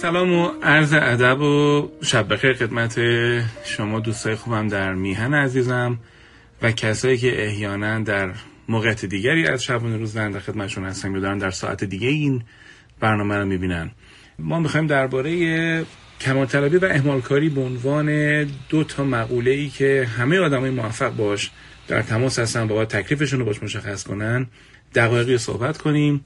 سلام 0.00 0.32
و 0.32 0.50
عرض 0.62 0.92
ادب 0.92 1.40
و 1.40 1.88
شب 2.02 2.32
بخیر 2.32 2.52
خدمت 2.52 3.00
شما 3.64 4.00
دوستای 4.00 4.34
خوبم 4.34 4.68
در 4.68 4.94
میهن 4.94 5.34
عزیزم 5.34 5.98
و 6.62 6.72
کسایی 6.72 7.18
که 7.18 7.46
احیانا 7.46 7.98
در 7.98 8.30
موقعیت 8.68 9.04
دیگری 9.04 9.46
از 9.46 9.64
شبانه 9.64 9.96
روز 9.96 10.14
در 10.14 10.38
خدمتشون 10.38 10.84
هستم 10.84 11.14
یا 11.14 11.20
دارن 11.20 11.38
در 11.38 11.50
ساعت 11.50 11.84
دیگه 11.84 12.08
این 12.08 12.42
برنامه 13.00 13.36
رو 13.36 13.44
می‌بینن. 13.44 13.90
ما 14.38 14.60
می‌خوایم 14.60 14.86
درباره 14.86 15.84
کمال 16.20 16.46
طلبی 16.46 16.76
و 16.76 16.84
اهمالکاری 16.84 17.48
به 17.48 17.60
عنوان 17.60 18.44
دو 18.68 18.84
تا 18.84 19.04
مقوله 19.04 19.50
ای 19.50 19.68
که 19.68 20.08
همه 20.18 20.38
آدمای 20.38 20.70
موفق 20.70 21.16
باش 21.16 21.50
در 21.88 22.02
تماس 22.02 22.38
هستن 22.38 22.66
با 22.66 22.84
تکلیفشون 22.84 23.38
رو 23.38 23.44
باش 23.44 23.62
مشخص 23.62 24.04
کنن 24.04 24.46
دقایقی 24.94 25.38
صحبت 25.38 25.78
کنیم. 25.78 26.24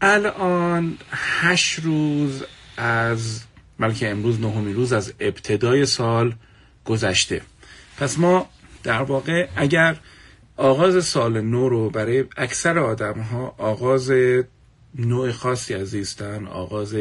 الان 0.00 0.96
هشت 1.10 1.78
روز 1.78 2.44
از 2.78 3.40
بلکه 3.78 4.10
امروز 4.10 4.40
نهمین 4.40 4.74
روز 4.74 4.92
از 4.92 5.12
ابتدای 5.20 5.86
سال 5.86 6.34
گذشته. 6.84 7.40
پس 7.98 8.18
ما 8.18 8.48
در 8.82 9.02
واقع 9.02 9.48
اگر 9.56 9.96
آغاز 10.56 11.04
سال 11.04 11.40
نو 11.40 11.68
رو 11.68 11.90
برای 11.90 12.24
اکثر 12.36 12.78
آدم 12.78 13.20
ها 13.20 13.54
آغاز 13.58 14.12
نوع 14.94 15.32
خاصی 15.32 15.74
از 15.74 15.88
زیستن 15.88 16.46
آغاز 16.46 16.96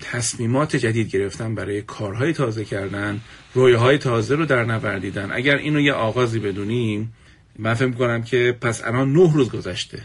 تصمیمات 0.00 0.76
جدید 0.76 1.10
گرفتن 1.10 1.54
برای 1.54 1.82
کارهای 1.82 2.32
تازه 2.32 2.64
کردن 2.64 3.20
رویاهای 3.54 3.98
تازه 3.98 4.34
رو 4.34 4.46
در 4.46 4.64
نوردیدن 4.64 5.32
اگر 5.32 5.56
اینو 5.56 5.80
یه 5.80 5.92
آغازی 5.92 6.38
بدونیم 6.38 7.12
من 7.58 7.74
فکر 7.74 7.90
کنم 7.90 8.22
که 8.22 8.56
پس 8.60 8.84
الان 8.84 9.12
نه 9.12 9.32
روز 9.34 9.50
گذشته. 9.50 10.02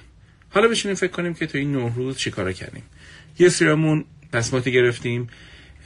حالا 0.50 0.68
بشینیم 0.68 0.96
فکر 0.96 1.12
کنیم 1.12 1.34
که 1.34 1.48
تو 1.48 1.58
این 1.58 1.72
نه 1.72 1.96
روز 1.96 2.18
چیکارا 2.18 2.52
کردیم؟ 2.52 2.84
یه 3.40 3.50
سریامون 3.50 4.06
تصمیماتی 4.34 4.72
گرفتیم 4.72 5.28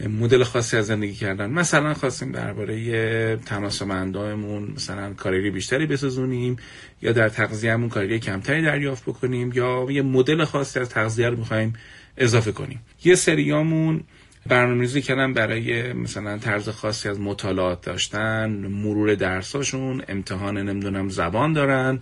مدل 0.09 0.43
خاصی 0.43 0.77
از 0.77 0.85
زندگی 0.85 1.13
کردن. 1.13 1.49
مثلا 1.49 1.93
خواستیم 1.93 2.31
درباره 2.31 3.37
تناسمندامون 3.37 4.71
مثلا 4.75 5.13
کالری 5.13 5.51
بیشتری 5.51 5.85
بسازونیم 5.85 6.55
یا 7.01 7.11
در 7.11 7.29
تغذیه‌مون 7.29 7.89
کالری 7.89 8.19
کمتری 8.19 8.61
دریافت 8.61 9.03
بکنیم 9.03 9.51
یا 9.53 9.87
یه 9.89 10.01
مدل 10.01 10.45
خاصی 10.45 10.79
از 10.79 10.89
تغذیه 10.89 11.29
رو 11.29 11.37
می‌خوایم 11.37 11.73
اضافه 12.17 12.51
کنیم. 12.51 12.81
یه 13.03 13.15
سریامون 13.15 14.03
برنامه‌ریزی 14.47 15.01
کردن 15.01 15.33
برای 15.33 15.93
مثلا 15.93 16.37
طرز 16.37 16.69
خاصی 16.69 17.09
از 17.09 17.19
مطالعات 17.19 17.81
داشتن 17.81 18.49
مرور 18.49 19.15
درساشون 19.15 20.03
امتحان 20.07 20.57
نمی‌دونم 20.57 21.09
زبان 21.09 21.53
دارن 21.53 21.99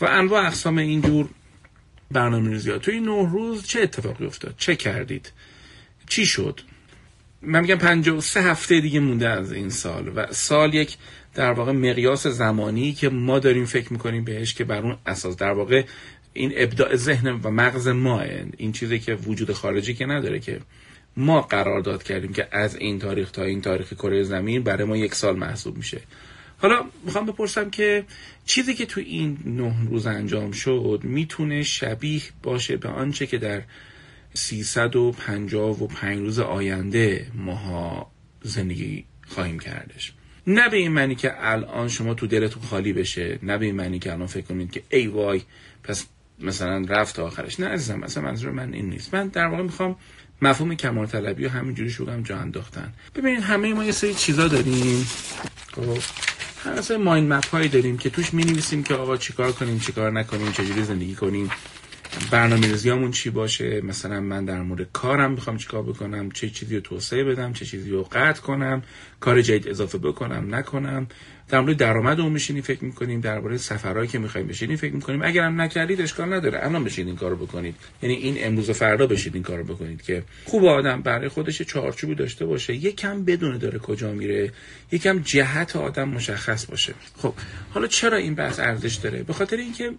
و 0.00 0.04
انواع 0.04 0.46
اقسام 0.46 0.78
اینجور 0.78 1.28
برنامه 2.10 2.50
ریزی 2.50 2.70
ها 2.70 2.78
توی 2.78 3.00
نه 3.00 3.30
روز 3.30 3.66
چه 3.66 3.80
اتفاقی 3.80 4.26
افتاد؟ 4.26 4.54
چه 4.58 4.76
کردید؟ 4.76 5.32
چی 6.06 6.26
شد؟ 6.26 6.60
من 7.42 7.60
میگم 7.60 7.78
53 7.78 8.42
هفته 8.42 8.80
دیگه 8.80 9.00
مونده 9.00 9.28
از 9.28 9.52
این 9.52 9.70
سال 9.70 10.12
و 10.16 10.26
سال 10.32 10.74
یک 10.74 10.96
در 11.34 11.52
واقع 11.52 11.72
مقیاس 11.72 12.26
زمانی 12.26 12.92
که 12.92 13.08
ما 13.08 13.38
داریم 13.38 13.64
فکر 13.64 13.92
می‌کنیم 13.92 14.24
بهش 14.24 14.54
که 14.54 14.64
بر 14.64 14.82
اون 14.82 14.96
اساس 15.06 15.36
در 15.36 15.52
واقع 15.52 15.84
این 16.32 16.52
ابداع 16.56 16.96
ذهن 16.96 17.40
و 17.42 17.50
مغز 17.50 17.88
ما 17.88 18.22
این 18.56 18.72
چیزی 18.72 18.98
که 18.98 19.14
وجود 19.14 19.52
خارجی 19.52 19.94
که 19.94 20.06
نداره 20.06 20.40
که 20.40 20.60
ما 21.16 21.40
قرار 21.40 21.80
داد 21.80 22.02
کردیم 22.02 22.32
که 22.32 22.48
از 22.52 22.76
این 22.76 22.98
تاریخ 22.98 23.30
تا 23.30 23.42
این 23.42 23.60
تاریخ 23.60 23.92
کره 23.92 24.22
زمین 24.22 24.62
برای 24.62 24.84
ما 24.84 24.96
یک 24.96 25.14
سال 25.14 25.36
محسوب 25.36 25.76
میشه. 25.76 26.00
حالا 26.58 26.84
می‌خوام 27.04 27.26
بپرسم 27.26 27.70
که 27.70 28.04
چیزی 28.46 28.74
که 28.74 28.86
تو 28.86 29.00
این 29.00 29.38
نه 29.44 29.74
روز 29.90 30.06
انجام 30.06 30.52
شد 30.52 31.00
می‌تونه 31.02 31.62
شبیه 31.62 32.22
باشه 32.42 32.76
به 32.76 32.88
آنچه 32.88 33.26
که 33.26 33.38
در 33.38 33.62
355 34.34 36.20
روز 36.20 36.38
آینده 36.38 37.26
ماها 37.34 38.10
زندگی 38.42 39.04
خواهیم 39.28 39.58
کردش. 39.58 40.12
نه 40.46 40.68
به 40.68 40.76
این 40.76 40.92
معنی 40.92 41.14
که 41.14 41.32
الان 41.38 41.88
شما 41.88 42.14
تو 42.14 42.26
دلتون 42.26 42.62
خالی 42.62 42.92
بشه 42.92 43.38
نه 43.42 43.58
به 43.58 43.66
این 43.66 43.74
معنی 43.74 43.98
که 43.98 44.12
الان 44.12 44.26
فکر 44.26 44.44
کنید 44.44 44.70
که 44.70 44.82
ای 44.90 45.06
وای 45.06 45.42
پس 45.82 46.06
مثلا 46.40 46.84
رفت 46.88 47.18
آخرش. 47.18 47.60
نه 47.60 47.66
عزیزم 47.66 47.98
مثلا 47.98 48.22
منظور 48.22 48.50
من 48.50 48.74
این 48.74 48.90
نیست. 48.90 49.14
من 49.14 49.28
در 49.28 49.46
واقع 49.46 49.62
می‌خوام 49.62 49.96
مفهوم 50.42 50.74
کمال 50.74 51.06
طلبی 51.06 51.44
و 51.44 51.48
همینجوری 51.48 51.90
شوگم 51.90 52.22
جا 52.22 52.38
انداختن. 52.38 52.92
ببینید 53.14 53.40
همه 53.40 53.74
ما 53.74 53.84
یه 53.84 53.92
سری 53.92 54.14
چیزا 54.14 54.48
داریم. 54.48 55.06
خب 55.72 55.98
هر 56.64 56.80
سری 56.80 56.96
مایند 56.96 57.32
مپ 57.32 57.46
هایی 57.46 57.68
داریم 57.68 57.98
که 57.98 58.10
توش 58.10 58.34
می 58.34 58.44
نویسیم 58.44 58.82
که 58.82 58.94
آقا 58.94 59.16
چیکار 59.16 59.52
کنیم 59.52 59.78
چیکار 59.78 60.12
نکنیم 60.12 60.52
چجوری 60.52 60.84
زندگی 60.84 61.14
کنیم. 61.14 61.50
برنامه 62.30 62.66
ریزیامون 62.66 63.10
چی 63.10 63.30
باشه؟ 63.30 63.80
مثلا 63.80 64.20
من 64.20 64.44
در 64.44 64.62
مورد 64.62 64.92
کارم 64.92 65.30
می‌خوام 65.30 65.56
چیکار 65.56 65.82
بکنم؟ 65.82 66.30
چه 66.30 66.50
چیزی 66.50 66.74
رو 66.74 66.80
توسعه 66.80 67.24
بدم؟ 67.24 67.52
چه 67.52 67.64
چیزی 67.64 67.90
رو 67.90 68.02
قطع 68.12 68.40
کنم؟ 68.40 68.82
کار 69.20 69.42
جدید 69.42 69.68
اضافه 69.68 69.98
بکنم؟ 69.98 70.54
نکنم؟ 70.54 71.06
در 71.48 71.60
مورد 71.60 71.76
درآمد 71.76 72.20
اون 72.20 72.32
میشینی 72.32 72.60
فکر 72.60 72.84
می‌کنیم؟ 72.84 73.20
درباره 73.20 73.56
سفرهایی 73.56 74.08
که 74.08 74.18
می‌خوایم 74.18 74.46
بشینیم 74.46 74.76
فکر 74.76 74.94
می‌کنیم؟ 74.94 75.22
اگرم 75.22 75.60
نکردید 75.60 76.00
اشکال 76.00 76.32
نداره. 76.32 76.66
الان 76.66 76.84
بشید 76.84 77.06
این 77.06 77.16
کارو 77.16 77.36
بکنید. 77.36 77.74
یعنی 78.02 78.14
این 78.14 78.36
امروز 78.38 78.70
و 78.70 78.72
فردا 78.72 79.06
بشید 79.06 79.34
این 79.34 79.42
کارو 79.42 79.64
بکنید 79.64 80.02
که 80.02 80.22
خوب 80.44 80.64
آدم 80.64 81.02
برای 81.02 81.28
خودش 81.28 81.62
چارچوبی 81.62 82.14
داشته 82.14 82.46
باشه. 82.46 82.74
یکم 82.74 83.24
بدونه 83.24 83.58
داره 83.58 83.78
کجا 83.78 84.12
میره. 84.12 84.52
یکم 84.92 85.18
جهت 85.18 85.76
آدم 85.76 86.08
مشخص 86.08 86.66
باشه. 86.66 86.94
خب 87.16 87.34
حالا 87.70 87.86
چرا 87.86 88.16
این 88.16 88.34
بحث 88.34 88.60
ارزش 88.60 88.94
داره؟ 88.94 89.22
به 89.22 89.32
خاطر 89.32 89.56
اینکه 89.56 89.90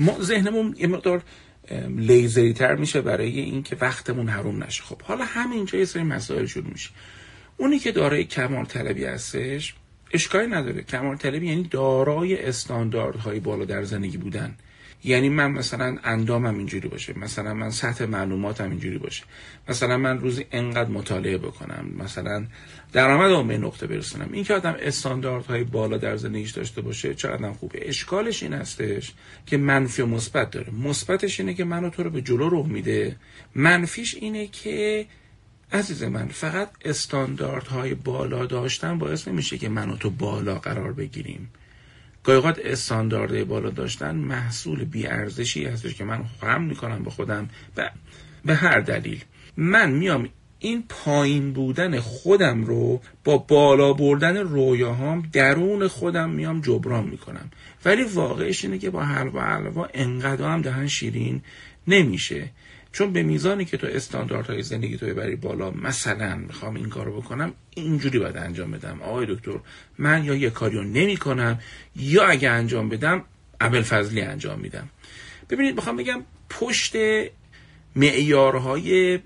ما 0.00 0.16
ذهنمون 0.20 0.74
یه 0.78 0.86
مقدار 0.86 1.22
لیزری 1.96 2.52
تر 2.52 2.74
میشه 2.76 3.00
برای 3.00 3.40
اینکه 3.40 3.76
وقتمون 3.80 4.28
حروم 4.28 4.62
نشه. 4.62 4.82
خب 4.82 5.02
حالا 5.02 5.24
همینجا 5.24 5.78
یه 5.78 5.84
سری 5.84 6.02
مسائل 6.02 6.46
شروع 6.46 6.70
میشه. 6.72 6.90
اونی 7.56 7.78
که 7.78 7.92
دارای 7.92 8.24
کمال 8.24 8.64
طلبی 8.64 9.04
هستش 9.04 9.74
اشکالی 10.12 10.46
نداره. 10.46 10.82
کمال 10.82 11.16
طلبی 11.16 11.46
یعنی 11.46 11.62
دارای 11.62 12.46
استانداردهای 12.46 13.40
بالا 13.40 13.64
در 13.64 13.82
زندگی 13.82 14.16
بودن. 14.16 14.56
یعنی 15.04 15.28
من 15.28 15.50
مثلا 15.50 15.98
اندامم 16.04 16.58
اینجوری 16.58 16.88
باشه 16.88 17.18
مثلا 17.18 17.54
من 17.54 17.70
سطح 17.70 18.04
معلوماتم 18.04 18.70
اینجوری 18.70 18.98
باشه 18.98 19.24
مثلا 19.68 19.96
من 19.96 20.18
روزی 20.18 20.46
انقدر 20.52 20.90
مطالعه 20.90 21.38
بکنم 21.38 21.86
مثلا 21.98 22.46
درآمدم 22.92 23.48
به 23.48 23.58
نقطه 23.58 23.86
برسونم. 23.86 24.28
این 24.32 24.44
که 24.44 24.54
آدم 24.54 24.76
استانداردهای 24.80 25.64
بالا 25.64 25.96
در 25.96 26.16
زندگیش 26.16 26.50
داشته 26.50 26.80
باشه 26.80 27.14
چه 27.14 27.28
آدم 27.28 27.52
خوبه. 27.52 27.88
اشکالش 27.88 28.42
این 28.42 28.52
هستش 28.52 29.14
که 29.46 29.56
منفی 29.56 30.02
و 30.02 30.06
مثبت 30.06 30.50
داره. 30.50 30.72
مثبتش 30.72 31.40
اینه 31.40 31.54
که 31.54 31.64
منو 31.64 31.90
تو 31.90 32.02
رو 32.02 32.10
به 32.10 32.22
جلو 32.22 32.48
رو 32.48 32.62
میده. 32.62 33.16
منفیش 33.54 34.14
اینه 34.14 34.46
که 34.46 35.06
عزیز 35.72 36.02
من 36.02 36.28
فقط 36.28 36.70
استانداردهای 36.84 37.94
بالا 37.94 38.46
داشتن 38.46 38.98
باعث 38.98 39.28
نمیشه 39.28 39.58
که 39.58 39.68
منو 39.68 39.96
تو 39.96 40.10
بالا 40.10 40.58
قرار 40.58 40.92
بگیریم. 40.92 41.48
گاهی 42.24 42.62
استانداردهای 42.64 43.44
بالا 43.44 43.70
داشتن 43.70 44.16
محصول 44.16 44.84
بیارزشی 44.84 45.64
هستش 45.64 45.94
که 45.94 46.04
من 46.04 46.24
خواهم 46.40 46.62
می‌کنم 46.62 47.02
به 47.02 47.10
خودم 47.10 47.48
به, 47.74 47.90
به 48.44 48.54
هر 48.54 48.80
دلیل. 48.80 49.24
من 49.56 49.90
میام 49.90 50.28
این 50.58 50.84
پایین 50.88 51.52
بودن 51.52 52.00
خودم 52.00 52.64
رو 52.64 53.00
با 53.24 53.38
بالا 53.38 53.92
بردن 53.92 54.36
رویاهام 54.36 55.22
درون 55.32 55.88
خودم 55.88 56.30
میام 56.30 56.60
جبران 56.60 57.04
می‌کنم. 57.04 57.50
ولی 57.84 58.02
واقعش 58.02 58.64
اینه 58.64 58.78
که 58.78 58.90
با 58.90 59.02
حلوا 59.02 59.40
حلوا 59.40 59.88
انقدر 59.94 60.44
هم 60.44 60.62
دهن 60.62 60.86
شیرین 60.86 61.42
نمیشه. 61.86 62.50
چون 62.92 63.12
به 63.12 63.22
میزانی 63.22 63.64
که 63.64 63.76
تو 63.76 63.86
استانداردهای 63.86 64.62
زندگی 64.62 64.96
تو 64.96 65.06
ببری 65.06 65.36
بالا 65.36 65.70
مثلا 65.70 66.36
می‌خوام 66.36 66.74
این 66.74 66.88
کارو 66.88 67.20
بکنم 67.20 67.52
اینجوری 67.74 68.18
باید 68.18 68.36
انجام 68.36 68.70
بدم. 68.70 69.02
آقای 69.02 69.26
دکتر 69.26 69.52
من 69.98 70.24
یا 70.24 70.34
یه 70.34 70.50
کاریو 70.50 70.82
نمی 70.82 71.16
کنم 71.16 71.58
یا 71.96 72.26
اگه 72.26 72.50
انجام 72.50 72.88
بدم 72.88 73.24
عمل 73.60 73.82
فضلی 73.82 74.20
انجام 74.20 74.60
میدم. 74.60 74.88
ببینید 75.50 75.74
می‌خوام 75.74 75.96
بگم 75.96 76.22
پشت 76.50 76.96
معیارهای 77.96 79.18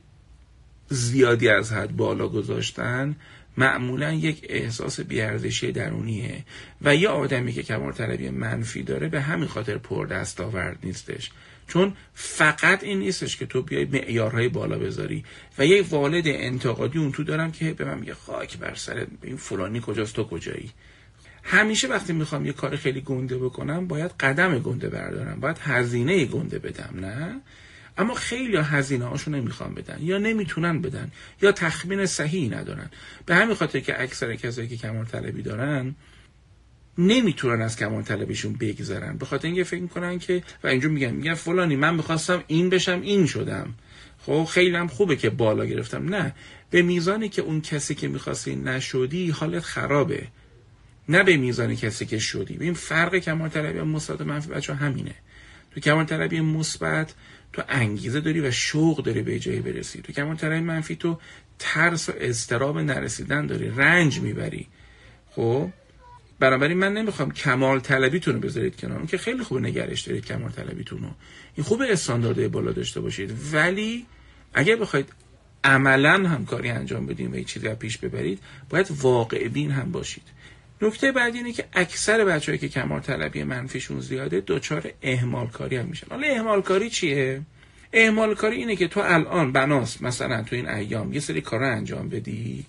زیادی 0.88 1.48
از 1.48 1.72
حد 1.72 1.96
بالا 1.96 2.28
گذاشتن 2.28 3.16
معمولا 3.56 4.12
یک 4.12 4.46
احساس 4.48 5.00
بیارزشی 5.00 5.72
درونیه 5.72 6.44
و 6.82 6.96
یه 6.96 7.08
آدمی 7.08 7.52
که 7.52 7.62
کمال 7.62 7.92
طلبی 7.92 8.30
منفی 8.30 8.82
داره 8.82 9.08
به 9.08 9.20
همین 9.20 9.48
خاطر 9.48 9.78
پر 9.78 10.06
دستاورد 10.06 10.78
نیستش. 10.82 11.30
چون 11.68 11.92
فقط 12.14 12.84
این 12.84 12.98
نیستش 12.98 13.36
که 13.36 13.46
تو 13.46 13.62
بیای 13.62 13.84
معیارهای 13.84 14.48
بالا 14.48 14.78
بذاری. 14.78 15.24
و 15.58 15.66
یه 15.66 15.82
والد 15.82 16.24
انتقادی 16.26 16.98
اون 16.98 17.12
تو 17.12 17.24
دارم 17.24 17.52
که 17.52 17.72
به 17.72 17.84
من 17.84 17.98
میگه 17.98 18.14
خاک 18.14 18.58
بر 18.58 18.74
سر 18.74 19.06
این 19.22 19.36
فلانی 19.36 19.80
کجاست 19.86 20.14
تو 20.14 20.24
کجایی؟ 20.24 20.70
همیشه 21.42 21.88
وقتی 21.88 22.12
می‌خوام 22.12 22.46
یه 22.46 22.52
کار 22.52 22.76
خیلی 22.76 23.00
گنده 23.00 23.38
بکنم 23.38 23.86
باید 23.86 24.10
قدم 24.20 24.58
گنده 24.58 24.88
بردارم 24.88 25.40
باید 25.40 25.58
هزینه 25.58 26.24
گنده 26.24 26.58
بدم 26.58 26.94
نه؟ 27.00 27.40
اما 27.98 28.14
خیلی 28.14 28.56
هزینه 28.56 29.04
هاشو 29.04 29.30
نمی‌خوام 29.30 29.74
بدن 29.74 29.98
یا 30.00 30.18
نمی‌تونن 30.18 30.80
بدن 30.80 31.10
یا 31.42 31.52
تخمین 31.52 32.06
صحیحی 32.06 32.48
ندارن. 32.48 32.90
به 33.26 33.34
همین 33.34 33.54
خاطر 33.54 33.80
که 33.80 34.02
اکثر 34.02 34.34
کسایی 34.34 34.68
که 34.68 34.76
کمال 34.76 35.04
طلبی 35.04 35.42
دارن 35.42 35.94
نمی‌تونن 36.98 37.62
از 37.62 37.76
کمال 37.76 38.02
طلبیشون 38.02 38.52
بگذرن. 38.52 39.16
به 39.16 39.26
خاطر 39.26 39.46
اینکه 39.46 39.64
فکر 39.64 39.80
می‌کنن 39.80 40.18
که 40.18 40.42
و 40.64 40.66
اینجا 40.66 40.88
میگن. 40.88 41.10
میگن 41.10 41.34
فلانی 41.34 41.76
من 41.76 41.94
می‌خواستم 41.94 42.44
این 42.46 42.70
بشم 42.70 43.00
این 43.00 43.26
شدم. 43.26 43.74
خب 44.18 44.44
خیلی 44.50 44.76
هم 44.76 44.88
خوبه 44.88 45.16
که 45.16 45.30
بالا 45.30 45.64
گرفتم. 45.64 46.14
نه. 46.14 46.34
به 46.70 46.82
میزانی 46.82 47.28
که 47.28 47.42
اون 47.42 47.60
کسی 47.60 47.94
که 47.94 48.08
می‌خواستی 48.08 48.56
نشدی 48.56 49.30
حالت 49.30 49.62
خرابه. 49.62 50.26
نه 51.08 51.22
به 51.22 51.36
میزان 51.36 51.76
کسی 51.76 52.06
که 52.06 52.18
شدی. 52.18 52.58
این 52.60 52.74
فرق 52.74 53.16
کمال 53.16 53.48
طلبی 53.48 53.78
و 53.78 53.84
مثبت 53.84 54.20
منفی 54.20 54.48
بچه 54.48 54.74
همینه. 54.74 55.14
تو 55.74 55.80
کمال 55.80 56.04
طلبی 56.04 56.40
مثبت 56.40 57.14
تو 57.52 57.62
انگیزه 57.68 58.20
داری 58.20 58.40
و 58.40 58.50
شوق 58.50 59.02
داری 59.02 59.22
به 59.22 59.38
جایی 59.38 59.60
برسی. 59.60 60.02
تو 60.02 60.12
کمال 60.12 60.36
طلبی 60.36 60.60
منفی 60.60 60.96
تو 60.96 61.18
ترس 61.58 62.08
و 62.08 62.12
اضطراب 62.20 62.78
نرسیدن 62.78 63.46
داری. 63.46 63.68
رنج 63.68 64.20
می‌بری. 64.20 64.66
خب؟ 65.30 65.70
بنابراین 66.44 66.78
من 66.78 66.92
نمی‌خوام 66.92 67.30
کمال 67.30 67.80
طلبیتون 67.80 68.34
رو 68.34 68.40
بذارید 68.40 68.76
کنار. 68.76 69.06
که 69.06 69.18
خیلی 69.18 69.42
خوب 69.42 69.58
نگرش 69.58 70.00
دارید 70.00 70.24
کمال 70.26 70.50
طلبیتون 70.50 71.02
رو 71.02 71.08
این 71.54 71.64
خوب 71.64 71.82
استاندارد 71.90 72.50
بالا 72.50 72.72
داشته 72.72 73.00
باشید. 73.00 73.32
ولی 73.52 74.06
اگه 74.54 74.76
بخواید 74.76 75.08
عملا 75.64 76.28
همکاری 76.28 76.70
انجام 76.70 77.06
بدیم 77.06 77.32
و 77.32 77.42
چیزی 77.42 77.68
پیش 77.68 77.98
ببرید 77.98 78.38
باید 78.70 78.86
واقع 78.90 79.48
بین 79.48 79.70
هم 79.70 79.92
باشید. 79.92 80.22
نکته 80.82 81.12
بعدی 81.12 81.38
اینه 81.38 81.52
که 81.52 81.64
اکثر 81.72 82.24
بچه‌ای 82.24 82.58
که 82.58 82.68
کمال 82.68 83.00
طلبی 83.00 83.44
منفیشون 83.44 84.00
زیاده 84.00 84.42
دچار 84.46 84.90
اهمال 85.02 85.46
کاری 85.46 85.76
هم 85.76 85.86
میشن. 85.86 86.06
حالا 86.10 86.26
اهمال 86.26 86.62
کاری 86.62 86.90
چیه؟ 86.90 87.42
اهمال 87.92 88.34
کاری 88.34 88.56
اینه 88.56 88.76
که 88.76 88.88
تو 88.88 89.00
الان 89.00 89.52
بناس 89.52 90.02
مثلا 90.02 90.42
تو 90.42 90.56
این 90.56 90.68
ایام 90.68 91.12
یه 91.12 91.20
سری 91.20 91.40
کارا 91.40 91.68
انجام 91.72 92.08
بدی. 92.08 92.66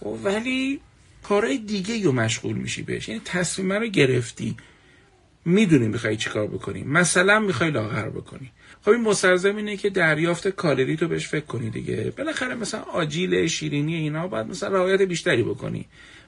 خب 0.00 0.18
ولی 0.24 0.80
کارهای 1.22 1.58
دیگه 1.58 2.04
رو 2.04 2.12
مشغول 2.12 2.56
میشی 2.56 2.82
بهش. 2.82 3.08
یعنی 3.08 3.20
تصمیم 3.24 3.72
رو 3.72 3.86
گرفتی. 3.86 4.56
می‌دونی 5.44 5.88
می‌خوای 5.88 6.16
چیکار 6.16 6.46
بکنی. 6.46 6.82
مثلا 6.82 7.40
می‌خوای 7.40 7.70
لاغر 7.70 8.08
بکنی. 8.08 8.50
خب 8.82 8.90
این 8.90 9.00
مستلزم 9.00 9.56
اینه 9.56 9.76
که 9.76 9.90
دریافت 9.90 10.48
کالری 10.48 10.96
تو 10.96 11.08
بهش 11.08 11.28
فکر 11.28 11.44
کنی 11.44 11.70
دیگه. 11.70 12.12
بالاخره 12.18 12.54
مثلا 12.54 12.80
آجیل 12.80 13.46
شیرینی 13.46 13.94
اینا 13.94 14.28
باید 14.28 14.46
مثلا 14.46 14.68
رعایت 14.68 15.02
بیشتری 15.02 15.42
بکنی. 15.42 15.86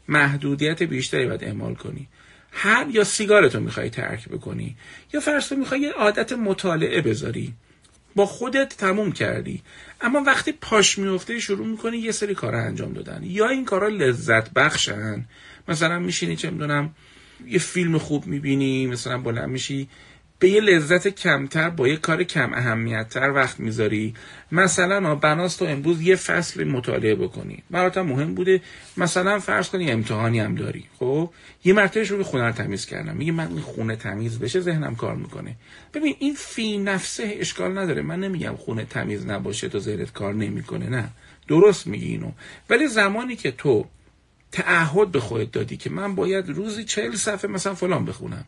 محدودیت 0.09 0.83
بیشتری 0.83 1.27
باید 1.27 1.44
اعمال 1.44 1.75
کنی. 1.75 2.09
هر 2.53 2.87
یا 2.91 3.05
سیگارتو 3.05 3.61
می‌خوای 3.61 3.91
ترک 3.91 4.29
بکنی. 4.29 4.77
یا 5.15 5.21
فرض 5.21 5.53
می‌خوای 5.53 5.81
یه 5.81 5.93
عادت 5.93 6.33
مطالعه 6.33 7.00
بذاری. 7.00 7.53
با 8.17 8.26
خودت 8.26 8.76
تموم 8.76 9.12
کردی. 9.12 9.62
اما 10.00 10.23
وقتی 10.26 10.53
پاش 10.53 10.99
میفته 10.99 11.38
شروع 11.38 11.67
می‌کنی 11.67 11.99
یه 11.99 12.12
سری 12.12 12.35
کار 12.35 12.55
انجام 12.55 12.93
دادن. 12.93 13.20
یا 13.25 13.49
این 13.49 13.64
کارا 13.64 13.88
لذت 13.88 14.50
بخشن. 14.50 15.25
مثلا 15.69 15.99
میشینی 15.99 16.37
چه 16.37 16.50
می‌دونم 16.50 16.94
یه 17.47 17.59
فیلم 17.59 17.99
خوب 17.99 18.26
می‌بینی 18.26 18.87
مثلا 18.87 19.19
بلند 19.19 19.49
میشی 19.49 19.88
به 20.43 20.49
یه 20.49 20.61
لذت 20.61 21.09
کمتر 21.09 21.71
با 21.71 21.89
یه 21.89 21.97
کار 21.97 22.25
کم 22.25 22.53
اهمیت 22.53 23.09
تر 23.09 23.31
وقت 23.31 23.61
می‌ذاری. 23.61 24.15
مثلا 24.53 25.15
بناست 25.15 25.59
تو 25.59 25.65
امروز 25.65 26.03
یه 26.03 26.17
فصل 26.17 26.65
مطالعه 26.65 27.15
بکنی. 27.15 27.62
برات 27.71 27.99
مهم 27.99 28.35
بوده 28.35 28.61
مثلا 28.97 29.39
فرض 29.39 29.69
کنی 29.69 29.91
امتحانی 29.91 30.41
هم 30.41 30.55
داری. 30.55 30.85
خب؟ 30.99 31.31
یه 31.65 31.73
مرتبه 31.73 32.05
شروع 32.05 32.23
خونه 32.23 32.44
رو 32.44 32.53
تمیز 32.53 32.87
کردم. 32.87 33.17
میگه 33.17 33.33
من 33.33 33.61
خونه 33.61 33.97
تمیز 33.97 34.39
بشه 34.39 34.61
ذهنم 34.61 34.97
کار 34.97 35.17
می‌کنه. 35.17 35.56
ببین 35.94 36.17
این 36.19 36.35
فی 36.35 36.79
نفسه 36.79 37.37
اشکال 37.39 37.79
نداره. 37.79 38.03
من 38.03 38.21
نمیگم 38.21 38.56
خونه 38.56 38.85
تمیز 38.85 39.27
نباشه 39.27 39.69
تو 39.69 39.79
ذهنت 39.79 40.12
کار 40.12 40.35
نمی‌کنه. 40.35 40.89
نه. 40.89 41.09
درست 41.49 41.87
میگی 41.87 42.06
اینو. 42.06 42.31
ولی 42.71 42.87
زمانی 42.89 43.37
که 43.37 43.50
تو 43.50 43.87
تعهد 44.53 45.12
به 45.12 45.21
خودت 45.21 45.53
دادی 45.53 45.77
که 45.77 45.91
من 45.91 46.15
باید 46.15 46.49
روزی 46.49 46.85
چهل 46.85 47.15
صفحه 47.15 47.50
مثلا 47.50 47.75
فلان 47.75 48.05
بخونم. 48.05 48.44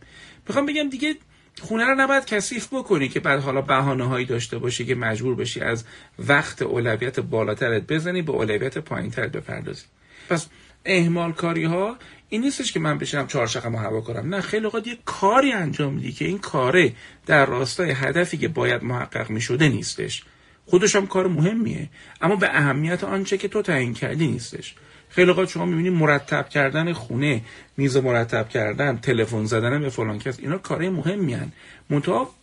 می‌خوام 0.49 0.67
بگم 0.67 0.88
دیگه 0.88 1.17
خونه 1.61 1.85
رو 1.85 1.95
نباید 1.95 2.25
کثیف 2.25 2.69
بکنی 2.73 3.09
که 3.09 3.21
بعد 3.21 3.41
حالا 3.41 3.61
بهانه 3.61 4.05
هایی 4.05 4.27
داشته 4.27 4.59
باشی 4.59 4.85
که 4.85 4.95
مجبور 4.95 5.35
بشی 5.35 5.61
از 5.61 5.85
وقت 6.19 6.62
اولویت 6.62 7.21
بالاترت 7.21 7.83
بزنی 7.83 8.23
به 8.23 8.33
اولویت 8.33 8.79
پایینترت 8.79 9.33
بپردازی. 9.33 9.85
پس 10.29 10.47
اهمال 10.85 11.33
کاری 11.33 11.65
ها 11.65 11.97
این 12.29 12.41
نیستش 12.41 12.73
که 12.73 12.81
من 12.81 12.99
بشینم 12.99 13.27
چهارشقم 13.27 13.77
هوا 13.77 14.01
کنم. 14.01 14.35
نه 14.35 14.41
خیلی 14.41 14.65
اوقات 14.65 14.87
یه 14.87 14.99
کاری 15.05 15.53
انجام 15.53 15.95
میدی 15.95 16.12
که 16.12 16.25
این 16.25 16.39
کاره 16.39 16.93
در 17.27 17.47
راستای 17.47 17.91
هدفی 17.91 18.39
که 18.39 18.49
باید 18.49 18.85
محقق 18.85 19.31
می‌شده 19.31 19.69
نیستش. 19.69 20.25
خودش 20.67 20.97
هم 20.97 21.06
کار 21.06 21.27
مهمیه 21.27 21.89
اما 22.21 22.37
به 22.37 22.49
اهمیت 22.49 23.05
آنچه 23.05 23.39
که 23.39 23.49
تو 23.49 23.62
تعیین 23.62 23.95
کردی 23.95 24.27
نیستش. 24.27 24.75
خیلی 25.14 25.31
اوقات 25.31 25.49
شما 25.49 25.64
می‌بینید 25.64 25.93
مرتب 25.93 26.49
کردن 26.49 26.93
خونه 26.93 27.43
میز 27.76 27.96
مرتب 27.96 28.49
کردن 28.49 28.96
تلفن 28.96 29.44
زدن 29.44 29.81
به 29.81 29.88
فلان 29.88 30.19
کس 30.19 30.40
اینا 30.40 30.58
کارهای 30.58 30.88
مهمی 30.88 31.34
هن. 31.34 31.52
منتها 31.90 32.34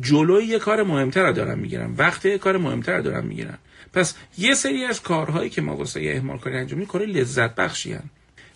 جلوی 0.00 0.44
یه 0.44 0.58
کار 0.58 0.82
مهمتر 0.82 1.26
رو 1.26 1.32
دارن 1.32 1.58
می‌گیرن 1.58 1.94
وقت 1.98 2.26
یه 2.26 2.38
کار 2.38 2.56
مهمتر 2.56 2.96
رو 2.96 3.02
دارن 3.02 3.26
می‌گیرن 3.26 3.58
پس 3.92 4.14
یه 4.38 4.54
سری 4.54 4.84
از 4.84 5.02
کارهایی 5.02 5.50
که 5.50 5.62
ما 5.62 5.76
واسه 5.76 6.12
اهمال 6.14 6.38
کاری 6.38 6.56
انجام 6.56 6.78
میدیم 6.78 6.92
کار 6.92 7.02
لذت 7.02 7.54
بخشی 7.54 7.92
هن. 7.92 8.02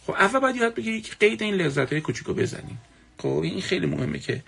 خب 0.06 0.12
اول 0.12 0.40
باید 0.40 0.56
یاد 0.56 0.74
بگیری 0.74 1.00
که 1.00 1.12
قید 1.20 1.42
این 1.42 1.54
لذت 1.54 1.92
های 1.92 2.00
کوچیکو 2.00 2.34
بزنیم 2.34 2.80
خب 3.18 3.40
این 3.42 3.60
خیلی 3.60 3.86
مهمه 3.86 4.18
که 4.18 4.42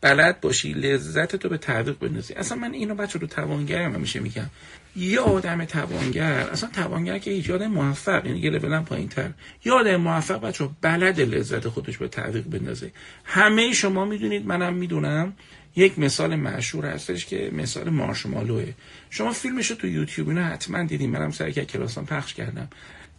بلد 0.00 0.40
باشی 0.40 0.72
لذت 0.72 1.36
تو 1.36 1.48
به 1.48 1.58
تعویق 1.58 1.98
بندازی 1.98 2.34
اصلا 2.34 2.58
من 2.58 2.72
اینو 2.72 2.94
بچه 2.94 3.18
رو 3.18 3.26
توانگرم 3.26 3.94
همیشه 3.94 4.20
میگم 4.20 4.50
یه 4.96 5.20
آدم 5.20 5.64
توانگر 5.64 6.48
اصلا 6.52 6.70
توانگر 6.70 7.18
که 7.18 7.30
هیچ 7.30 7.50
آدم 7.50 7.66
موفق 7.66 8.26
یعنی 8.26 8.38
یه 8.38 8.50
لولم 8.50 8.84
پایین 8.84 9.08
تر 9.08 9.30
یه 9.64 9.72
آدم 9.72 9.96
موفق 9.96 10.40
بچه 10.40 10.68
بلد 10.80 11.20
لذت 11.20 11.68
خودش 11.68 11.98
به 11.98 12.08
تعویق 12.08 12.44
بندازه. 12.44 12.92
همه 13.24 13.72
شما 13.72 14.04
می‌دونید 14.04 14.46
منم 14.46 14.74
می‌دونم 14.74 15.32
یک 15.76 15.98
مثال 15.98 16.36
مشهور 16.36 16.86
هستش 16.86 17.26
که 17.26 17.50
مثال 17.52 17.90
مارشمالوه. 17.90 18.72
شما 19.10 19.32
فیلمش 19.32 19.70
رو 19.70 19.76
تو 19.76 19.86
یوتیوب 19.86 20.28
اینا 20.28 20.44
حتما 20.44 20.84
دیدیم 20.84 21.10
منم 21.10 21.30
سر 21.30 21.50
که 21.50 21.64
کلاسان 21.64 22.06
پخش 22.06 22.34
کردم. 22.34 22.68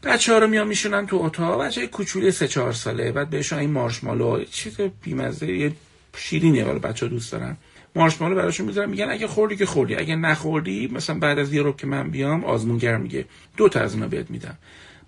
بچه 0.04 0.34
ها 0.34 0.40
رو 0.40 0.48
میان 0.48 0.68
میشونن 0.68 1.08
تو 1.08 1.16
اتاق. 1.16 1.62
بچه 1.62 1.88
کوچولی 1.88 2.32
سه 2.32 2.48
چهار 2.48 2.74
ساله. 2.74 3.12
بعد 3.12 3.30
بهشون 3.30 3.60
این 3.60 3.72
مارشمالو. 3.72 4.44
چیز 4.44 4.78
بیمزه 5.04 5.72
شیرینه. 6.18 6.64
ولی 6.64 6.80
بچه 6.80 7.06
ها 7.06 7.10
دوست 7.10 7.32
دارن. 7.32 7.58
مارشمالو 7.96 8.36
براشون 8.36 8.66
می‌ذارن. 8.66 8.90
میگن 8.90 9.10
اگه 9.10 9.28
خوردی 9.28 9.56
که 9.56 9.66
خوردی 9.66 9.96
اگه 9.96 10.16
نخوردی 10.16 10.88
مثلا 10.88 11.20
بعد 11.20 11.40
از 11.40 11.54
یه 11.54 11.62
رو 11.62 11.74
که 11.74 11.88
من 11.88 12.10
بیام 12.10 12.46
آزمونگر 12.46 12.98
میگه. 12.98 13.26
دو 13.58 13.70
تا 13.70 13.80
از 13.80 13.94
اینا 13.94 14.08
بهت 14.08 14.32
میدم 14.32 14.58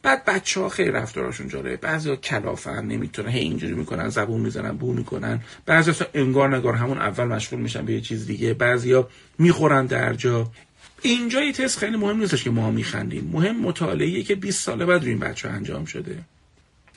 بعد 0.01 0.25
بچه 0.25 0.61
ها 0.61 0.69
خیلی 0.69 0.91
رفتارشون 0.91 1.47
جالبه. 1.47 1.77
بعضی 1.77 2.09
ها 2.09 2.15
کلافن 2.15 2.85
نمی‌تونن. 2.85 3.29
هی 3.29 3.39
اینجوری 3.39 3.73
می‌کنن 3.73 4.09
زبون 4.09 4.41
می‌زنن 4.41 4.71
بو 4.71 4.93
می‌کنن. 4.93 5.41
بعضی 5.65 5.91
ها 5.91 6.05
انگار 6.13 6.57
نگار 6.57 6.73
همون 6.73 6.97
اول 6.97 7.25
مشغول 7.25 7.59
میشن 7.59 7.85
به 7.85 7.93
یه 7.93 8.01
چیز 8.01 8.27
دیگه. 8.27 8.53
بعضی 8.53 8.93
ها 8.93 9.09
می‌خورن 9.39 9.85
در 9.85 10.13
جا. 10.13 10.51
اینجا 11.01 11.41
یه 11.41 11.51
تست 11.51 11.77
خیلی 11.77 11.97
مهم 11.97 12.17
نیستش 12.17 12.43
که 12.43 12.49
ما 12.49 12.71
میخندیم. 12.71 13.29
مهم 13.33 13.59
مطالعه 13.61 14.23
که 14.23 14.35
20 14.35 14.63
ساله 14.63 14.85
بعد 14.85 15.01
روی 15.01 15.09
این 15.09 15.19
بچه 15.19 15.49
انجام 15.49 15.85
شده. 15.85 16.17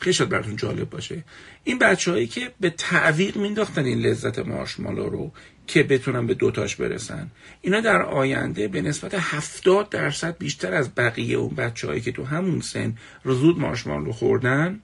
خیلی 0.00 0.14
شاید 0.14 0.30
براتون 0.30 0.56
جالب 0.56 0.90
باشه. 0.90 1.24
این 1.64 1.78
بچههایی 1.78 2.26
که 2.26 2.52
به 2.60 2.70
تعویق 2.70 3.36
مینداختن 3.36 3.84
این 3.84 3.98
لذت 3.98 4.38
مارشمالو 4.38 5.08
رو 5.08 5.32
که 5.66 5.82
بتونن 5.82 6.26
به 6.26 6.34
دوتاش 6.34 6.76
برسن. 6.76 7.30
اینا 7.60 7.80
در 7.80 8.02
آینده 8.02 8.68
به 8.68 8.82
نسبت 8.82 9.14
70 9.14 9.88
درصد 9.88 10.38
بیشتر 10.38 10.74
از 10.74 10.94
بقیه 10.94 11.36
اون 11.36 11.54
بچههایی 11.54 12.00
که 12.00 12.12
تو 12.12 12.24
همون 12.24 12.60
سن 12.60 12.96
زود 13.24 13.58
مارشمالو 13.58 14.12
خوردن 14.12 14.80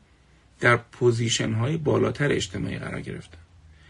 در 0.61 0.77
position 0.77 1.53
های 1.53 1.77
بالاتر 1.77 2.33
اجتماعی 2.33 2.79
قرار 2.79 3.01
گرفتن. 3.01 3.39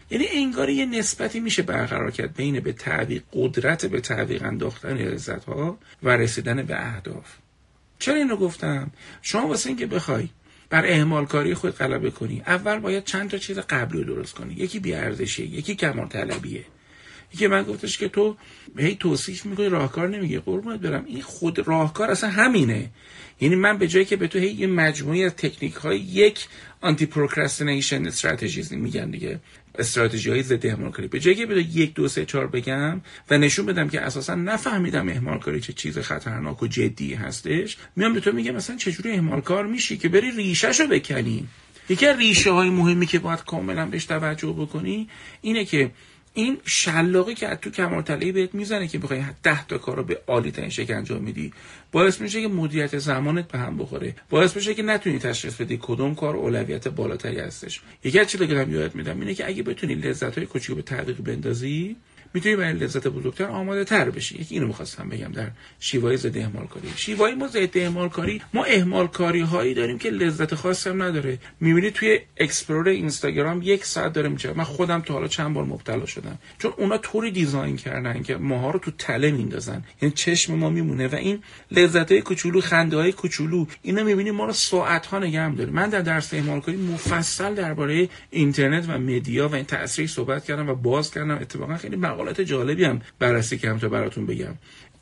یعنی 0.09 0.25
انگار 0.31 0.69
یه 0.69 0.85
نسبتی 0.85 1.39
میشه 1.39 1.61
برقرار 1.61 2.11
کرد 2.11 2.35
بین 2.35 2.59
به 2.59 2.73
تعویق 2.73 3.23
قدرت 3.33 3.85
به 3.85 4.01
تعویق 4.01 4.43
انداختن 4.43 4.97
لذت 4.97 5.43
ها 5.43 5.77
و 6.03 6.09
رسیدن 6.09 6.63
به 6.63 6.87
اهداف. 6.87 7.35
چرا 7.99 8.15
اینو 8.15 8.35
گفتم؟ 8.35 8.91
شما 9.21 9.47
واسه 9.47 9.67
اینکه 9.67 9.85
بخوای 9.87 10.29
بر 10.69 10.85
اهمال 10.85 11.25
کاری 11.25 11.53
خود 11.53 11.75
غلبه 11.75 12.11
کنی 12.11 12.43
اول 12.47 12.79
باید 12.79 13.03
چند 13.03 13.29
تا 13.29 13.37
چیز 13.37 13.59
قبلی 13.59 14.03
رو 14.03 14.15
درست 14.15 14.33
کنی. 14.33 14.53
یکی 14.53 14.79
بیارزشیه 14.79 15.45
یکی 15.45 15.75
کمال 15.75 16.07
طلبیه 16.07 16.65
یکی 17.33 17.47
من 17.47 17.63
گفتش 17.63 17.97
که 17.97 18.07
تو 18.07 18.37
هی 18.77 18.95
توصیف 18.95 19.45
می‌کنی 19.45 19.69
راهکار 19.69 20.09
نمیگه 20.09 20.39
قربونت 20.39 20.79
برم. 20.79 21.05
این 21.05 21.21
خود 21.21 21.67
راهکار 21.67 22.11
اصلا 22.11 22.29
همینه. 22.29 22.89
یعنی 23.41 23.55
من 23.55 23.77
به 23.77 23.87
جایی 23.87 24.05
که 24.05 24.15
به 24.15 24.27
تو 24.27 24.39
هی 24.39 24.51
یه 24.51 24.67
مجموعی 24.67 25.23
از 25.23 25.31
تکنیک 25.35 25.73
های 25.73 25.99
یک 25.99 26.47
anti 26.81 27.05
procrastination 27.05 28.07
strategies 28.07 28.73
میگن 28.73 29.11
دیگه. 29.11 29.39
استراتژی 29.77 30.29
های 30.29 30.43
ضد 30.43 30.65
اهمال 30.65 30.91
کاری 30.91 31.07
به 31.07 31.19
جایی 31.19 31.37
که 31.37 31.45
به 31.45 31.63
یک 31.63 31.93
دو 31.93 32.07
سه 32.07 32.25
چهار 32.25 32.47
بگم 32.47 33.01
و 33.29 33.37
نشون 33.37 33.65
بدم 33.65 33.89
که 33.89 34.01
اساسا 34.01 34.35
نفهمیدم 34.35 35.09
اهمال 35.09 35.39
کاری 35.39 35.61
چه 35.61 35.73
چیز 35.73 35.97
خطرناک 35.99 36.63
و 36.63 36.67
جدی 36.67 37.13
هستش 37.13 37.77
میام 37.95 38.13
به 38.13 38.19
تو 38.19 38.31
میگم 38.31 38.51
مثلا 38.51 38.75
چجوری 38.75 39.11
اهمال 39.11 39.41
کار 39.41 39.67
میشی 39.67 39.97
که 39.97 40.09
بری 40.09 40.31
ریشهشو 40.31 40.87
بکنی. 40.87 41.47
یکی 41.89 42.05
از 42.05 42.17
ریشه 42.17 42.51
های 42.51 42.69
مهمی 42.69 43.05
که 43.05 43.19
باید 43.19 43.43
کاملا 43.43 43.85
بهش 43.85 44.05
توجه 44.05 44.55
بکنی 44.57 45.09
اینه 45.41 45.65
که 45.65 45.91
این 46.33 46.57
شلاقی 46.65 47.33
که 47.33 47.55
تو 47.61 47.69
کمال 47.69 48.01
طلبی 48.01 48.31
بهت 48.31 48.55
می‌زنه 48.55 48.87
که 48.87 48.97
بخوای 48.97 49.23
ده 49.43 49.67
تا 49.67 49.77
کار 49.77 49.97
رو 49.97 50.03
به 50.03 50.21
عالی 50.27 50.51
ترین 50.51 50.69
شکل 50.69 50.93
انجام 50.93 51.23
میدی 51.23 51.53
باعث 51.91 52.21
میشه 52.21 52.41
که 52.41 52.47
مدیریت 52.47 52.97
زمانت 52.97 53.47
به 53.47 53.59
هم 53.59 53.77
بخوره. 53.77 54.15
باعث 54.29 54.55
میشه 54.55 54.73
که 54.73 54.83
نتونی 54.83 55.19
تشخیص 55.19 55.55
بدی 55.61 55.79
کدوم 55.81 56.15
کار 56.15 56.35
اولویت 56.35 56.87
بالاتری 56.87 57.39
هستش. 57.39 57.81
یکی 58.03 58.19
از 58.19 58.27
چیزا 58.27 58.45
که 58.45 58.53
من 58.53 58.71
یاد 58.71 58.95
میدم 58.95 59.19
اینه 59.19 59.33
که 59.33 59.47
اگه 59.47 59.63
بتونی 59.63 59.95
لذت 59.95 60.37
های 60.37 60.47
کوچیکو 60.47 60.75
به 60.75 60.81
تعویق 60.81 61.21
بندازی 61.21 61.95
می‌تونی 62.33 62.55
برای 62.55 62.73
لذت 62.73 63.07
بزرگتر 63.07 63.45
آماده 63.45 63.83
تر 63.83 64.09
بشی. 64.09 64.41
یکی 64.41 64.55
اینو 64.55 64.67
می‌خواستم 64.67 65.09
بگم 65.09 65.31
در 65.31 65.47
شیوای 65.79 66.17
ضد 66.17 66.37
اهمال 66.37 66.67
کاری 66.67 66.87
شیوای 66.95 67.35
ما 67.35 67.47
ضد 67.47 67.77
اهمال 67.77 68.09
کاری 68.09 68.41
ما 68.53 68.63
اهمال 68.63 69.07
کاری 69.07 69.41
هایی 69.41 69.73
داریم 69.73 69.97
که 69.97 70.09
لذت 70.09 70.55
خاصی 70.55 70.89
هم 70.89 71.03
نداره. 71.03 71.37
می‌بینی 71.59 71.91
توی 71.91 72.19
explore 72.37 72.89
اینستاگرام 72.89 73.61
یک 73.61 73.85
ساعت 73.85 74.13
داره 74.13 74.29
میشه 74.29 74.53
من 74.53 74.63
خودم 74.63 75.01
تا 75.01 75.13
حالا 75.13 75.27
چند 75.27 75.53
بار 75.53 75.63
مبتلا 75.63 76.05
شدم. 76.05 76.37
چون 76.59 76.73
اونا 76.77 76.97
طوری 76.97 77.31
design 77.31 77.77
کردن 77.77 78.23
که 78.23 78.35
ماها 78.37 78.71
رو 78.71 78.79
تو 78.79 78.91
تله 78.91 79.31
میندازن. 79.31 79.83
یعنی 80.01 80.13
چشم 80.15 80.55
ما 80.55 80.69
میمونه 80.69 81.07
و 81.07 81.15
این 81.15 81.43
لذت 81.71 82.11
های 82.11 82.21
کوچولو 82.21 82.61
خنده 82.61 82.97
های 82.97 83.11
کوچولو 83.11 83.65
اینا 83.81 84.03
می‌بینی 84.03 84.31
ما 84.31 84.45
رو 84.45 84.53
ساعت 84.53 85.05
ها 85.05 85.19
نگه 85.19 85.55
داره. 85.55 85.71
من 85.71 85.89
در 85.89 86.01
درس 86.01 86.33
اهمال 86.33 86.59
کاری 86.59 86.77
مفصل 86.77 87.53
درباره 87.55 88.09
اینترنت 88.29 88.89
و 88.89 88.97
مدیا 88.97 89.47
و 89.49 89.55
این 89.55 89.65
تاثیرش 89.65 90.11
صحبت 90.11 90.45
کردم 90.45 90.69
و 90.69 90.75
باز 90.75 91.11
کردم. 91.11 91.31
اتفاقا 91.31 91.77
خیلی 91.77 91.95
مقالات 92.23 92.41
جالبی 92.41 92.83
هم 92.83 93.01
بررسی 93.19 93.57
کردم 93.57 93.79
تا 93.79 93.89
براتون 93.89 94.25
بگم. 94.25 94.53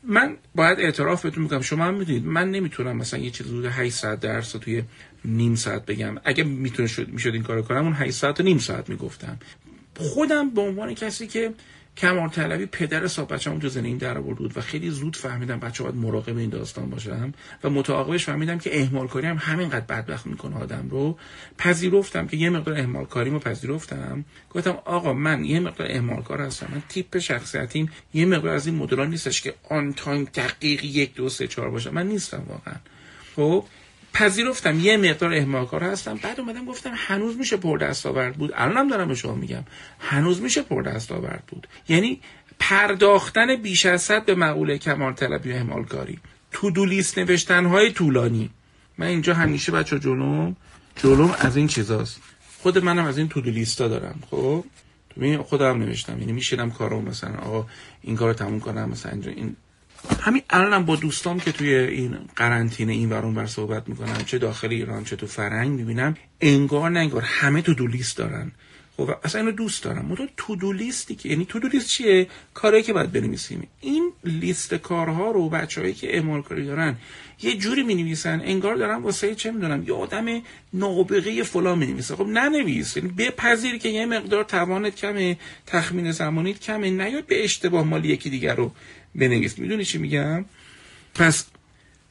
من 0.04 0.38
باید 0.56 0.80
اعتراف 0.80 1.24
بهتون 1.24 1.44
می‌کنم. 1.44 1.62
شما 1.62 1.86
هم 1.86 1.94
می‌دونید 1.94 2.26
من 2.26 2.52
نمی‌تونم 2.52 2.98
مثلا 2.98 3.20
یه 3.20 3.30
چیز 3.32 3.48
حدود 3.48 3.66
8 3.66 3.94
ساعت 3.96 4.20
درس 4.20 4.52
توی 4.52 4.84
نیم 5.26 5.56
ساعت 5.56 5.86
بگم. 5.86 6.16
اگه 6.24 6.44
می‌تونه 6.44 6.88
شد 6.88 7.08
می‌شد 7.10 7.34
این 7.34 7.44
کارو 7.44 7.62
کنم 7.62 7.84
اون 7.84 7.94
8 7.94 8.12
ساعت 8.12 8.40
و 8.40 8.44
نیم 8.44 8.58
ساعت 8.58 8.90
می‌گفتم. 8.90 9.38
خودم 9.98 10.50
به 10.50 10.62
عنوان 10.62 10.94
کسی 10.94 11.28
که 11.28 11.54
کمال 11.98 12.30
طلبی 12.30 12.66
پدر 12.66 13.08
صاحب 13.08 13.34
بچه‌مون 13.34 13.60
تو 13.60 13.70
زندگی 13.70 13.96
در 13.96 14.18
آورد 14.18 14.38
بود 14.38 14.58
و 14.58 14.62
خیلی 14.62 14.90
زود 14.90 15.16
فهمیدم 15.16 15.60
بچه 15.60 15.84
باید 15.84 15.96
مراقب 15.96 16.38
این 16.38 16.50
داستان 16.50 16.90
باشم 16.90 17.34
و 17.64 17.70
متعاقبش 17.70 18.26
فهمیدم 18.26 18.58
که 18.58 18.82
اهمال 18.82 19.08
کاری 19.08 19.28
هم 19.28 19.38
همینقدر 19.38 19.86
بدبخت 19.86 20.28
می‌کنه 20.28 20.56
آدم 20.56 20.88
رو. 20.90 21.18
پذیرفتم 21.58 22.28
که 22.28 22.38
یه 22.38 22.50
مقدار 22.50 22.80
اهمال 22.80 23.06
کاریمو 23.06 23.40
پذیرفتم. 23.40 24.26
گفتم 24.50 24.78
آقا 24.86 25.14
من 25.14 25.46
یه 25.46 25.60
مقدار 25.60 25.88
اهمال 25.92 26.22
کار 26.22 26.42
هستم 26.42 26.68
من 26.72 26.82
تیپ 26.90 27.18
شخصیتیم. 27.18 27.92
یه 28.14 28.26
مقدار 28.26 28.56
از 28.56 28.68
این 28.68 28.76
مدلان 28.76 29.10
نیستش 29.10 29.42
که 29.42 29.54
آن 29.70 29.94
تایم 29.94 30.24
دقیق 30.24 30.84
یک 30.84 31.14
دو 31.14 31.30
سه 31.30 31.48
چهار 31.48 31.70
باشم 31.70 31.94
من 31.94 32.08
نیستم 32.08 32.44
واقعا. 32.48 32.76
خب؟ 33.36 33.66
پذیرفتم. 34.14 34.80
یه 34.80 34.98
مقدار 34.98 35.34
احماقار 35.34 35.84
هستم. 35.84 36.20
بعد 36.24 36.40
اومدم 36.40 36.66
گفتم 36.66 36.92
هنوز 36.96 37.38
میشه 37.38 37.58
پر 37.58 37.78
دستاورد 37.78 38.36
بود. 38.36 38.52
الانم 38.56 38.88
دارم 38.88 39.08
به 39.08 39.16
شما 39.16 39.36
میگم. 39.36 39.64
هنوز 40.00 40.42
میشه 40.42 40.62
پر 40.62 40.82
دستاورد 40.82 41.44
بود. 41.48 41.68
یعنی 41.90 42.20
پرداختن 42.60 43.56
بیش 43.56 43.86
از 43.86 44.02
صد 44.02 44.26
به 44.26 44.36
مقوله 44.36 44.78
کمال 44.78 45.14
طلبی 45.14 45.52
و 45.52 45.56
اهمالکاری 45.56 46.20
تو 46.52 46.72
دو 46.72 46.86
لیست 46.86 47.18
نوشتن 47.18 47.66
های 47.66 47.92
طولانی. 47.92 48.50
من 48.98 49.08
اینجا 49.08 49.34
همیشه 49.34 49.72
بچه 49.72 50.00
جلوم. 50.00 50.56
جلوم 50.96 51.36
از 51.40 51.58
این 51.58 51.68
چیزاست. 51.68 52.22
خود 52.60 52.78
منم 52.78 53.06
از 53.06 53.18
این 53.18 53.30
تو 53.30 53.42
دو 53.42 53.52
لیستا 53.52 53.88
دارم. 53.88 54.20
خب؟ 54.32 54.66
تو 55.10 55.44
خودم 55.44 55.78
نوشتم. 55.78 56.20
یعنی 56.20 56.32
میشینم 56.32 56.72
کارو 56.72 57.02
مثلا 57.02 57.38
آقا 57.38 57.68
این 58.02 58.16
کارو 58.16 58.34
تموم 58.34 58.60
کنم 58.60 58.90
مثلا 58.90 59.12
این 59.26 59.56
همین 60.22 60.42
الانم 60.50 60.86
با 60.86 60.96
دوستام 60.96 61.40
که 61.40 61.52
توی 61.52 61.76
این 61.76 62.18
قرنطینه 62.36 62.94
این 62.94 63.10
ورون 63.10 63.34
بر 63.34 63.46
صحبت 63.46 63.90
می‌کنم 63.90 64.18
چه 64.26 64.38
داخل 64.38 64.70
ایران 64.70 65.04
چه 65.04 65.16
تو 65.16 65.28
فرنگ 65.28 65.72
می‌بینم 65.72 66.16
انگار 66.42 66.90
نه 66.90 67.00
انگار 67.00 67.22
همه 67.22 67.62
تو 67.62 67.74
دو 67.74 67.88
لیست 67.88 68.18
دارن. 68.18 68.52
خب 68.98 69.10
اصلا 69.24 69.42
اینو 69.42 69.52
دوست 69.52 69.84
دارم. 69.84 70.06
متو 70.06 70.28
تو 70.38 70.56
دو 70.56 70.74
لیستی 70.74 71.16
که 71.16 71.30
یعنی 71.30 71.46
تو 71.46 71.60
دو 71.60 71.68
لیست 71.68 71.88
چیه؟ 71.88 72.28
کاری 72.54 72.84
که 72.84 72.94
باید 72.94 73.12
بنویسیم. 73.12 73.68
این 73.82 74.12
لیست 74.24 74.74
کارها 74.74 75.32
رو 75.32 75.50
بچههایی 75.50 75.94
که 75.94 76.16
اعمال 76.16 76.42
کاری 76.42 76.66
دارن 76.66 76.96
یه 77.42 77.58
جوری 77.58 77.84
می 77.84 77.96
نویسن 77.96 78.42
انگار 78.46 78.76
دارن 78.76 79.02
واسه 79.02 79.36
چه 79.36 79.52
می‌دونم 79.52 79.84
یه 79.88 79.94
آدم 79.94 80.42
نابغه 80.74 81.44
فلان 81.44 81.78
می 81.78 81.86
نویسه 81.86 82.16
خب 82.16 82.28
ننویس. 82.28 82.98
یعنی 82.98 83.10
بپذیر 83.10 83.78
که 83.78 83.90
یه 83.90 84.06
مقدار 84.06 84.44
توانت 84.44 84.96
کمه 84.96 85.38
تخمین 85.68 86.12
زمانیت 86.12 86.60
کمه 86.60 86.90
نیاد 86.90 87.26
به 87.26 87.44
اشتباه 87.44 87.84
مال 87.84 88.06
یکی 88.06 88.30
دیگر 88.30 88.56
رو 88.56 88.72
بنویس. 89.16 89.60
می‌دونی 89.60 89.86
چی 89.86 89.98
میگم؟ 89.98 90.46
پس 91.16 91.46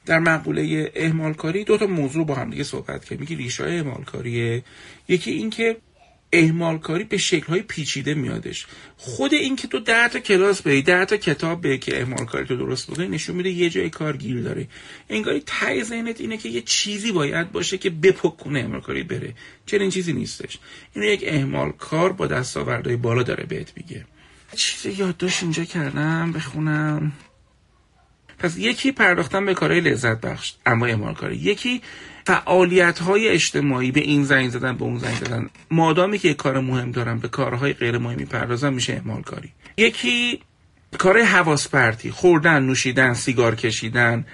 در 0.07 0.19
مقوله 0.19 0.93
اهمال 0.97 1.35
کاری 1.35 1.65
دو 1.65 1.79
تا 1.79 1.87
موضوع 1.87 2.27
با 2.27 2.35
هم 2.35 2.51
دیگه 2.51 2.65
صحبت 2.65 3.05
کرد 3.05 3.21
میگه 3.21 3.37
ریشه 3.37 3.65
اهمال 3.65 4.05
کاریه 4.05 4.63
یکی 5.09 5.31
اینکه 5.31 5.77
اهمال 6.33 6.79
کاری 6.79 7.05
به 7.05 7.17
شکل 7.17 7.47
های 7.47 7.63
پیچیده 7.63 8.15
میادش. 8.15 8.67
خود 8.97 9.35
این 9.35 9.57
که 9.57 9.69
تو 9.69 9.81
ده 9.81 10.09
تا 10.09 10.19
کلاس 10.19 10.63
بری 10.63 10.83
ده 10.83 11.05
تا 11.05 11.17
کتاب 11.17 11.61
به 11.61 11.79
که 11.79 12.01
اهمال 12.01 12.25
کاری 12.25 12.47
تو 12.47 12.57
درست 12.57 12.91
بکنی 12.91 13.09
نشون 13.09 13.37
میده 13.37 13.51
یه 13.51 13.71
جای 13.71 13.91
کار 13.91 14.17
گیر 14.17 14.43
داره. 14.43 14.69
انگاری 15.09 15.43
ته 15.47 15.83
ذهنت 15.83 16.21
اینه 16.21 16.37
که 16.37 16.49
یه 16.49 16.61
چیزی 16.61 17.13
باید 17.13 17.53
باشه 17.53 17.79
که 17.79 17.91
بپک 17.91 18.37
کنه 18.37 18.59
اهمال 18.59 18.81
کاری 18.81 19.03
بره. 19.03 19.35
چرا 19.67 19.81
این 19.81 19.91
چیزی 19.91 20.13
نیستش. 20.13 20.59
اینو 20.95 21.07
یک 21.07 21.25
اهمال 21.27 21.73
کار 21.73 22.13
با 22.13 22.27
دستاوردهای 22.27 22.97
بالا 22.97 23.23
داره 23.23 23.45
بهت 23.45 23.73
میگه. 23.77 24.05
چیز 24.57 24.99
یادداشت 24.99 25.43
اینجا 25.43 25.65
کردم 25.65 26.33
بخونم. 26.33 27.13
پس 28.39 28.59
یکی 28.59 28.93
پرداختن 28.93 29.47
به 29.47 29.55
کارهای 29.55 29.81
لذت 29.81 30.21
بخش 30.21 30.53
اما 30.67 30.87
اعمال 30.87 31.15
کاری. 31.15 31.37
یکی 31.37 31.83
فعالیت 32.27 32.99
های 32.99 33.29
اجتماعی 33.29 33.91
به 33.91 34.01
این 34.01 34.25
زنگ 34.25 34.51
زدن 34.51 34.77
به 34.77 34.85
اون 34.85 34.99
زنگ 34.99 35.15
زدن. 35.15 35.51
مادامی 35.71 36.19
که 36.19 36.35
کار 36.35 36.61
مهم 36.61 36.91
دارم 36.91 37.19
به 37.19 37.29
کارهای 37.29 37.73
غیر 37.73 37.99
مهمی 37.99 38.25
پردازن 38.25 38.73
میشه 38.73 38.93
اعمال 38.93 39.23
کاری. 39.23 39.53
یکی 39.77 40.41
کار 40.99 41.23
حواس 41.23 41.69
پرتی 41.69 42.11
خوردن 42.11 42.63
نوشیدن 42.63 43.15
سیگار 43.15 43.55
کشیدن 43.55 44.27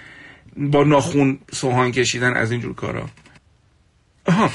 با 0.57 0.85
ناخون 0.85 1.39
سوهان 1.53 1.93
کشیدن 1.93 2.35
از 2.35 2.51
اینجور 2.51 2.75
کارا. 2.75 3.09
آها 4.27 4.51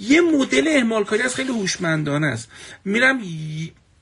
یه 0.00 0.20
مدل 0.20 0.68
اهمال 0.76 1.04
کاری 1.04 1.22
از 1.22 1.34
خیلی 1.34 1.48
هوشمندانه 1.48 2.26
است. 2.26 2.48
میرم 2.84 3.18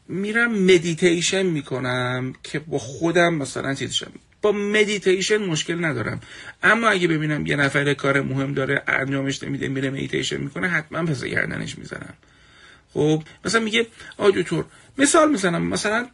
میرم 0.08 0.52
مدیتیشن 0.52 1.42
می‌کنم 1.42 2.34
که 2.42 2.58
با 2.58 2.78
خودم 2.78 3.34
مثلا 3.34 3.74
چیزشم 3.74 4.12
با 4.42 4.52
مدیتیشن 4.52 5.36
مشکل 5.36 5.84
ندارم. 5.84 6.20
اما 6.62 6.88
اگه 6.88 7.08
ببینم 7.08 7.46
یه 7.46 7.56
نفر 7.56 7.94
کار 7.94 8.20
مهم 8.20 8.54
داره 8.54 8.82
انجامش 8.86 9.42
نمیده 9.42 9.68
میره 9.68 9.90
مدیتیشن 9.90 10.36
می‌کنه 10.36 10.68
حتما 10.68 11.04
پس 11.04 11.24
گردنش 11.24 11.78
می‌زنم. 11.78 12.14
خب 12.92 13.22
مثلا 13.44 13.60
میگه 13.60 13.86
آدیتور 14.16 14.64
مثال 14.98 15.30
می‌زنم 15.30 15.66
مثلا 15.66 16.08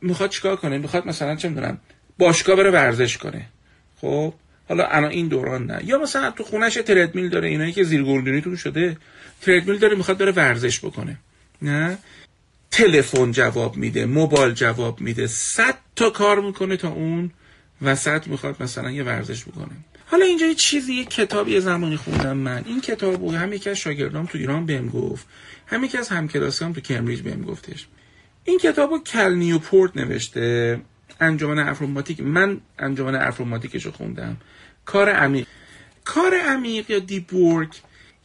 می‌خواد 0.00 0.30
چیکار 0.30 0.56
کنه؟ 0.56 0.78
می‌خواد 0.78 1.06
مثلا 1.06 1.36
چه 1.36 1.48
می‌دونم 1.48 1.78
باشگاه 2.18 2.56
بره 2.56 2.70
ورزش 2.70 3.18
کنه. 3.18 3.46
خب 4.00 4.34
حالا 4.68 4.86
الان 4.86 5.10
این 5.10 5.28
دوران 5.28 5.66
نه. 5.66 5.80
یا 5.84 5.98
مثلا 5.98 6.30
تو 6.30 6.44
خونش 6.44 6.74
تردمیل 6.74 7.28
داره 7.28 7.48
اینایی 7.48 7.72
که 7.72 7.84
زیرگلدونیتون 7.84 8.56
شده 8.56 8.96
تردمیل 9.40 9.78
داره 9.78 9.96
می‌خواد 9.96 10.18
بره 10.18 10.32
ورزش 10.32 10.78
بکنه. 10.78 11.18
نه؟ 11.62 11.98
تلفن 12.74 13.32
جواب 13.32 13.76
میده 13.76 14.06
موبایل 14.06 14.52
جواب 14.52 15.00
میده 15.00 15.26
صد 15.26 15.78
تا 15.96 16.10
کار 16.10 16.40
می‌کنه 16.40 16.76
تا 16.76 16.88
اون 16.88 17.30
وسط 17.82 18.28
می‌خواد 18.28 18.62
مثلا 18.62 18.90
یه 18.90 19.02
ورزش 19.02 19.44
بکنه. 19.44 19.76
حالا 20.06 20.24
اینجا 20.24 20.46
یه 20.46 20.54
چیزی 20.54 20.94
یه 20.94 21.04
کتاب 21.04 21.48
یه 21.48 21.60
زمانی 21.60 21.96
خوندم 21.96 22.36
من. 22.36 22.62
این 22.66 22.80
کتاب 22.80 23.34
هم 23.34 23.52
یکی 23.52 23.70
از 23.70 23.76
شاگردام 23.76 24.26
تو 24.26 24.38
ایران 24.38 24.66
بهم 24.66 24.88
گفت. 24.88 25.26
هم 25.66 25.84
یکی 25.84 25.98
از 25.98 26.08
همکلاسیام 26.08 26.72
تو 26.72 26.80
کمبریج 26.80 27.20
بهم 27.20 27.42
گفتش. 27.42 27.86
این 28.44 28.58
کتاب 28.58 28.90
رو 28.90 28.98
کل 28.98 29.34
نیوپورت 29.34 29.96
نوشته 29.96 30.80
انجمن 31.20 31.58
افروماتیک 31.58 32.20
من 32.20 32.60
انجمن 32.78 33.14
افروماتیکش 33.14 33.86
رو 33.86 33.92
خوندم. 33.92 34.36
کار 34.84 35.10
عمیق. 35.10 35.46
کار 36.04 36.34
عمیق 36.34 36.90
یا 36.90 36.98
دیپ 36.98 37.34
ورک؟ 37.34 37.80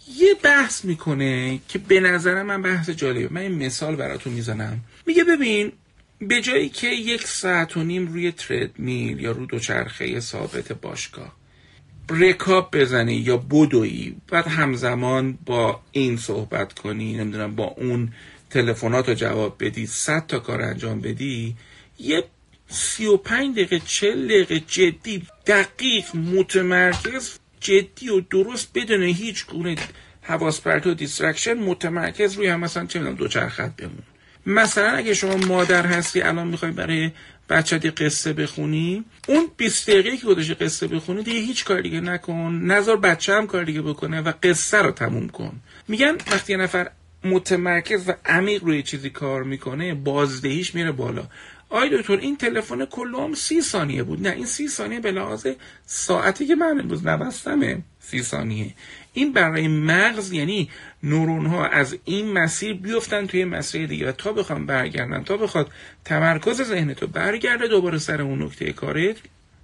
یه 0.07 0.33
بحث 0.43 0.85
می‌کنه 0.85 1.59
که 1.67 1.79
به 1.79 1.99
نظر 1.99 2.43
من 2.43 2.61
بحث 2.61 2.89
جالبه. 2.89 3.27
من 3.33 3.41
این 3.41 3.65
مثال 3.65 3.95
براتون 3.95 4.33
می‌زنم. 4.33 4.79
میگه 5.05 5.23
ببین 5.23 5.71
به 6.21 6.41
جایی 6.41 6.69
که 6.69 6.87
یک 6.87 7.27
ساعت 7.27 7.77
و 7.77 7.83
نیم 7.83 8.07
روی 8.07 8.31
تردمیل 8.31 9.19
یا 9.19 9.31
رو 9.31 9.45
دوچرخه 9.45 10.19
ثابت 10.19 10.73
باشگاه 10.73 11.39
رکاب 12.09 12.77
بزنی 12.77 13.13
یا 13.13 13.37
بدوی 13.37 14.15
بعد 14.27 14.47
همزمان 14.47 15.37
با 15.45 15.79
این 15.91 16.17
صحبت 16.17 16.73
کنی 16.73 17.13
نمی‌دونم 17.13 17.55
با 17.55 17.63
اون 17.63 18.13
تلفنات 18.49 19.09
رو 19.09 19.15
جواب 19.15 19.55
بدی 19.59 19.85
صد 19.85 20.27
تا 20.27 20.39
کار 20.39 20.61
انجام 20.61 21.01
بدی 21.01 21.55
یه 21.99 22.23
سی 22.67 23.05
و 23.05 23.17
پنج 23.17 23.55
دقیقه 23.55 23.81
چل 23.85 24.25
دقیقه 24.25 24.59
جدی 24.59 25.23
دقیق 25.47 26.15
متمرکز 26.15 27.39
جدی 27.59 28.09
و 28.09 28.21
درست 28.21 28.71
بدون 28.75 29.03
هیچ 29.03 29.45
گونه 29.45 29.75
حواس 30.21 30.61
پرت 30.61 30.87
distraction 30.87 31.53
متمرکز 31.53 32.33
روی 32.33 32.47
هم 32.47 32.59
مثلا 32.59 32.85
چه 32.85 32.99
دو 32.99 33.27
خط 33.27 33.75
بمون 33.75 34.03
مثلا 34.45 34.89
اگه 34.89 35.13
شما 35.13 35.35
مادر 35.37 35.85
هستی 35.85 36.21
الان 36.21 36.47
می‌خوای 36.47 36.71
برای 36.71 37.11
بچه 37.49 37.77
قصه 37.77 38.33
بخونی 38.33 39.05
اون 39.27 39.47
20 39.57 39.89
دقیقه 39.89 40.17
که 40.17 40.27
گذاشته 40.27 40.53
قصه 40.53 40.87
بخونی 40.87 41.23
دیگه 41.23 41.39
هیچ 41.39 41.65
کار 41.65 41.81
دیگه 41.81 42.01
نکن. 42.01 42.61
نذار 42.63 42.95
بچه 42.95 43.33
هم 43.33 43.47
کار 43.47 43.63
دیگه 43.63 43.81
بکنه 43.81 44.21
و 44.21 44.33
قصه 44.43 44.77
رو 44.77 44.91
تموم 44.91 45.29
کن. 45.29 45.61
میگن 45.87 46.11
وقتی 46.31 46.53
یه 46.53 46.59
نفر 46.59 46.91
متمرکز 47.23 48.09
و 48.09 48.13
عمیق 48.25 48.63
روی 48.63 48.83
چیزی 48.83 49.09
کار 49.09 49.43
می‌کنه 49.43 49.93
بازدهیش 49.93 50.75
میره 50.75 50.91
بالا. 50.91 51.23
آی 51.69 51.97
دکتر 51.97 52.17
این 52.17 52.37
تلفن 52.37 52.85
کلوم 52.85 53.33
سی 53.33 53.61
ثانیه 53.61 54.03
بود. 54.03 54.27
نه 54.27 54.29
این 54.29 54.45
سی 54.45 54.67
ثانیه 54.67 54.99
به 54.99 55.11
لحاظ 55.11 55.47
ساعتی 55.85 56.47
که 56.47 56.55
من 56.55 56.79
امروز 56.79 57.07
نبستمه 57.07 57.81
سی 57.99 58.23
ثانیه. 58.23 58.73
این 59.13 59.33
برای 59.33 59.67
مغز 59.67 60.31
یعنی 60.31 60.69
نورون 61.03 61.45
ها 61.45 61.65
از 61.67 61.97
این 62.05 62.31
مسیر 62.31 62.73
بیفتن 62.73 63.27
توی 63.27 63.45
مسیر 63.45 63.87
دیگه 63.87 64.09
و 64.09 64.11
تا 64.11 64.33
بخوام 64.33 64.65
برگردن 64.65 65.23
تا 65.23 65.37
بخواد 65.37 65.71
تمرکز 66.05 66.61
ذهن 66.61 66.93
تو 66.93 67.07
برگرده 67.07 67.67
دوباره 67.67 67.97
سر 67.97 68.21
اون 68.21 68.43
نکته 68.43 68.73
کارت 68.73 69.17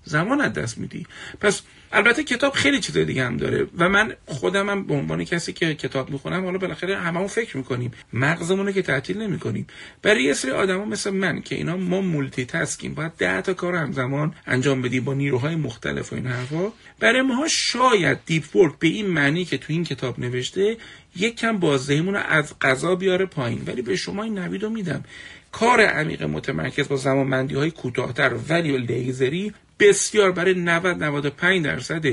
زمان 0.04 0.42
از 0.42 0.54
دست 0.54 0.78
میدی. 0.78 1.06
پس 1.40 1.62
البته 1.96 2.24
کتاب 2.24 2.54
خیلی 2.54 2.80
چیزای 2.80 3.06
دیگه 3.06 3.26
هم 3.26 3.38
داره 3.38 3.68
و 3.78 3.90
من 3.90 4.14
خودم 4.26 4.70
هم 4.70 4.88
به 4.88 4.94
عنوان 4.94 5.24
کسی 5.24 5.54
که 5.54 5.76
کتاب 5.76 6.10
می‌خونم 6.10 6.46
حالا 6.46 6.58
بالاخره 6.58 6.98
هممون 6.98 7.28
فکر 7.28 7.58
می‌کنیم. 7.58 7.92
مغزمون 8.14 8.74
که 8.74 8.82
تعطیل 8.82 9.18
نمی‌کنیم. 9.18 9.68
برای 10.02 10.24
یه 10.24 10.34
سری 10.34 10.52
آدما 10.52 10.86
مثل 10.86 11.10
من 11.10 11.42
که 11.42 11.56
اینا 11.56 11.78
ما 11.78 12.02
multitask 12.02 12.46
یم 12.46 12.94
باید 12.94 13.12
ده 13.18 13.42
تا 13.42 13.54
کار 13.54 13.76
همزمان 13.76 14.36
انجام 14.48 14.82
بدیم 14.82 15.04
با 15.04 15.14
نیروهای 15.14 15.56
مختلف 15.56 16.14
و 16.14 16.16
این 16.16 16.28
حرفا. 16.28 16.72
برای 17.00 17.22
ما 17.22 17.48
شاید 17.48 18.18
deep 18.26 18.56
work 18.56 18.80
به 18.80 18.88
این 18.88 19.08
معنی 19.08 19.46
که 19.46 19.58
تو 19.58 19.74
این 19.74 19.84
کتاب 19.84 20.20
نوشته 20.20 20.78
یک 21.16 21.36
کم 21.36 21.58
بازدهیمون 21.58 22.14
رو 22.14 22.22
از 22.30 22.54
قضا 22.62 22.96
بیاره 22.96 23.26
پایین. 23.26 23.64
ولی 23.68 23.82
به 23.82 23.96
شما 23.96 24.24
این 24.24 24.40
نوید 24.40 24.64
رو 24.64 24.70
میدم. 24.70 25.04
کار 25.52 25.82
عمیق 25.82 26.24
متمرکز 26.24 26.88
با 26.88 26.96
زمانبندی 26.96 27.56
های 27.56 27.72
کوتاهتر 27.72 28.34
ولی 28.50 28.78
لیزری 28.78 29.54
بسیار 29.80 30.32
برای 30.32 30.54
90 30.54 31.04
95 31.04 31.66
درصد 31.66 32.06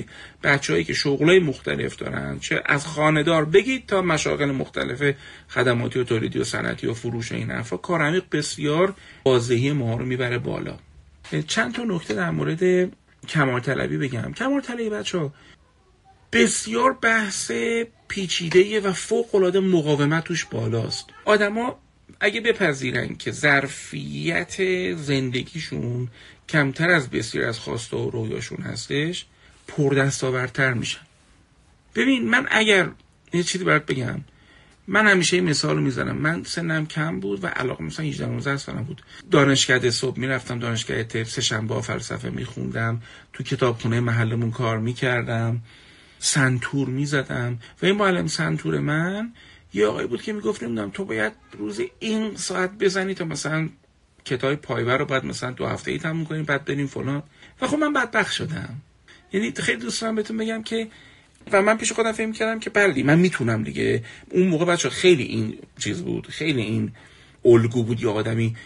بچههایی 0.43 0.85
که 0.85 0.95
شغلای 0.95 1.39
مختلف 1.39 1.97
دارن 1.97 2.39
چه 2.39 2.63
از 2.67 2.87
خانه‌دار 2.87 3.45
بگید 3.45 3.87
تا 3.87 4.03
مشاغل 4.03 4.51
مختلف 4.51 5.15
خدماتی 5.49 5.99
و 5.99 6.05
تولیدی 6.05 6.39
و 6.39 6.45
صنعتی 6.45 6.87
و 6.87 6.95
فروش 6.95 7.33
و 7.33 7.35
این 7.35 7.51
حرفا. 7.51 7.77
کار 7.77 8.03
عمیق 8.03 8.25
بسیار 8.33 8.95
بازدهی 9.23 9.73
ما 9.73 9.97
رو 9.97 10.05
می‌بره 10.05 10.39
بالا. 10.39 10.77
چند 11.47 11.75
تا 11.75 11.83
نکته 11.83 12.15
در 12.15 12.31
مورد 12.31 12.91
کمال 13.29 13.61
طلبی 13.61 13.97
بگم. 13.97 14.33
کمال 14.33 14.61
طلبی 14.61 14.89
بچه 14.91 15.31
بسیار 16.33 16.93
بحث 16.93 17.53
پیچیده 18.09 18.81
و 18.81 18.93
فوق 18.93 19.35
العاده 19.35 19.61
مقاومت 19.61 20.25
توش 20.25 20.45
بالاست. 20.45 21.07
آدما 21.25 21.79
اگه 22.21 22.41
بپذیرن 22.41 23.15
که 23.15 23.31
ظرفیت 23.31 24.57
زندگیشون 24.95 26.09
کمتر 26.53 26.91
از 26.91 27.11
بسیار 27.11 27.49
از 27.49 27.59
خواسته 27.59 27.97
و 27.97 28.11
رویاشون 28.11 28.63
هستش 28.63 29.27
پردستاورتر 29.69 30.75
میشن. 30.75 31.01
ببین 31.95 32.29
من 32.29 32.47
اگر 32.51 32.91
یه 33.33 33.43
چیزی 33.43 33.65
برات 33.65 33.87
بگم 33.87 34.21
من 34.87 35.07
همیشه 35.07 35.37
این 35.37 35.49
مثال 35.49 35.77
رو 35.77 35.83
می‌زنم. 35.83 36.17
من 36.17 36.45
سنم 36.45 36.87
کم 36.87 37.21
بود 37.21 37.45
و 37.45 37.47
علاقه 37.47 37.85
مثلا 37.85 38.07
18 38.07 38.27
19 38.27 38.57
سالم 38.57 38.83
بود. 38.85 39.03
دانشکده 39.31 39.91
صبح 39.91 40.19
می‌رفتم 40.19 40.59
دانشگاه 40.59 41.03
تپ 41.03 41.27
سه 41.27 41.41
شنبه 41.43 41.81
فلسفه 41.81 42.31
میخوندم 42.31 43.03
تو 43.33 43.43
کتابخونه 43.43 44.01
محلمون 44.01 44.51
کار 44.51 44.79
می‌کردم 44.79 45.63
سنتور 46.19 46.89
می‌زدم 46.89 47.59
و 47.83 47.87
این 47.87 47.97
معلم 47.97 48.27
سنتور 48.27 48.79
من 48.79 49.33
یه 49.75 49.87
آقای 49.87 50.07
بود 50.07 50.23
که 50.23 50.33
می‌گفت 50.33 50.63
نمی‌دونم 50.63 50.91
تو 50.91 51.05
باید 51.05 51.33
روزی 51.59 51.91
این 51.99 52.37
ساعت 52.37 52.71
بزنی 52.79 53.15
تا 53.15 53.25
مثلا 53.25 53.69
کتاب 54.25 54.55
پایور 54.55 54.99
رو 54.99 55.05
بعد 55.05 55.25
مثلا 55.25 55.51
دو 55.51 55.67
هفته 55.67 55.91
ای 55.91 55.99
تموم 55.99 56.25
کنیم 56.25 56.45
بعد 56.45 56.65
بریم 56.65 56.87
فلان. 56.87 57.23
و 57.61 57.67
خب 57.67 57.77
من 57.77 57.93
بدبخت 57.93 58.33
شدم. 58.33 58.75
یعنی 59.33 59.53
خیلی 59.53 59.81
دوست 59.81 60.01
دارم 60.01 60.15
بهتون 60.15 60.37
بگم 60.37 60.63
که 60.63 60.89
و 61.53 61.63
من 61.63 61.77
پیش 61.77 61.93
خودم 61.93 62.13
فکر 62.13 62.33
کردم 62.33 62.61
که 62.61 62.71
بله 62.71 63.03
من 63.03 63.19
می‌تونم 63.19 63.63
دیگه. 63.63 64.05
اون 64.31 64.49
موقع 64.49 64.65
بچه 64.65 64.91
خیلی 64.91 65.23
این 65.23 65.59
چیز 65.79 66.03
بود 66.03 66.27
خیلی 66.27 66.63
این 66.63 66.93
الگو 67.45 67.83
بود 67.83 68.01
یا 68.01 68.13
آدمی 68.13 68.57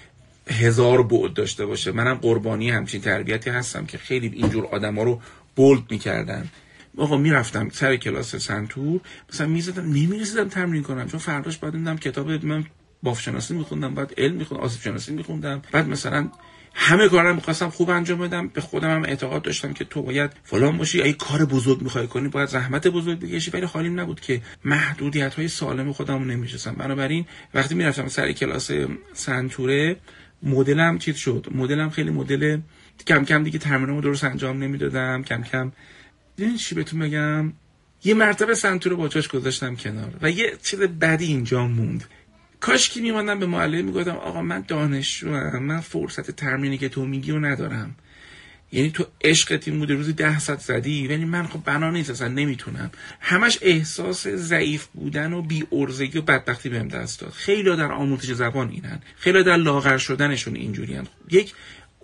هزار 0.51 1.03
بعد 1.03 1.33
داشته 1.35 1.67
باشه. 1.67 1.93
منم 1.93 2.15
قربانی 2.15 2.71
همچین 2.71 3.01
تربیتی 3.01 3.51
هستم 3.51 3.87
که 3.87 3.99
خیلی 3.99 4.27
اینجور 4.27 4.67
آدما 4.67 5.03
رو 5.03 5.21
بولد 5.57 5.83
می‌کردن. 5.91 6.49
آقا 6.97 7.17
می‌رفتم 7.17 7.69
سر 7.69 7.97
کلاس 7.97 8.37
سنتور 8.37 9.01
مثلا 9.33 9.47
می‌زدم 9.47 9.85
نمی‌رسیدم 9.85 10.49
تمرین 10.49 10.83
کنم 10.83 11.09
چون 11.09 11.21
فرداش 11.21 11.65
دیدم 11.65 11.97
کتاب 11.97 12.45
من 12.45 12.65
باف 13.07 13.21
شناسی 13.21 13.55
میخوندم 13.55 13.95
بعد 13.95 14.15
علم 14.19 14.35
میخوندم 14.35 14.65
آسیب 14.65 14.83
شناسی 14.83 15.13
میخوندم. 15.13 15.63
بعد 15.73 15.89
مثلا 15.89 16.29
همه 16.75 17.09
کارا 17.09 17.33
می‌خواستم 17.33 17.71
خوب 17.71 17.91
انجام 17.91 18.19
بدم. 18.19 18.49
به 18.49 18.61
خودم 18.61 18.91
هم 18.91 19.05
اعتقاد 19.05 19.43
داشتم 19.43 19.73
که 19.73 19.85
تو 19.85 20.03
باید 20.03 20.31
فلان 20.45 20.77
باشی. 20.79 21.03
اگه 21.03 21.13
کار 21.13 21.45
بزرگ 21.45 21.83
می‌خوای 21.83 22.07
کنی 22.07 22.29
باید 22.29 22.49
زحمت 22.49 22.89
بزرگ 22.89 23.19
بکشی. 23.21 23.51
ولی 23.51 23.67
حالیم 23.67 24.01
نبود 24.01 24.21
که 24.21 24.43
محدودیت 24.65 25.35
های 25.35 25.49
سالم 25.49 25.93
خودم 25.93 26.31
نمیشستم. 26.31 26.75
بنابراین 26.75 27.27
وقتی 27.55 27.75
می‌رفتم 27.75 28.09
سر 28.09 28.33
کلاس 28.33 28.71
سنتوره 29.15 29.97
مدلم 30.43 30.99
چیز 30.99 31.17
شد. 31.17 31.47
مدلم 31.55 31.91
خیلی 31.91 32.11
مدل 32.11 32.59
کم 33.07 33.25
کم 33.25 33.45
دیگه 33.45 33.59
تمرینمو 33.59 34.01
درست 34.01 34.25
انجام 34.25 34.63
نمی‌دادم. 34.63 35.23
کم 35.23 35.43
کم 35.43 35.73
این 36.39 36.57
چی 36.57 36.75
بهتون 36.75 37.01
بگم؟ 37.01 37.53
یه 38.05 38.15
مرتبه 38.15 38.55
سنتور 38.55 38.93
رو 38.93 39.09
گذاشتم 39.33 39.77
کنار 39.77 40.13
و 40.23 40.31
یه 40.31 40.53
چیز 40.63 40.81
بدی 40.81 41.25
اینجا 41.25 41.67
موند. 41.67 42.05
کاش 42.61 42.89
که 42.89 43.01
میماندم 43.01 43.39
به 43.39 43.47
معلم 43.47 43.85
می‌گفتم 43.85 44.17
آقا 44.17 44.43
من 44.43 44.65
دانشجو 44.69 45.31
من 45.61 45.81
فرصت 45.81 46.31
ترمینی 46.31 46.79
که 46.79 46.89
تو 46.89 47.07
میگی 47.07 47.33
رو 47.33 47.45
ندارم. 47.45 47.95
یعنی 48.73 48.91
تو 48.91 49.07
عشقت 49.25 49.69
این 49.69 49.79
بوده 49.79 49.95
روزی 49.95 50.13
ده 50.13 50.39
ساعت 50.39 50.61
زدی 50.61 51.09
ولی 51.09 51.25
من 51.25 51.47
خب 51.47 51.65
بنا 51.65 51.91
نیست 51.91 52.11
اصلا 52.11 52.29
نمی‌تونم. 52.29 52.91
همش 53.21 53.59
احساس 53.63 54.29
ضعیف 54.29 54.87
بودن 54.87 55.33
و 55.33 55.43
بی 55.43 55.67
ارزگی 55.73 56.19
و 56.19 56.23
بدبختی 56.23 56.69
بهم 56.69 56.89
دست 56.89 57.21
داد. 57.21 57.33
خیلی 57.33 57.77
در 57.77 57.93
آموزش 57.93 58.33
زبان 58.33 58.71
اینن. 58.71 59.01
خیلی 59.17 59.43
در 59.43 59.57
لاغر 59.57 59.99
شدنشون 59.99 60.57
اینجوری 60.57 61.01
یک 61.31 61.55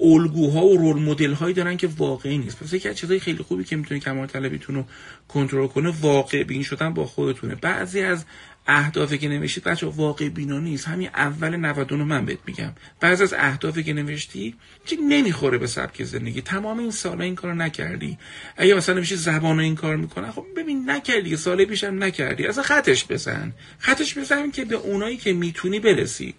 الگوها 0.00 0.66
و 0.66 0.76
رول 0.76 1.02
مدل 1.02 1.32
هایی 1.32 1.54
دارن 1.54 1.76
که 1.76 1.86
واقعی 1.86 2.38
نیست. 2.38 2.62
پس 2.62 2.72
یکی 2.72 2.88
از 2.88 2.96
چیزای 2.96 3.20
خیلی 3.20 3.42
خوبی 3.42 3.64
که 3.64 3.76
می‌تونه 3.76 4.00
کمال 4.00 4.26
طلبیتون 4.26 4.74
رو 4.74 4.84
کنترل 5.28 5.66
کنه 5.66 5.94
واقع 6.00 6.42
بین 6.42 6.62
شدن 6.62 6.94
با 6.94 7.06
خودتونه. 7.06 7.54
بعضی 7.54 8.00
از 8.00 8.24
اهدافی 8.66 9.18
که 9.18 9.28
نوشتید 9.28 9.64
بچه 9.64 9.86
واقع 9.86 10.28
بینا 10.28 10.58
نیست. 10.58 10.88
همین 10.88 11.08
اول 11.14 11.56
99 11.56 12.04
من 12.04 12.24
بهت 12.24 12.38
میگم. 12.46 12.72
بعض 13.00 13.20
از 13.20 13.34
اهدافی 13.34 13.82
که 13.82 13.92
نوشتی 13.92 14.54
چی 14.84 14.96
نمی‌خوره 14.96 15.58
به 15.58 15.66
سبک 15.66 16.04
زندگی. 16.04 16.40
تمام 16.40 16.78
این 16.78 16.90
سالا 16.90 17.24
این 17.24 17.34
کارو 17.34 17.54
نکردی. 17.54 18.18
اگه 18.56 18.74
مثلا 18.74 18.94
نوشتی 18.94 19.16
زبان 19.16 19.60
این 19.60 19.74
کار 19.74 19.96
می‌کنه 19.96 20.30
خب 20.30 20.46
ببین 20.56 20.90
نکردی. 20.90 21.36
سال 21.36 21.64
پیشم 21.64 22.04
نکردی. 22.04 22.46
اصلا 22.46 22.62
خطش 22.62 23.06
بزن. 23.10 23.52
خطش 23.78 24.18
بزن 24.18 24.50
که 24.50 24.64
به 24.64 24.74
اونایی 24.74 25.16
که 25.16 25.32
می‌تونی 25.32 25.80
برسی. 25.80 26.34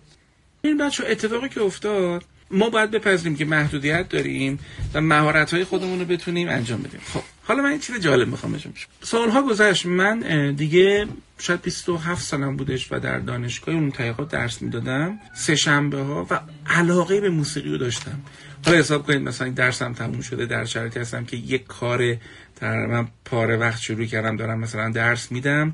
این 0.62 0.77
بچه 0.77 1.03
اتفاقی 1.07 1.49
که 1.49 1.62
افتاد 1.62 2.23
ما 2.51 2.69
باید 2.69 2.91
بپذیریم 2.91 3.38
که 3.38 3.45
محدودیت 3.45 4.10
داریم 4.10 4.60
و 4.93 5.01
مهارت 5.01 5.53
های 5.53 5.63
خودمون 5.63 5.99
رو 5.99 6.06
بتونیم 6.06 6.49
انجام 6.49 6.82
بدیم. 6.82 6.99
خب 7.13 7.21
حالا 7.43 7.63
من 7.63 7.69
این 7.69 7.79
چیز 7.79 7.99
جالب 7.99 8.27
می‌خوام 8.27 8.53
بشم 8.53 8.73
سالها 9.01 9.41
گذشت. 9.41 9.86
من 9.86 10.53
دیگه 10.53 11.08
شاید 11.38 11.62
27 11.62 12.23
سالم 12.23 12.56
بودش 12.56 12.91
و 12.91 12.99
در 12.99 13.19
دانشگاه 13.19 13.75
اون 13.75 13.91
تحقیقات 13.91 14.29
درس 14.29 14.62
می‌دادم. 14.62 15.19
سه 15.36 15.56
شنبه 15.56 16.01
ها 16.01 16.27
و 16.29 16.39
علاقه 16.67 17.21
به 17.21 17.29
موسیقی 17.29 17.69
رو 17.69 17.77
داشتم. 17.77 18.21
حالا 18.65 18.77
حساب 18.77 19.08
کنید 19.08 19.21
مثلا 19.21 19.49
درسم 19.49 19.93
تموم 19.93 20.21
شده 20.21 20.45
در 20.45 20.65
شرایطی 20.65 20.99
هستم 20.99 21.25
که 21.25 21.38
یک 21.38 21.67
کار 21.67 22.17
من 22.62 23.08
پاره 23.25 23.58
وقت 23.58 23.82
شروع 23.82 24.06
کردم 24.06 24.38
دارم 24.38 24.60
مثلا 24.60 24.91
درس 24.91 25.32
میدم 25.32 25.73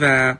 و 0.00 0.36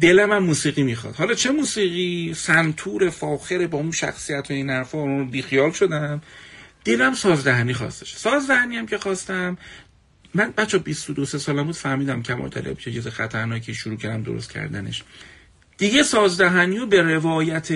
دلم 0.00 0.32
هم 0.32 0.42
موسیقی 0.44 0.82
می‌خواد. 0.82 1.14
حالا 1.14 1.34
چه 1.34 1.50
موسیقی؟ 1.50 2.34
سنتور 2.34 3.10
فاخر 3.10 3.66
با 3.66 3.78
اون 3.78 3.90
شخصیت 3.90 4.50
و 4.50 4.52
این 4.52 4.70
حرفا 4.70 5.04
رو 5.04 5.24
بیخیال 5.24 5.70
شدم. 5.70 6.22
دلم 6.84 7.14
سازدهنی 7.14 7.74
خواستش. 7.74 8.16
سازدهنی 8.16 8.76
هم 8.76 8.86
که 8.86 8.98
خواستم. 8.98 9.58
من 10.34 10.52
بچه 10.56 10.78
22 10.78 11.24
سالم 11.24 11.64
بود 11.64 11.74
فهمیدم 11.74 12.22
کمال 12.22 12.48
طلب 12.48 12.78
چه 12.78 12.92
چیز 12.92 13.08
خطرناکی 13.08 13.74
شروع 13.74 13.96
کردم 13.96 14.22
درست 14.22 14.50
کردنش. 14.50 15.02
دیگه 15.78 16.02
سازدهنی 16.02 16.78
و 16.78 16.86
به 16.86 17.02
روایت 17.02 17.70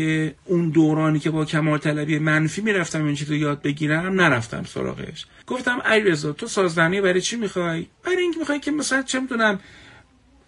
اون 0.44 0.70
دورانی 0.70 1.18
که 1.18 1.30
با 1.30 1.44
کمال 1.44 1.78
طلبی 1.78 2.18
منفی 2.18 2.60
می‌رفتم 2.60 3.04
این 3.04 3.14
چیزو 3.14 3.34
یاد 3.34 3.62
بگیرم 3.62 4.20
نرفتم 4.20 4.64
سراغش. 4.64 5.26
گفتم 5.46 5.82
ای 5.90 6.00
رضا 6.00 6.32
تو 6.32 6.46
سازدهنی 6.46 7.00
برای 7.00 7.20
چی 7.20 7.36
می‌خوای؟ 7.36 7.86
برای 8.04 8.22
اینکه 8.22 8.38
می‌خوای 8.38 8.60
که 8.60 8.70
مثلا 8.70 9.02
چه 9.02 9.20
می‌دونم 9.20 9.60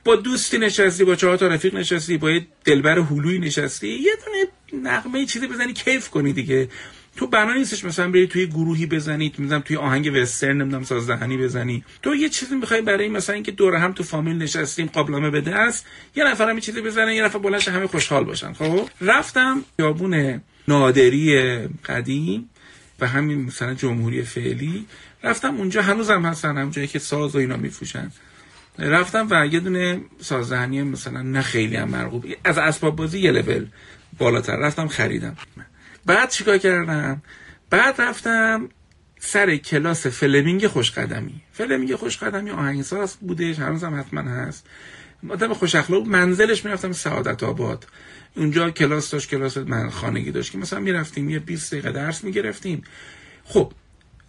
با 0.05 0.17
دوستی 0.17 0.59
نشستی 0.59 1.05
با 1.05 1.15
چهار 1.15 1.37
تا 1.37 1.47
رفیق 1.47 1.75
نشستی 1.75 2.19
با 2.19 2.31
یه 2.31 2.47
دلبر 2.65 2.99
هلوی 2.99 3.39
نشستی 3.39 3.89
یه 3.89 4.13
دونه 4.27 4.47
نغمه 4.83 5.27
چیزی 5.27 5.47
بزنی 5.47 5.73
کیف 5.73 6.09
کنی 6.09 6.33
دیگه. 6.33 6.69
تو 7.17 7.27
بنا 7.27 7.55
نیستش 7.55 7.85
مثلا 7.85 8.11
بری 8.11 8.27
توی 8.27 8.47
گروهی 8.47 8.87
بزنی 8.87 9.33
مثلا 9.39 9.61
توی 9.61 9.77
آهنگ 9.77 10.11
وسترن 10.15 10.57
نمی‌دونم 10.57 10.85
سازدهنی 10.85 11.37
بزنی. 11.37 11.85
تو 12.03 12.15
یه 12.15 12.29
چیزی 12.29 12.55
می‌خوای 12.55 12.83
برای 12.83 13.09
مثلا 13.09 13.35
اینکه 13.35 13.53
دور 13.53 13.75
هم 13.75 13.93
تو 13.93 14.03
فامیل 14.03 14.37
نشستیم 14.37 14.87
قابلمه 14.87 15.31
به 15.31 15.41
دست 15.41 15.87
یه 16.17 16.25
نفر 16.25 16.51
هم 16.51 16.61
چیزی 16.61 16.81
بزنه 16.81 17.17
یه 17.17 17.25
نفر 17.25 17.39
بلنش 17.39 17.69
همه 17.69 17.87
خوشحال 17.87 18.25
باشن. 18.25 18.53
خب؟ 18.53 18.89
رفتم 19.01 19.65
یابون 19.79 20.41
نادری 20.69 21.59
قدیم 21.85 22.51
و 23.01 23.07
همین 23.07 23.43
مثلا 23.45 23.75
جمهوری 23.75 24.23
فعلی. 24.23 24.87
رفتم 25.23 25.57
اونجا 25.57 25.83
هنوزم 25.83 26.27
هستن 26.27 26.57
همونجایی 26.57 26.87
که 26.87 26.99
ساز 26.99 27.35
و 27.35 27.39
اینا 27.39 27.57
میفروشن. 27.57 28.11
رفتم 28.79 29.27
و 29.31 29.47
یه 29.47 29.61
دونه 29.61 30.01
سازدهنی 30.21 30.83
مثلا 30.83 31.23
نه 31.23 31.43
خیلی 31.43 31.77
هم 31.77 31.89
مرغوب 31.89 32.27
از 32.45 32.59
اسباب 32.59 32.97
بازی 32.97 33.19
یه 33.19 33.31
لول 33.31 33.67
بالاتر. 34.19 34.57
رفتم 34.57 34.89
خریدم. 34.89 35.37
بعد 36.07 36.31
چیکار 36.31 36.59
کردم؟ 36.59 37.23
بعد 37.71 38.01
رفتم 38.01 38.69
سر 39.19 39.57
کلاس 39.57 40.07
فلمینگ 40.07 40.67
خوشقدمی. 40.67 41.41
فلمینگ 41.53 41.95
خوشقدمی 41.95 42.51
آهنگساز 42.51 43.17
بودش 43.21 43.59
هنوزم 43.59 44.01
حتما 44.01 44.21
هست. 44.21 44.67
آدم 45.29 45.55
خوش 45.55 45.75
اخلاق 45.75 46.07
منزلش 46.07 46.65
می‌رفتم 46.65 46.93
سعادت 46.93 47.43
آباد. 47.43 47.87
اونجا 48.37 48.71
کلاس 48.71 49.11
داشت 49.11 49.31
کلاس 49.31 49.57
من 49.57 49.91
خانگی 49.91 50.31
داشت 50.31 50.53
که 50.53 50.59
مثلا 50.59 50.81
می‌رفتیم 50.81 51.31
یه 51.31 51.39
20 51.39 51.73
دقیقه 51.73 51.93
درس 51.93 52.25
می‌گرفتیم. 52.25 52.83
خب 53.45 53.73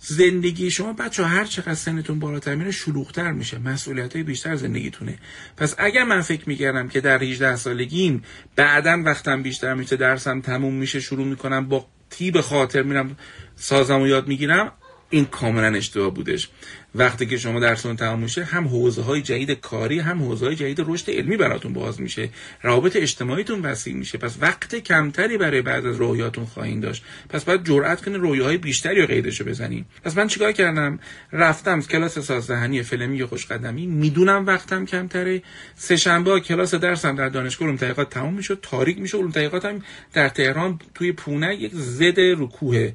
زندگی 0.05 0.71
شما 0.71 0.93
بچه 0.93 1.23
هر 1.23 1.45
چقدر 1.45 1.73
سنتون 1.73 2.19
بالاتر 2.19 2.55
میره 2.55 2.71
شلوغتر 2.71 3.31
میشه. 3.31 3.59
مسئولیت 3.59 4.13
های 4.13 4.23
بیشتر 4.23 4.55
زندگیتونه. 4.55 5.17
پس 5.57 5.75
اگر 5.77 6.03
من 6.03 6.21
فکر 6.21 6.49
می‌کردم 6.49 6.87
که 6.87 7.01
در 7.01 7.23
18 7.23 7.55
سالگیم 7.55 8.23
بعدا 8.55 9.03
وقتم 9.05 9.43
بیشتر 9.43 9.73
میشه 9.73 9.95
درسم 9.95 10.41
تموم 10.41 10.73
میشه 10.73 10.99
شروع 10.99 11.25
می‌کنم 11.25 11.67
با 11.67 11.85
تیب 12.09 12.41
خاطر 12.41 12.83
میرم 12.83 13.17
سازم 13.55 14.01
و 14.01 14.07
یاد 14.07 14.27
می‌گیرم 14.27 14.71
این 15.09 15.25
کاملا 15.25 15.77
اشتباه 15.77 16.13
بودش. 16.13 16.49
وقتی 16.95 17.25
که 17.25 17.37
شما 17.37 17.59
درستون 17.59 17.95
تمام 17.95 18.19
میشه 18.19 18.43
هم 18.43 18.67
حوزه 18.67 19.01
های 19.01 19.21
جدید 19.21 19.51
کاری 19.51 19.99
هم 19.99 20.23
حوزه 20.23 20.45
های 20.45 20.55
جدید 20.55 20.79
رشد 20.87 21.11
علمی 21.11 21.37
براتون 21.37 21.73
باز 21.73 22.01
میشه. 22.01 22.29
روابط 22.61 22.95
اجتماعیتون 22.95 23.61
وسیع 23.61 23.93
میشه. 23.93 24.17
پس 24.17 24.37
وقت 24.41 24.75
کمتری 24.75 25.37
برای 25.37 25.61
بعد 25.61 25.85
از 25.85 25.97
رویاتون 25.97 26.45
خواهید 26.45 26.81
داشت. 26.81 27.03
پس 27.29 27.43
باید 27.43 27.65
جرأت 27.65 28.01
کنید 28.05 28.17
رویاهای 28.17 28.57
بیشتری 28.57 29.01
رو 29.01 29.07
قیدشو 29.07 29.43
بزنیم 29.43 29.85
پس 30.03 30.17
من 30.17 30.27
چیکار 30.27 30.51
کردم؟ 30.51 30.99
رفتم 31.31 31.81
کلاس 31.81 32.19
سازدهنی 32.19 32.83
فلمی 32.83 33.25
خوش 33.25 33.45
قدمی 33.45 33.87
می‌دونم 33.87 34.45
وقتم 34.45 34.85
کمتره. 34.85 35.41
سه 35.75 35.95
شنبه 35.95 36.39
کلاس 36.39 36.75
درسم 36.75 37.15
در 37.15 37.29
دانشگاه 37.29 37.67
علوم 37.67 37.77
تحقیقات 37.77 38.09
تموم 38.09 38.33
می‌شد. 38.33 38.59
تاریک 38.61 38.99
میشه 38.99 39.17
علوم 39.17 39.31
تحقیقاتم 39.31 39.81
در 40.13 40.29
تهران 40.29 40.79
توی 40.93 41.11
پونه 41.11 41.55
یک 41.55 41.71
زد 41.73 42.19
رکوه 42.19 42.91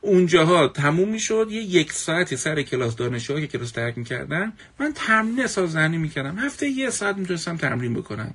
اونجاها 0.00 0.68
تموم 0.68 1.08
می‌شد. 1.08 1.46
یه 1.50 1.62
یک 1.62 1.92
ساعتی 1.92 2.36
سر 2.36 2.62
کلاس 2.62 2.96
دانشجو 2.96 3.39
که 3.40 3.46
کلاس 3.46 3.70
ترک 3.70 3.98
می‌کردن 3.98 4.52
من 4.80 4.92
تمرین 4.94 5.46
زنی 5.46 5.98
می‌کردم. 5.98 6.38
هفته 6.38 6.68
یه 6.68 6.90
ساعت 6.90 7.16
می‌تونستم 7.16 7.56
تمرین 7.56 7.94
بکنم. 7.94 8.34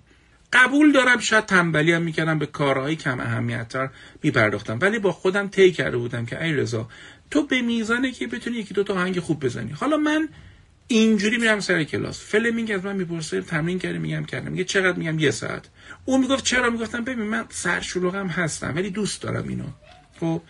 قبول 0.53 0.91
دارم 0.91 1.19
شاید 1.19 1.45
تنبلی 1.45 1.91
هم 1.91 2.01
می‌کردم 2.01 2.39
به 2.39 2.45
کارهای 2.45 2.95
کم 2.95 3.19
اهمیتتر 3.19 3.89
میپرداختم. 4.23 4.77
ولی 4.81 4.99
با 4.99 5.11
خودم 5.11 5.47
طی 5.47 5.71
کرده 5.71 5.97
بودم 5.97 6.25
که 6.25 6.43
ای 6.43 6.53
رضا 6.53 6.89
تو 7.31 7.47
به 7.47 7.61
میزانه 7.61 8.11
که 8.11 8.27
بتونی 8.27 8.57
یکی 8.57 8.73
دو 8.73 8.83
تا 8.83 8.93
آهنگ 8.93 9.19
خوب 9.19 9.45
بزنی. 9.45 9.71
حالا 9.71 9.97
من 9.97 10.29
اینجوری 10.87 11.37
میرم 11.37 11.59
سر 11.59 11.83
کلاس. 11.83 12.19
فلمینگ 12.19 12.71
از 12.71 12.85
من 12.85 12.95
می‌پرسه 12.95 13.41
تمرین 13.41 13.79
کردی؟ 13.79 13.97
میگم 13.97 14.25
کردم. 14.25 14.51
میگه 14.51 14.63
چقدر؟ 14.63 14.97
میگم 14.97 15.19
یه 15.19 15.31
ساعت. 15.31 15.69
اون 16.05 16.21
می‌گفت 16.21 16.43
چرا؟ 16.43 16.69
می‌گفتم 16.69 17.03
ببین 17.03 17.25
من 17.25 17.45
سرشلوغم 17.49 18.27
هستم 18.27 18.73
ولی 18.75 18.89
دوست 18.89 19.21
دارم 19.21 19.47
اینو. 19.47 19.65
خب 20.19 20.41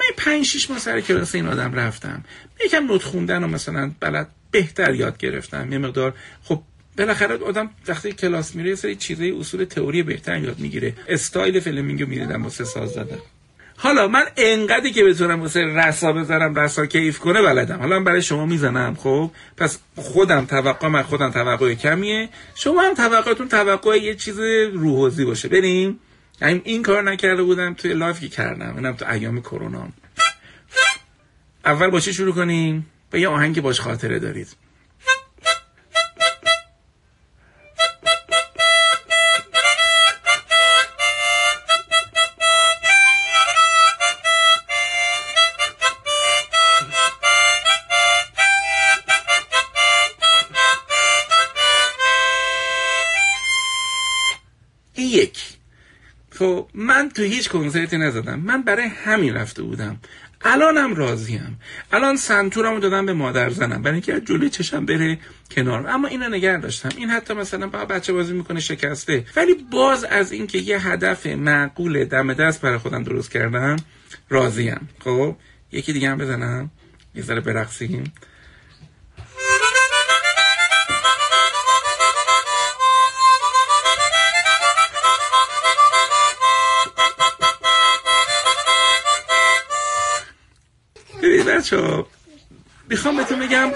من 0.00 0.06
پنج 0.16 0.44
شیش 0.44 0.70
ماه 0.70 0.78
سر 0.78 1.00
کلاس 1.00 1.34
این 1.34 1.46
آدم 1.46 1.74
رفتم. 1.74 2.24
یکم 2.64 2.86
نوت 2.86 3.02
خوندن 3.02 3.44
و 3.44 3.46
مثلا 3.46 3.90
بلد 4.00 4.28
بهتر 4.50 4.94
یاد 4.94 5.18
گرفتم. 5.18 5.72
یه 5.72 5.78
مقدار 5.78 6.14
خب 6.42 6.62
بالاخره 6.98 7.36
آدم 7.36 7.70
وقتی 7.88 8.12
کلاس 8.12 8.54
میره 8.54 8.68
یه 8.68 8.74
سری 8.74 8.96
چیزای 8.96 9.30
اصول 9.30 9.64
تئوری 9.64 10.02
بهتر 10.02 10.38
یاد 10.38 10.58
می‌گیره. 10.58 10.94
استایل 11.08 11.60
فیلمینگ 11.60 12.02
رو 12.02 12.08
می‌دیدم 12.08 12.42
واسه 12.42 12.64
ساز 12.64 12.90
زدن. 12.90 13.18
حالا 13.76 14.08
من 14.08 14.24
انقدری 14.36 14.92
که 14.92 15.04
بتونم 15.04 15.40
واسه 15.40 15.60
رسا 15.60 16.12
بذارم 16.12 16.54
رسا 16.54 16.86
کیف 16.86 17.18
کنه 17.18 17.42
بلدم. 17.42 17.78
حالا 17.78 17.98
من 17.98 18.04
برای 18.04 18.22
شما 18.22 18.46
می‌زنم 18.46 18.94
خب؟ 18.94 19.30
پس 19.56 19.78
خودم 19.96 20.44
توقع 20.44 20.88
من 20.88 21.02
خودم 21.02 21.30
توقع 21.30 21.74
کمیه. 21.74 22.28
شما 22.54 22.82
هم 22.82 22.94
توقعتون 22.94 23.48
توقع 23.48 23.96
یه 23.96 24.14
چیز 24.14 24.40
روحوضی 24.72 25.24
باشه. 25.24 25.48
بریم. 25.48 25.98
این 26.42 26.82
کار 26.82 27.02
نکرده 27.02 27.42
بودم 27.42 27.74
توی 27.74 27.94
live 27.94 28.20
که 28.20 28.28
کردم. 28.28 28.76
اینم 28.76 28.92
تو 28.92 29.10
ایام 29.10 29.40
کرونا. 29.40 29.88
اول 31.64 31.90
با 31.90 32.00
چی 32.00 32.12
شروع 32.12 32.34
کنیم؟ 32.34 32.86
به 33.10 33.20
یه 33.20 33.28
آهنگ 33.28 33.60
باش 33.60 33.80
خاطره 33.80 34.18
دارید. 34.18 34.63
تو 57.14 57.22
هیچ 57.22 57.48
کنسرتی 57.48 57.98
نزدم. 57.98 58.40
من 58.40 58.62
برای 58.62 58.86
همین 59.04 59.34
رفته 59.34 59.62
بودم. 59.62 59.96
الانم 60.44 60.94
راضیم. 60.94 61.58
الان 61.92 62.16
سنتورمو 62.16 62.80
دادم 62.80 63.06
به 63.06 63.12
مادر 63.12 63.50
زنم. 63.50 63.82
برای 63.82 63.94
اینکه 63.94 64.14
از 64.14 64.24
جلوی 64.24 64.50
چشم 64.50 64.86
بره 64.86 65.18
کنار. 65.50 65.86
اما 65.86 66.08
اینو 66.08 66.28
نگه 66.28 66.58
داشتم. 66.58 66.88
این 66.96 67.10
حتی 67.10 67.34
مثلا 67.34 67.66
با 67.66 67.84
بچه 67.84 68.12
بازی 68.12 68.32
می‌کنه 68.32 68.60
شکسته. 68.60 69.24
ولی 69.36 69.54
باز 69.72 70.04
از 70.04 70.32
اینکه 70.32 70.58
یه 70.58 70.88
هدف 70.88 71.26
معقول 71.26 72.04
دم 72.04 72.34
دست 72.34 72.60
برای 72.60 72.78
خودم 72.78 73.02
درست 73.02 73.30
کردم 73.30 73.76
راضیم. 74.28 74.88
خب 75.00 75.36
یکی 75.72 75.92
دیگه 75.92 76.10
هم 76.10 76.18
بزنم. 76.18 76.70
یه 77.14 77.22
ذره 77.22 77.40
برقصیم. 77.40 78.12
بچه 91.64 91.76
ها 91.76 92.06
می‌خوام 92.90 93.16
بهتون 93.16 93.38
بگم 93.38 93.70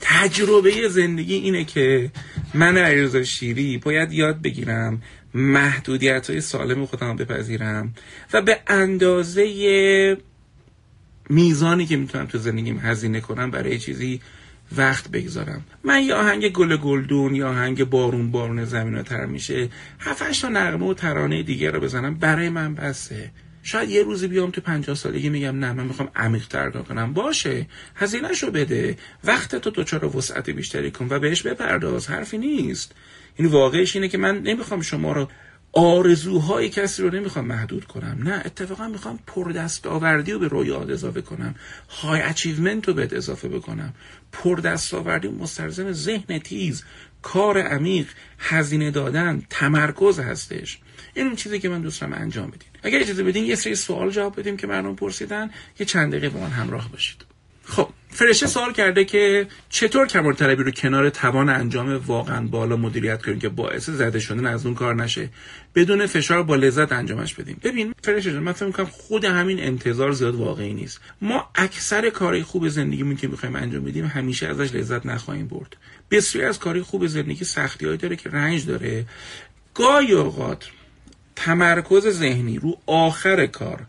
تجربه 0.00 0.88
زندگی 0.88 1.34
اینه 1.34 1.64
که 1.64 2.10
من 2.54 2.78
علیرضا 2.78 3.22
شیری 3.22 3.78
باید 3.78 4.12
یاد 4.12 4.42
بگیرم 4.42 5.02
محدودیت 5.34 6.30
های 6.30 6.40
سالم 6.40 6.86
خودم 6.86 7.16
بپذیرم 7.16 7.94
و 8.32 8.42
به 8.42 8.60
اندازه 8.66 10.16
میزانی 11.30 11.86
که 11.86 11.96
می‌تونم 11.96 12.26
تو 12.26 12.38
زندگیم 12.38 12.78
هزینه 12.78 13.20
کنم 13.20 13.50
برای 13.50 13.78
چیزی 13.78 14.20
وقت 14.76 15.08
بگذارم. 15.08 15.64
من 15.84 16.02
یه 16.02 16.14
آهنگ 16.14 16.48
گل 16.48 16.76
گلدون 16.76 17.34
یا 17.34 17.48
آهنگ 17.48 17.84
بارون 17.84 18.30
بارون 18.30 18.64
زمین 18.64 19.02
تر 19.02 19.26
میشه 19.26 19.68
هفتش 20.00 20.38
تا 20.38 20.48
نغمه 20.48 20.86
و 20.86 20.94
ترانه 20.94 21.42
دیگه 21.42 21.70
رو 21.70 21.80
بزنم 21.80 22.14
برای 22.14 22.48
من 22.48 22.74
بسه. 22.74 23.30
شاید 23.68 23.90
یه 23.90 24.02
روزی 24.02 24.28
بیام 24.28 24.50
تو 24.50 24.60
پنجاه 24.60 24.96
سالگی 24.96 25.28
میگم 25.28 25.58
نه 25.58 25.72
من 25.72 25.84
می‌خوام 25.84 26.08
عمیق 26.16 26.48
تر 26.48 26.70
کنم. 26.70 27.12
باشه 27.12 27.66
هزینهشو 27.94 28.50
بده. 28.50 28.96
وقت 29.24 29.56
تو 29.56 29.70
دچار 29.70 30.16
وسعت 30.16 30.50
بیشتری 30.50 30.90
کن 30.90 31.06
و 31.10 31.18
بهش 31.18 31.42
بپرداز. 31.42 32.06
حرفی 32.06 32.38
نیست. 32.38 32.92
این 33.36 33.48
واقعش 33.48 33.96
اینه 33.96 34.08
که 34.08 34.18
من 34.18 34.38
نمی‌خوام 34.38 34.80
شما 34.80 35.12
رو 35.12 35.28
آرزوهای 35.72 36.68
کسی 36.68 37.02
رو 37.02 37.10
نمی‌خوام 37.10 37.44
محدود 37.44 37.84
کنم. 37.84 38.18
نه 38.22 38.42
اتفاقا 38.44 38.88
می‌خوام 38.88 39.18
پر 39.26 39.68
آوردی 39.86 40.32
رو 40.32 40.38
به 40.38 40.48
رویات 40.48 40.90
اضافه 40.90 41.20
کنم. 41.20 41.54
high 42.02 42.20
achievement 42.20 42.88
رو 42.88 42.94
بهت 42.94 43.12
اضافه 43.12 43.48
بکنم. 43.48 43.94
پر 44.32 44.78
آوردی 44.92 45.28
مستلزم 45.28 45.92
ذهن 45.92 46.38
تیز. 46.38 46.84
کار 47.22 47.58
عمیق 47.58 48.06
هزینه 48.38 48.90
دادن 48.90 49.42
تمرکز 49.50 50.18
هستش. 50.18 50.78
این 51.18 51.26
اون 51.26 51.36
چیزی 51.36 51.58
که 51.58 51.68
من 51.68 51.80
دوست 51.80 52.00
دارم 52.00 52.12
انجام 52.12 52.48
بدین. 52.48 52.68
اگر 52.82 52.98
اجازه 52.98 53.22
بدین 53.22 53.44
یه 53.44 53.54
سری 53.54 53.74
سوال 53.74 54.10
جواب 54.10 54.40
بدیم 54.40 54.56
که 54.56 54.66
مردم 54.66 54.94
پرسیدن 54.94 55.50
یه 55.80 55.86
چند 55.86 56.12
دقیقه 56.12 56.28
با 56.28 56.40
من 56.40 56.50
همراه 56.50 56.88
باشید. 56.92 57.24
خب 57.64 57.88
فرشه 58.10 58.46
سوال 58.46 58.72
کرده 58.72 59.04
که 59.04 59.46
چطور 59.68 60.06
کمال 60.06 60.34
طلبی 60.34 60.62
رو 60.62 60.70
کنار 60.70 61.10
توان 61.10 61.48
انجام 61.48 61.96
واقعا 62.06 62.46
بالا 62.46 62.76
مدیریت 62.76 63.22
کنیم 63.22 63.38
که 63.38 63.48
باعث 63.48 63.90
زده 63.90 64.20
شدن 64.20 64.46
از 64.46 64.66
اون 64.66 64.74
کار 64.74 64.94
نشه 64.94 65.28
بدون 65.74 66.06
فشار 66.06 66.42
با 66.42 66.56
لذت 66.56 66.92
انجامش 66.92 67.34
بدیم؟ 67.34 67.60
ببین 67.62 67.94
فرشه 68.02 68.32
جان 68.32 68.42
من 68.42 68.52
فکر 68.52 68.66
می‌کنم 68.66 68.86
خود 68.86 69.24
همین 69.24 69.60
انتظار 69.60 70.12
زیاد 70.12 70.34
واقعی 70.34 70.74
نیست. 70.74 71.00
ما 71.22 71.50
اکثر 71.54 72.10
کارهای 72.10 72.42
خوب 72.42 72.68
زندگیمون 72.68 73.16
که 73.16 73.28
می‌خوایم 73.28 73.56
انجام 73.56 73.84
بدیم 73.84 74.04
همیشه 74.04 74.46
ازش 74.46 74.74
لذت 74.74 75.06
نخواهیم 75.06 75.48
برد. 75.48 75.76
بسیاری 76.10 76.48
از 76.48 76.58
کارهای 76.58 76.82
خوب 76.82 77.06
زندگی 77.06 77.44
سختی 77.44 77.96
داره 77.96 78.16
که 78.16 78.30
رنج 78.30 78.66
داره. 78.66 79.04
گاهی 79.74 80.12
اوقات 80.12 80.64
تمرکز 81.44 82.08
ذهنی 82.08 82.58
رو 82.58 82.78
آخر 82.86 83.46
کار 83.46 83.80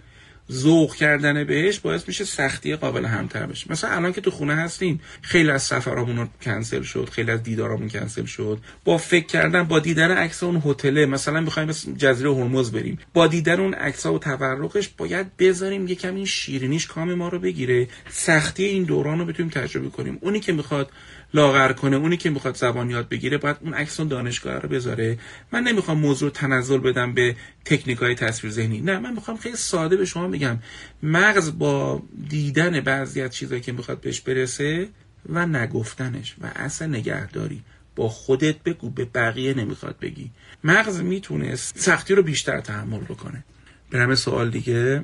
ذوق 0.51 0.95
کردن 0.95 1.43
بهش 1.43 1.79
باعث 1.79 2.07
میشه 2.07 2.25
سختی 2.25 2.75
قابل 2.75 3.05
همتر 3.05 3.45
بشه. 3.45 3.71
مثلا 3.71 3.89
الان 3.89 4.13
که 4.13 4.21
تو 4.21 4.31
خونه 4.31 4.55
هستیم 4.55 5.01
خیلی 5.21 5.51
از 5.51 5.63
سفرامون 5.63 6.29
کنسل 6.41 6.81
شد 6.81 7.09
خیلی 7.11 7.31
از 7.31 7.43
دیدارامون 7.43 7.89
کنسل 7.89 8.25
شد. 8.25 8.59
با 8.85 8.97
فکر 8.97 9.25
کردن 9.25 9.63
با 9.63 9.79
دیدن 9.79 10.11
عکس 10.11 10.43
اون 10.43 10.61
هتله 10.65 11.05
مثلا 11.05 11.41
می‌خوایم 11.41 11.71
جزیره 11.71 12.35
هرمز 12.35 12.71
بریم. 12.71 12.99
با 13.13 13.27
دیدن 13.27 13.59
اون 13.59 13.73
عکس 13.73 14.05
و 14.05 14.19
تورقش 14.19 14.89
باید 14.97 15.37
بذاریم 15.37 15.87
یه 15.87 15.95
کمی 15.95 16.27
شیرینیش 16.27 16.87
کام 16.87 17.13
ما 17.13 17.29
رو 17.29 17.39
بگیره. 17.39 17.87
سختی 18.09 18.63
این 18.63 18.83
دوران 18.83 19.19
رو 19.19 19.25
بتونیم 19.25 19.51
تجربه 19.51 19.89
کنیم. 19.89 20.17
اونی 20.21 20.39
که 20.39 20.53
می‌خواد 20.53 20.91
لاغر 21.33 21.73
کنه. 21.73 21.95
اونی 21.95 22.17
که 22.17 22.29
می‌خواد 22.29 22.55
زبان 22.55 22.89
یاد 22.89 23.09
بگیره 23.09 23.37
باید 23.37 23.57
اون 23.61 23.73
عکس 23.73 24.01
دانشگاه 24.01 24.59
رو 24.59 24.69
بذاره. 24.69 25.19
من 25.51 25.63
نمی‌خوام 25.63 25.99
موضوع 25.99 26.29
تنزل 26.29 26.77
بدم 26.77 27.13
به 27.13 27.35
تکنیک 27.65 27.97
های 27.97 28.15
تصویر 28.15 28.53
ذهنی. 28.53 28.81
نه 28.81 28.99
من 28.99 29.13
می‌خوام 29.13 29.37
خیلی 29.37 29.55
ساده 29.55 29.95
به 29.95 30.05
شما 30.05 30.27
بگم. 30.27 30.57
مغز 31.03 31.57
با 31.57 32.03
دیدن 32.29 32.81
بعضی 32.81 33.21
از 33.21 33.35
چیزایی 33.35 33.61
که 33.61 33.71
می‌خواد 33.71 34.01
بهش 34.01 34.21
برسه 34.21 34.87
و 35.29 35.45
نگفتنش 35.45 36.35
و 36.41 36.51
اصل 36.55 36.85
نگهداری. 36.85 37.61
با 37.95 38.09
خودت 38.09 38.63
بگو 38.63 38.89
به 38.89 39.05
بقیه 39.05 39.53
نمی‌خواد 39.53 39.95
بگی. 40.01 40.31
مغز 40.63 41.01
می‌تونست 41.01 41.79
سختی 41.79 42.15
رو 42.15 42.23
بیشتر 42.23 42.61
تحمل 42.61 42.99
بکنه. 42.99 43.43
برم 43.91 44.15
سوال 44.15 44.49
دیگه. 44.49 45.03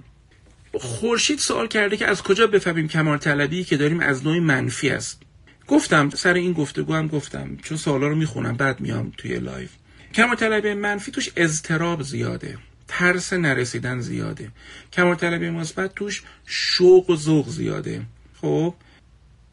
خورشید 0.74 1.40
سوال 1.40 1.68
کرده 1.68 1.98
که 1.98 2.08
از 2.08 2.24
کجا 2.24 2.48
بفهمیم 2.48 2.88
کمال 2.88 3.18
طلبی 3.18 3.64
که 3.64 3.78
داریم 3.78 4.00
از 4.00 4.24
نوع 4.24 4.40
منفی 4.40 4.90
است؟ 4.90 5.22
گفتم 5.68 6.10
سر 6.10 6.34
این 6.34 6.54
گفتگو 6.54 6.94
هم 6.94 7.08
گفتم 7.08 7.58
چون 7.64 7.78
سوالا 7.78 8.08
رو 8.08 8.16
می‌خونم 8.16 8.58
بعد 8.58 8.80
میام 8.80 9.12
توی 9.18 9.40
live 9.40 9.72
کمال 10.14 10.36
طلبی 10.36 10.74
منفی 10.74 11.12
توش 11.12 11.30
اضطراب 11.36 12.02
زیاده 12.02 12.58
ترس 12.88 13.34
نرسیدن 13.34 14.00
زیاده. 14.00 14.52
کمال 14.94 15.16
طلبی 15.16 15.50
مثبت 15.50 15.96
توش 15.96 16.24
شوق 16.46 17.10
و 17.10 17.16
ذوق 17.16 17.50
زیاده. 17.50 18.02
خب؟ 18.42 18.74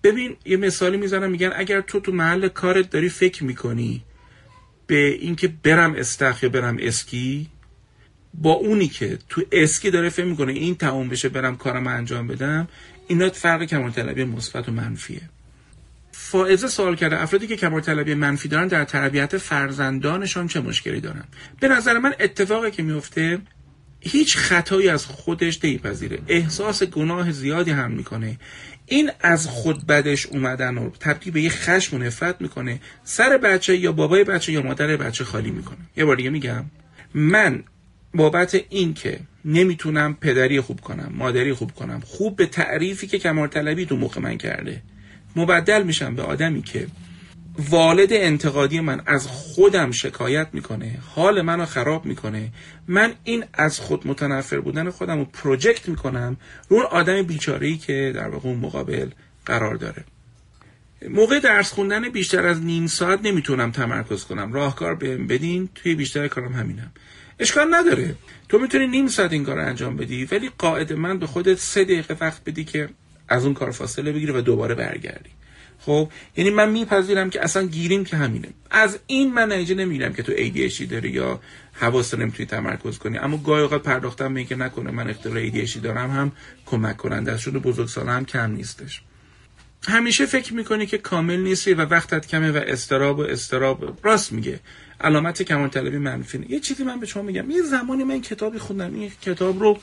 ببین 0.04 0.36
یه 0.44 0.56
مثالی 0.56 0.96
می‌زنم 0.96 1.30
میگن 1.30 1.50
اگر 1.54 1.80
تو 1.80 2.00
تو 2.00 2.12
محل 2.12 2.48
کارت 2.48 2.90
داری 2.90 3.08
فکر 3.08 3.44
می‌کنی 3.44 4.02
به 4.86 5.06
اینکه 5.06 5.48
برم 5.62 5.94
استخر 5.94 6.42
یا 6.42 6.48
برم 6.48 6.76
اسکی 6.80 7.48
با 8.34 8.52
اونی 8.52 8.88
که 8.88 9.18
تو 9.28 9.42
اسکی 9.52 9.90
داره 9.90 10.08
فکر 10.08 10.24
می‌کنه 10.24 10.52
این 10.52 10.74
تموم 10.74 11.08
بشه 11.08 11.28
برم 11.28 11.56
کارم 11.56 11.86
انجام 11.86 12.26
بدم 12.26 12.68
اینا 13.06 13.30
فرق 13.30 13.64
کمال 13.64 13.90
طلبی 13.90 14.24
مثبت 14.24 14.68
و 14.68 14.72
منفیه. 14.72 15.20
فائزه 16.12 16.68
سوال 16.68 16.96
کرده 16.96 17.22
افرادی 17.22 17.46
که 17.46 17.56
کمال 17.56 17.80
طلبی 17.80 18.14
منفی 18.14 18.48
دارن 18.48 18.68
در 18.68 18.84
تربیت 18.84 19.38
فرزندانشان 19.38 20.48
چه 20.48 20.60
مشکلی 20.60 21.00
دارن؟ 21.00 21.24
به 21.60 21.68
نظر 21.68 21.98
من 21.98 22.14
اتفاقی 22.20 22.70
که 22.70 22.82
میفته 22.82 23.38
هیچ 24.00 24.36
خطایی 24.36 24.88
از 24.88 25.06
خودش 25.06 25.64
نمیپذیره. 25.64 26.18
احساس 26.28 26.82
گناه 26.82 27.32
زیادی 27.32 27.70
هم 27.70 27.90
می‌کنه. 27.90 28.38
این 28.86 29.10
از 29.20 29.46
خود 29.46 29.86
بدش 29.86 30.26
اومدن 30.26 30.78
و 30.78 30.90
تبدیل 30.90 31.32
به 31.32 31.42
یه 31.42 31.50
خشم 31.50 31.96
و 31.96 31.98
نفرت 31.98 32.40
می‌کنه. 32.40 32.80
سر 33.04 33.38
بچه 33.38 33.76
یا 33.76 33.92
بابای 33.92 34.24
بچه 34.24 34.52
یا 34.52 34.62
مادر 34.62 34.96
بچه 34.96 35.24
خالی 35.24 35.50
می‌کنه. 35.50 35.78
یه 35.96 36.04
بار 36.04 36.16
دیگه 36.16 36.30
میگم 36.30 36.64
من 37.14 37.64
بابت 38.14 38.60
این 38.68 38.94
که 38.94 39.20
نمی‌تونم 39.44 40.14
پدری 40.14 40.60
خوب 40.60 40.80
کنم 40.80 41.12
مادری 41.14 41.52
خوب 41.52 41.72
کنم 41.72 42.00
خوب 42.06 42.36
به 42.36 42.46
تعریفی 42.46 43.06
که 43.06 43.18
کمال 43.18 43.48
طلبی 43.48 43.86
تو 43.86 43.96
مخ 43.96 44.18
من 44.18 44.38
کرده 44.38 44.82
مبدل 45.36 45.82
میشم 45.82 46.14
به 46.14 46.22
آدمی 46.22 46.62
که 46.62 46.86
والد 47.70 48.12
انتقادی 48.12 48.80
من 48.80 49.02
از 49.06 49.26
خودم 49.26 49.90
شکایت 49.90 50.48
می‌کنه 50.52 50.98
حال 51.14 51.42
منو 51.42 51.64
خراب 51.64 52.06
می‌کنه. 52.06 52.52
من 52.88 53.12
این 53.24 53.44
از 53.54 53.80
خود 53.80 54.06
متنفر 54.06 54.60
بودن 54.60 54.90
خودم 54.90 55.18
رو 55.18 55.24
پروژکت 55.24 55.88
می‌کنم 55.88 56.36
رو 56.68 56.76
اون 56.76 56.86
آدم 56.86 57.22
بیچاره 57.22 57.76
که 57.76 58.12
در 58.14 58.28
واقع 58.28 58.48
اون 58.48 58.58
مقابل 58.58 59.10
قرار 59.46 59.74
داره. 59.74 60.04
موقع 61.08 61.40
درس 61.40 61.72
خوندن 61.72 62.08
بیشتر 62.08 62.46
از 62.46 62.62
نیم 62.62 62.86
ساعت 62.86 63.20
نمی‌تونم 63.22 63.70
تمرکز 63.70 64.24
کنم. 64.24 64.52
راهکار 64.52 64.94
بهم 64.94 65.26
بدین 65.26 65.68
توی 65.74 65.94
بیشتر 65.94 66.28
کارم 66.28 66.52
همینم. 66.52 66.92
اشکال 67.38 67.74
نداره. 67.74 68.14
تو 68.48 68.58
می‌تونی 68.58 68.86
نیم 68.86 69.08
ساعت 69.08 69.32
این 69.32 69.44
کار 69.44 69.56
رو 69.56 69.66
انجام 69.66 69.96
بدی 69.96 70.24
ولی 70.24 70.50
قاعد 70.58 70.92
من 70.92 71.18
به 71.18 71.26
خودت 71.26 71.58
سه 71.58 71.84
دقیقه 71.84 72.16
وقت 72.20 72.44
بدی 72.44 72.64
که 72.64 72.88
از 73.28 73.44
اون 73.44 73.54
کار 73.54 73.70
فاصله 73.70 74.12
بگیری 74.12 74.32
و 74.32 74.40
دوباره 74.40 74.74
برگردی. 74.74 75.30
خب 75.78 76.08
یعنی 76.36 76.50
من 76.50 76.70
میپذیرم 76.70 77.30
که 77.30 77.44
اصلا 77.44 77.66
گیریم 77.66 78.04
که 78.04 78.16
همینه. 78.16 78.48
از 78.70 78.98
این 79.06 79.34
من 79.34 79.52
نتیجه 79.52 79.74
نمی‌گیرم 79.74 80.12
که 80.12 80.22
تو 80.22 80.32
ADHD 80.32 80.82
داری 80.82 81.10
یا 81.10 81.40
حواست 81.72 82.14
نمی‌تونی 82.14 82.46
تمرکز 82.46 82.98
کنی. 82.98 83.18
اما 83.18 83.36
گاهی 83.36 83.62
اوقات 83.62 83.82
پرداختم 83.82 84.34
به 84.34 84.56
نکنه 84.56 84.90
من 84.90 85.10
اختلال 85.10 85.50
ADHD 85.50 85.76
دارم 85.76 86.10
هم 86.10 86.32
کمک 86.66 86.96
کننده 86.96 87.32
است. 87.32 87.48
بزرگ 87.48 87.88
ساله 87.88 88.12
هم 88.12 88.24
کم 88.24 88.50
نیستش. 88.52 89.02
همیشه 89.88 90.26
فکر 90.26 90.54
می‌کنی 90.54 90.86
که 90.86 90.98
کامل 90.98 91.36
نیستی 91.36 91.74
و 91.74 91.84
وقتت 91.84 92.26
کمه 92.26 92.50
و 92.50 92.56
استراب 92.66 93.18
و 93.18 93.22
استراب. 93.22 93.98
راست 94.02 94.32
میگه. 94.32 94.60
علامت 95.00 95.42
کمال 95.42 95.68
طلبی 95.68 95.98
منفی 95.98 96.46
یه 96.48 96.60
چیزی 96.60 96.84
من 96.84 97.00
به 97.00 97.06
شما 97.06 97.22
میگم. 97.22 97.50
یه 97.50 97.62
زمانی 97.62 98.04
من 98.04 98.20
کتابی 98.20 98.58
خوندم. 98.58 98.94
این 98.94 99.10
کتاب 99.22 99.60
رو 99.60 99.78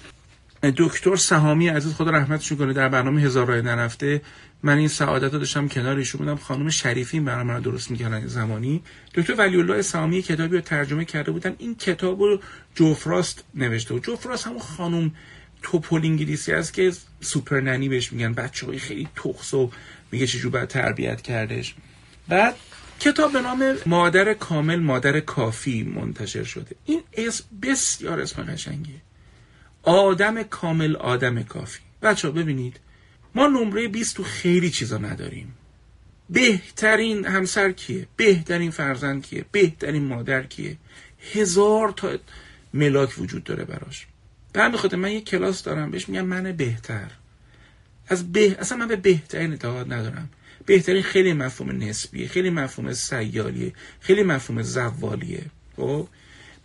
دکتر 0.63 1.15
سهامی 1.15 1.67
عزیز 1.67 1.93
خدا 1.93 2.11
رحمتشون 2.11 2.57
کنه 2.57 2.73
در 2.73 2.89
برنامه 2.89 3.21
هزار 3.21 3.47
راه 3.47 3.61
نرفته. 3.61 4.21
من 4.63 4.77
این 4.77 4.87
سعادت 4.87 5.33
رو 5.33 5.39
داشتم 5.39 5.67
کنار 5.67 5.97
ایشون 5.97 6.19
بودم. 6.19 6.35
خانم 6.35 6.69
شریفی 6.69 7.19
برنامه 7.19 7.53
رو 7.53 7.61
درست 7.61 7.91
می‌کردن 7.91 8.27
زمانی. 8.27 8.83
دکتر 9.15 9.33
ولی 9.33 9.57
الله 9.57 9.81
سهامی 9.81 10.21
کتابی 10.21 10.55
رو 10.55 10.61
ترجمه 10.61 11.05
کرده 11.05 11.31
بودن. 11.31 11.55
این 11.57 11.75
کتاب 11.75 12.21
رو 12.21 12.39
جوفراست 12.75 13.43
نوشته 13.55 13.93
و 13.93 13.99
جوفراست 13.99 14.47
همون 14.47 14.59
خانم 14.59 15.11
توپل 15.61 16.01
انگلیسی 16.03 16.51
است 16.51 16.73
که 16.73 16.91
سوپر 17.21 17.61
ننی 17.61 17.89
بهش 17.89 18.13
میگن. 18.13 18.33
بچه 18.33 18.65
های 18.65 18.79
خیلی 18.79 19.07
تخص 19.15 19.53
و 19.53 19.71
میگه 20.11 20.27
چجور 20.27 20.51
باید 20.51 20.67
تربیت 20.67 21.21
کردش 21.21 21.75
بعد 22.27 22.55
کتاب 22.99 23.33
به 23.33 23.41
نام 23.41 23.75
مادر 23.85 24.33
کامل 24.33 24.79
مادر 24.79 25.19
کافی 25.19 25.83
منتشر 25.83 26.43
شده. 26.43 26.75
این 26.85 27.01
اسم 27.13 27.43
بسیار 27.61 28.19
اسم 28.19 28.43
قشنگیه. 28.43 29.01
آدم 29.83 30.43
کامل 30.43 30.95
آدم 30.95 31.43
کافی. 31.43 31.79
بچه 32.01 32.29
ببینید 32.29 32.79
ما 33.35 33.47
نمره 33.47 33.87
20 33.87 34.15
تو 34.15 34.23
خیلی 34.23 34.69
چیزا 34.69 34.97
نداریم. 34.97 35.53
بهترین 36.29 37.25
همسر 37.25 37.71
کیه؟ 37.71 38.07
بهترین 38.15 38.71
فرزند 38.71 39.25
کیه؟ 39.25 39.45
بهترین 39.51 40.03
مادر 40.03 40.43
کیه؟ 40.43 40.77
هزار 41.33 41.91
تا 41.91 42.17
ملاک 42.73 43.19
وجود 43.19 43.43
داره 43.43 43.65
براش. 43.65 44.07
به 44.53 44.61
همین 44.61 44.77
خاطر 44.77 44.97
من 44.97 45.11
یه 45.11 45.21
کلاس 45.21 45.63
دارم 45.63 45.91
بهش 45.91 46.09
میگم 46.09 46.25
من 46.25 46.51
بهتر. 46.51 47.11
از 48.07 48.31
به... 48.31 48.57
اصلا 48.59 48.77
من 48.77 48.87
به 48.87 48.95
بهترین 48.95 49.51
اعتقاد 49.51 49.93
ندارم. 49.93 50.29
بهترین 50.65 51.03
خیلی 51.03 51.33
مفهوم 51.33 51.83
نسبیه 51.83 52.27
خیلی 52.27 52.49
مفهوم 52.49 52.93
سیالیه 52.93 53.73
خیلی 53.99 54.23
مفهوم 54.23 54.61
زوالیه. 54.61 55.45
خب؟ 55.75 56.07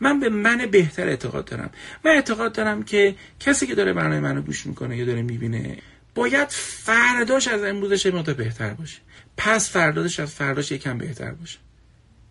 من 0.01 0.21
به 0.21 0.29
من 0.29 0.67
بهتر 0.67 1.09
اعتقاد 1.09 1.45
دارم. 1.45 1.71
من 2.05 2.11
اعتقاد 2.11 2.53
دارم 2.53 2.83
که 2.83 3.15
کسی 3.41 3.67
که 3.67 3.75
داره 3.75 3.93
برنامه 3.93 4.21
منو 4.21 4.43
گوش 4.43 4.67
می‌کنه 4.67 4.97
یا 4.97 5.05
داره 5.05 5.23
می‌بینه 5.23 5.79
باید 6.15 6.49
فرداش 6.51 7.49
از 7.49 7.63
امروزش 7.63 8.07
مقدار 8.07 8.35
بهتر 8.35 8.75
باشه. 8.75 8.99
پس 9.37 9.71
فرداش 9.71 10.21
از 10.21 10.35
فرداش 10.35 10.73
یکم 10.73 10.99
بهتر 10.99 11.31
باشه. 11.31 11.59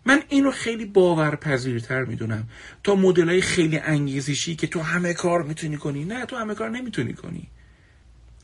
من 0.06 0.22
اینو 0.28 0.50
خیلی 0.50 0.84
باورپذیرتر 0.84 2.04
می‌دونم. 2.04 2.48
تا 2.84 2.94
مدل 2.94 3.28
های 3.28 3.40
خیلی 3.40 3.78
انگیزشی 3.78 4.56
که 4.56 4.66
تو 4.66 4.80
همه 4.80 5.14
کار 5.14 5.42
می‌تونی 5.42 5.76
کنی. 5.76 6.04
نه 6.04 6.26
تو 6.26 6.36
همه 6.36 6.54
کار 6.54 6.70
نمی‌تونی 6.70 7.12
کنی. 7.12 7.46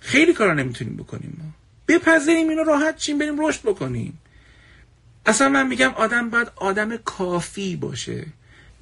خیلی 0.01 0.33
کار 0.33 0.55
نمی‌تونیم 0.55 0.97
بکنیم 0.97 1.37
ما. 1.39 1.51
بپذیریم 1.89 2.49
اینو 2.49 2.65
راحت 2.65 2.97
چیم 2.97 3.19
بریم 3.19 3.47
رشد 3.47 3.63
بکنیم. 3.63 4.19
اصلا 5.27 5.49
من 5.49 5.67
میگم 5.67 5.91
آدم 5.97 6.31
باید 6.31 6.49
آدم 6.57 6.97
کافی 6.97 7.77
باشه. 7.77 8.27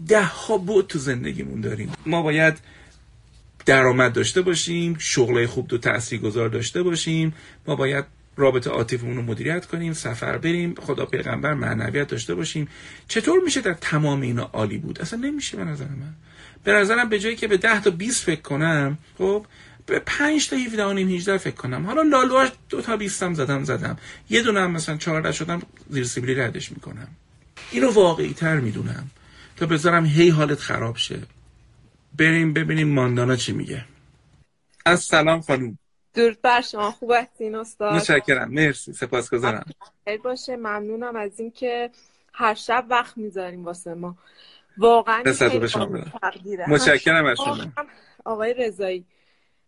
ده 0.09 0.25
ها 0.25 0.59
بود 0.59 0.87
تو 0.87 0.99
زندگیمون 0.99 1.61
داریم. 1.61 1.93
ما 2.07 2.23
باید 2.23 2.59
درآمد 3.67 4.13
داشته 4.13 4.43
باشیم 4.43 4.97
شغل 4.99 5.47
خوب 5.47 5.73
و 5.73 5.79
تاثیرگذار 5.79 6.49
داشته 6.49 6.83
باشیم. 6.83 7.35
ما 7.67 7.77
باید 7.77 8.05
رابطه 8.37 8.71
عاطفیمون 8.71 9.17
رو 9.17 9.23
مدیریت 9.23 9.67
کنیم 9.67 9.93
سفر 9.93 10.39
بریم 10.39 10.75
خدا 10.75 11.07
پیغمبر 11.07 11.55
معنویت 11.55 12.09
داشته 12.09 12.35
باشیم. 12.35 12.69
چطور 13.09 13.41
میشه 13.45 13.61
در 13.61 13.75
تمام 13.75 14.21
اینا 14.21 14.51
عالی 14.53 14.79
بود؟ 14.79 15.01
اصلا 15.01 15.19
نمیشه 15.19 15.57
به 15.57 15.65
نظر 15.65 15.85
من. 15.85 16.15
به 16.65 16.73
نظرم 16.73 17.09
به 17.09 17.19
جایی 17.19 17.37
که 17.37 17.49
به 17.49 17.57
10 17.57 17.83
تا 17.83 17.91
20 17.91 18.25
فکر 18.25 18.41
کنم 18.41 18.99
خب 19.19 19.47
به 19.87 19.99
5 20.07 20.49
تا 20.49 20.57
17 20.57 20.85
و 20.85 20.93
نیم 20.93 21.09
18 21.09 21.39
فکر 21.39 21.55
کنم. 21.55 21.87
حالا 21.87 22.03
لالوهاش 22.03 22.49
دو 22.69 22.81
تا 22.81 22.97
20 22.97 23.23
هم 23.23 23.35
زدم 23.35 23.65
زدم. 23.65 23.99
یه 24.31 24.43
دونه 24.43 24.61
هم 24.61 24.71
مثلا 24.71 24.97
14 24.97 25.33
شدم 25.33 25.63
زیر 25.91 26.05
سیبیلی 26.05 26.35
ردش 26.35 26.73
می‌کنم. 26.73 27.09
اینو 27.71 27.91
واقعی 27.91 28.33
تر 28.33 28.61
می‌دونم. 28.61 29.11
تا 29.59 29.67
بذارم 29.67 30.05
هی 30.07 30.29
حالت 30.29 30.59
خراب 30.59 30.97
شه. 30.97 31.19
بریم 32.19 32.53
ببینیم 32.53 32.89
ماندانا 32.89 33.37
چی 33.37 33.53
میگه. 33.53 33.85
از 34.87 35.01
سلام 35.01 35.41
خانوم 35.41 35.79
درود 36.15 36.43
بر 36.43 36.61
شما. 36.61 36.91
خوب 36.91 37.13
هستین 37.13 37.55
استاد؟ 37.55 37.95
متشکرم. 37.95 38.51
مرسی. 38.51 38.93
سپاسگزارم. 38.93 39.65
خیلی 40.05 40.19
باشه. 40.19 40.57
ممنونم 40.57 41.17
از 41.17 41.41
اینکه 41.41 41.91
هر 42.33 42.55
شب 42.55 42.87
وقت 42.91 43.19
می‌ذاریم 43.19 43.65
واسه 43.65 43.95
ما. 43.95 44.17
واقعا 44.79 45.23
متشکرم 46.69 47.27
از 47.27 47.37
شما. 47.37 47.73
آقای 48.25 48.55
رضایی 48.55 49.05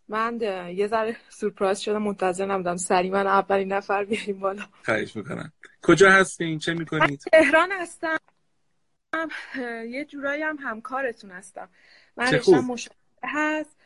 من 0.08 0.40
یه 0.74 0.86
ذره 0.86 1.16
سورپرایز 1.28 1.78
شدم 1.78 2.02
منتظر 2.02 2.46
نبودم. 2.46 2.76
سری 2.76 3.10
من 3.10 3.26
اولین 3.26 3.72
نفر 3.72 4.04
بیاریم 4.04 4.38
بالا. 4.38 4.62
خواهش 4.84 5.16
می‌کنم. 5.16 5.52
کجا 5.82 6.10
هستین؟ 6.10 6.58
چه 6.58 6.74
می‌کنید؟ 6.74 7.20
تهران 7.32 7.72
هستم. 7.72 8.16
یه 9.88 10.04
جورایی 10.04 10.42
هم 10.42 10.56
همکارتون 10.60 11.30
هستم. 11.30 11.68
من 12.16 12.32
رشتم 12.32 12.58
مشاهده 12.58 12.96
هست 13.22 13.76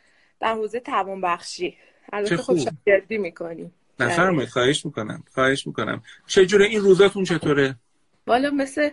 در 0.41 0.55
حوزه 0.55 0.81
توان 0.81 1.21
بخشی 1.21 1.77
البته 2.13 2.37
خب 2.37 2.57
شاگردی 2.57 3.19
می‌کنیم 3.19 3.75
نفرمایید 4.01 4.51
خواهش 4.51 4.87
می‌کنم 4.87 5.25
خواهش 5.35 5.67
می‌کنم. 5.67 6.03
چه 6.27 6.47
جوره 6.47 6.65
این 6.65 6.81
روزاتون 6.81 7.25
چطوره؟ 7.25 7.77
والا 8.27 8.51
مثل 8.51 8.91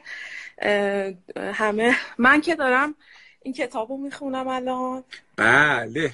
همه 1.37 1.95
من 2.17 2.41
که 2.41 2.55
دارم 2.55 2.95
این 3.41 3.53
کتابو 3.53 3.97
می‌خونم 3.97 4.47
الان. 4.47 5.03
بله. 5.35 6.13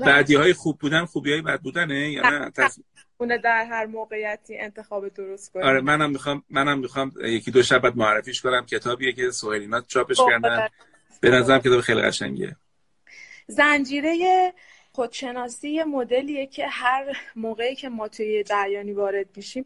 بعدی 0.00 0.34
های 0.34 0.52
خوب 0.52 0.78
بودن 0.78 1.04
خوبی 1.04 1.32
های 1.32 1.42
بد 1.42 1.60
بودنه 1.60 2.12
یا 2.12 2.30
نه؟ 2.30 2.50
اونه 3.20 3.38
در 3.38 3.64
هر 3.64 3.86
موقعیتی 3.86 4.58
انتخاب 4.58 5.08
درست 5.08 5.52
کنیم. 5.52 5.66
آره 5.66 5.80
منم 5.80 6.10
می‌خوام 6.10 6.42
منم 6.50 6.78
می‌خوام 6.78 7.12
یکی 7.24 7.50
دو 7.50 7.62
شب 7.62 7.78
بعد 7.78 7.96
معرفیش 7.96 8.42
کنم. 8.42 8.66
کتابیه 8.66 9.12
که 9.12 9.30
سهیلینات 9.30 9.86
چاپش 9.88 10.16
خب، 10.16 10.28
کردن. 10.30 10.68
به 11.20 11.30
نظرم 11.30 11.58
کتاب 11.58 11.80
خیلی 11.80 12.00
قشنگیه. 12.00 12.56
زنجیره 13.46 14.52
خودشناسی 14.92 15.68
یه 15.68 15.84
مدلیه 15.84 16.46
که 16.46 16.66
هر 16.66 17.16
موقعی 17.36 17.74
که 17.74 17.88
ما 17.88 18.08
توی 18.08 18.44
جریانی 18.44 18.92
وارد 18.92 19.36
میشیم 19.36 19.64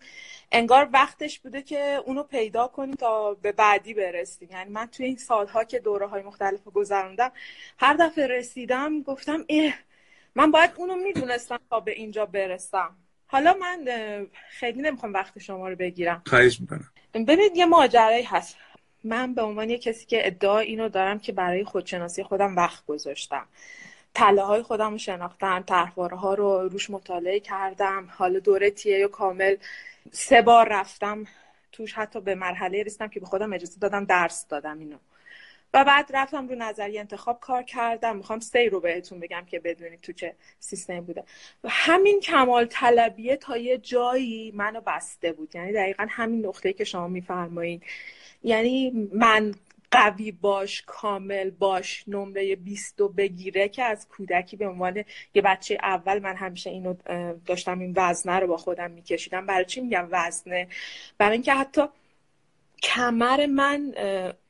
انگار 0.53 0.89
وقتش 0.93 1.39
بوده 1.39 1.63
که 1.63 2.01
اونو 2.07 2.23
پیدا 2.23 2.67
کنیم 2.69 2.95
تا 2.95 3.35
به 3.35 3.53
بعدی 3.53 3.95
برسیم. 3.95 4.49
یعنی 4.53 4.71
من 4.71 4.87
توی 4.87 5.07
این 5.07 5.17
سالها 5.17 5.65
که 5.65 5.79
دوره 5.79 6.07
های 6.07 6.23
مختلف 6.23 6.65
گذروندم 6.65 7.33
هر 7.79 7.95
دفعه 7.95 8.27
رسیدم 8.27 9.03
گفتم 9.03 9.45
اه 9.49 9.75
من 10.35 10.51
باید 10.51 10.71
اونو 10.77 10.95
می‌دونستم 10.97 11.61
تا 11.71 11.81
به 11.81 11.93
اینجا 11.93 12.27
برسم. 12.27 12.97
حالا 13.33 13.57
من 13.61 13.89
خیلی 14.51 14.83
نمی‌خوام 14.83 15.13
وقت 15.13 15.39
شما 15.39 15.69
رو 15.69 15.77
بگیرم. 15.77 16.23
خواهش 16.27 16.61
می‌کنم. 16.61 16.91
ببینید 17.15 17.57
یه 17.57 17.67
ماجرایی 17.67 18.23
هست. 18.23 18.57
من 19.05 19.35
به 19.35 19.43
عنوان 19.43 19.71
یه 19.71 19.79
کسی 19.79 20.07
که 20.07 20.27
ادعا 20.27 20.59
اینو 20.59 20.89
دارم 20.89 21.19
که 21.19 21.33
برای 21.33 21.65
خودشناسی 21.65 22.23
خودم 22.23 22.57
وقت 22.57 22.87
گذاشتم. 22.87 23.47
تله 24.15 24.43
های 24.43 24.63
خودم 24.63 24.91
رو 24.91 24.99
شناختم 24.99 25.65
طرحواره 25.67 26.17
ها 26.17 26.35
رو 26.35 26.69
روش 26.69 26.91
مطالعه 26.91 27.41
کردم. 27.41 28.09
حالا 28.17 28.39
دوره 28.39 28.71
تیه 28.71 29.09
کامل 29.09 29.57
سه 30.11 30.43
بار 30.43 30.69
رفتم 30.69 31.25
توش 31.73 31.93
حتی 31.93 32.21
به 32.21 32.35
مرحله 32.35 32.83
رسیدم 32.83 33.09
که 33.09 33.21
به 33.21 33.27
خودم 33.27 33.53
اجازه 33.53 33.81
دادم 33.81 34.05
درس 34.05 34.47
دادم 34.49 34.79
اینو. 34.79 34.97
و 35.75 35.85
بعد 35.85 36.11
رفتم 36.15 36.49
رو 36.49 36.55
نظری 36.55 36.99
انتخاب 36.99 37.41
کار 37.41 37.63
کردم. 37.63 38.17
می‌خوام 38.17 38.41
سی 38.41 38.69
رو 38.69 38.81
بهتون 38.81 39.21
بگم 39.21 39.45
که 39.47 39.61
بدونید 39.61 40.01
تو 40.01 40.13
چه 40.13 40.35
سیستم 40.59 41.01
بوده. 41.01 41.25
و 41.65 41.69
همین 41.71 42.21
کمال 42.21 42.65
طلبیه 42.65 43.37
تا 43.37 43.57
یه 43.57 43.79
جایی 43.79 44.53
منو 44.55 44.81
بسته 44.81 45.33
بود. 45.33 45.55
یعنی 45.55 45.73
دقیقا 45.73 46.07
همین 46.11 46.47
نقطه 46.47 46.73
که 46.73 46.85
شما 46.85 47.09
میفرمایید. 47.09 47.83
یعنی 48.43 49.09
من 49.13 49.55
قوی 49.91 50.33
باش 50.33 50.83
کامل 50.87 51.51
باش 51.51 52.05
نمره 52.09 52.57
20 52.57 52.97
بگیره 53.17 53.69
که 53.69 53.83
از 53.83 54.09
کودکی 54.09 54.57
به 54.57 54.69
عنوان 54.69 55.05
یه 55.35 55.43
بچه 55.43 55.79
اول 55.83 56.19
من 56.19 56.37
همیشه 56.37 56.71
اینو 56.71 56.95
داشتم 57.47 57.79
این 57.79 57.93
وزنه 57.97 58.39
رو 58.39 58.47
با 58.47 58.57
خودم 58.57 58.91
میکشیدم. 58.91 59.47
برای 59.47 59.65
چی 59.65 59.81
میگم 59.81 60.09
وزنه؟ 60.11 60.69
برای 61.19 61.33
اینکه 61.33 61.55
حتی 61.55 61.83
کمر 62.83 63.47
من 63.47 63.95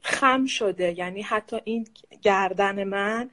خم 0.03 0.47
شده. 0.47 0.99
یعنی 0.99 1.23
حتی 1.23 1.57
این 1.65 1.87
گردن 2.23 2.85
من 2.85 3.31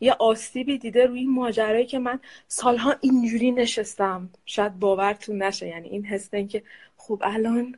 یه 0.00 0.12
آسیبی 0.12 0.78
دیده 0.78 1.06
روی 1.06 1.18
این 1.18 1.30
ماجرایی 1.30 1.86
که 1.86 1.98
من 1.98 2.20
سالها 2.48 2.94
اینجوری 3.00 3.50
نشستم. 3.50 4.30
شاید 4.46 4.78
باورتون 4.78 5.42
نشه. 5.42 5.66
یعنی 5.68 5.88
این 5.88 6.06
حس 6.06 6.30
که 6.30 6.62
خب 6.96 7.22
الان 7.24 7.76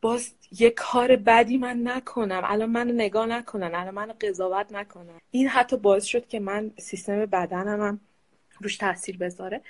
باز 0.00 0.34
یه 0.58 0.70
کار 0.70 1.16
بدی 1.16 1.58
من 1.58 1.80
نکنم. 1.84 2.42
الان 2.44 2.70
منو 2.70 2.92
نگاه 2.92 3.26
نکنن. 3.26 3.74
الان 3.74 3.94
منو 3.94 4.12
قضاوت 4.20 4.72
نکنن. 4.72 5.20
این 5.30 5.48
حتی 5.48 5.76
باعث 5.76 6.04
شد 6.04 6.28
که 6.28 6.40
من 6.40 6.70
سیستم 6.78 7.26
بدنم 7.26 7.80
هم 7.80 8.00
روش 8.60 8.76
تاثیر 8.76 9.16
بذاره. 9.18 9.60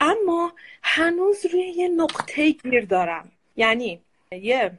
اما 0.00 0.52
هنوز 0.82 1.46
روی 1.46 1.62
یه 1.62 1.88
نقطه 1.88 2.50
گیر 2.50 2.84
دارم. 2.84 3.32
یعنی 3.56 4.00
یه 4.32 4.70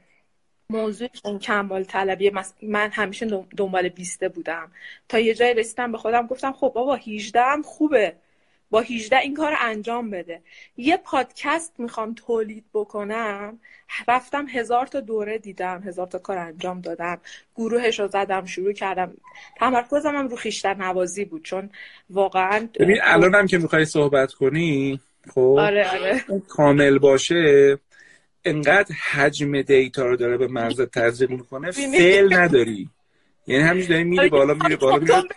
موضوع 0.71 1.07
اون 1.23 1.39
کمال 1.39 1.83
طلبی 1.83 2.31
من 2.61 2.89
همیشه 2.91 3.45
دنبال 3.57 3.89
بیسته 3.89 4.29
بودم. 4.29 4.71
تا 5.09 5.19
یه 5.19 5.33
جای 5.33 5.53
رسیدم 5.53 5.91
به 5.91 5.97
خودم 5.97 6.27
گفتم 6.27 6.51
خب 6.51 6.71
بابا 6.75 6.95
18 6.95 7.41
هم 7.41 7.61
خوبه. 7.61 8.13
با 8.71 8.81
18 8.81 9.17
این 9.17 9.35
کار 9.35 9.55
انجام 9.59 10.09
بده. 10.09 10.41
یه 10.77 10.97
پادکست 10.97 11.73
می‌خوام 11.77 12.13
تولید 12.13 12.63
بکنم. 12.73 13.59
رفتم 14.07 14.47
هزار 14.47 14.87
تا 14.87 14.99
دوره 14.99 15.37
دیدم 15.37 15.83
هزار 15.85 16.07
تا 16.07 16.19
کار 16.19 16.37
انجام 16.37 16.81
دادم. 16.81 17.17
گروهش 17.55 17.99
رو 17.99 18.07
زدم 18.07 18.45
شروع 18.45 18.73
کردم. 18.73 19.13
تمرکزم 19.59 20.15
هم 20.15 20.27
رو 20.27 20.35
خیشتر 20.35 20.73
نوازی 20.73 21.25
بود 21.25 21.43
چون 21.43 21.69
واقعا 22.09 22.67
ببین 22.79 22.97
الان 23.03 23.35
هم 23.35 23.47
که 23.47 23.57
می‌خوای 23.57 23.85
صحبت 23.85 24.33
کنی 24.33 24.99
خب 25.33 25.55
آره 25.59 25.91
آره. 25.91 26.23
کامل 26.47 26.97
باشه. 26.97 27.77
انقدر 28.45 28.95
حجم 28.95 29.61
دیتا 29.61 30.05
رو 30.05 30.15
داره 30.15 30.37
به 30.37 30.47
مغز 30.47 30.81
تزریق 30.81 31.29
می‌کنه 31.29 31.71
فعل 31.71 32.33
نداری. 32.33 32.89
یعنی 33.47 33.63
همینش 33.63 33.85
داری 33.85 34.03
میری 34.03 34.19
آره، 34.19 34.29
بالا 34.29 34.53
میری 34.53 34.75
بالا 34.75 34.97
میری 34.97 35.27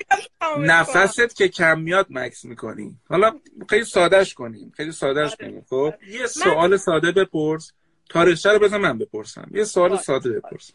نفست 0.59 1.37
که 1.37 1.49
کم 1.49 1.81
میاد 1.81 2.07
مکس 2.11 2.45
می‌کنی. 2.45 2.97
حالا 3.09 3.41
خیلی 3.69 3.85
سادهش 3.85 4.35
کنیم 4.35 4.73
خیلی 4.77 4.93
سادهش 4.93 5.37
آره. 5.41 5.51
کنیم 5.51 5.65
خب؟ 5.71 5.95
یه 6.09 6.27
سوال 6.27 6.77
ساده 6.77 7.13
بپرس. 7.13 7.73
تاریخچه 8.09 8.51
رو 8.51 8.59
بزن 8.59 8.77
من 8.77 8.99
بپرسم. 8.99 9.51
یه 9.55 9.65
سوال 9.65 9.97
ساده 9.97 10.31
بپرس 10.31 10.73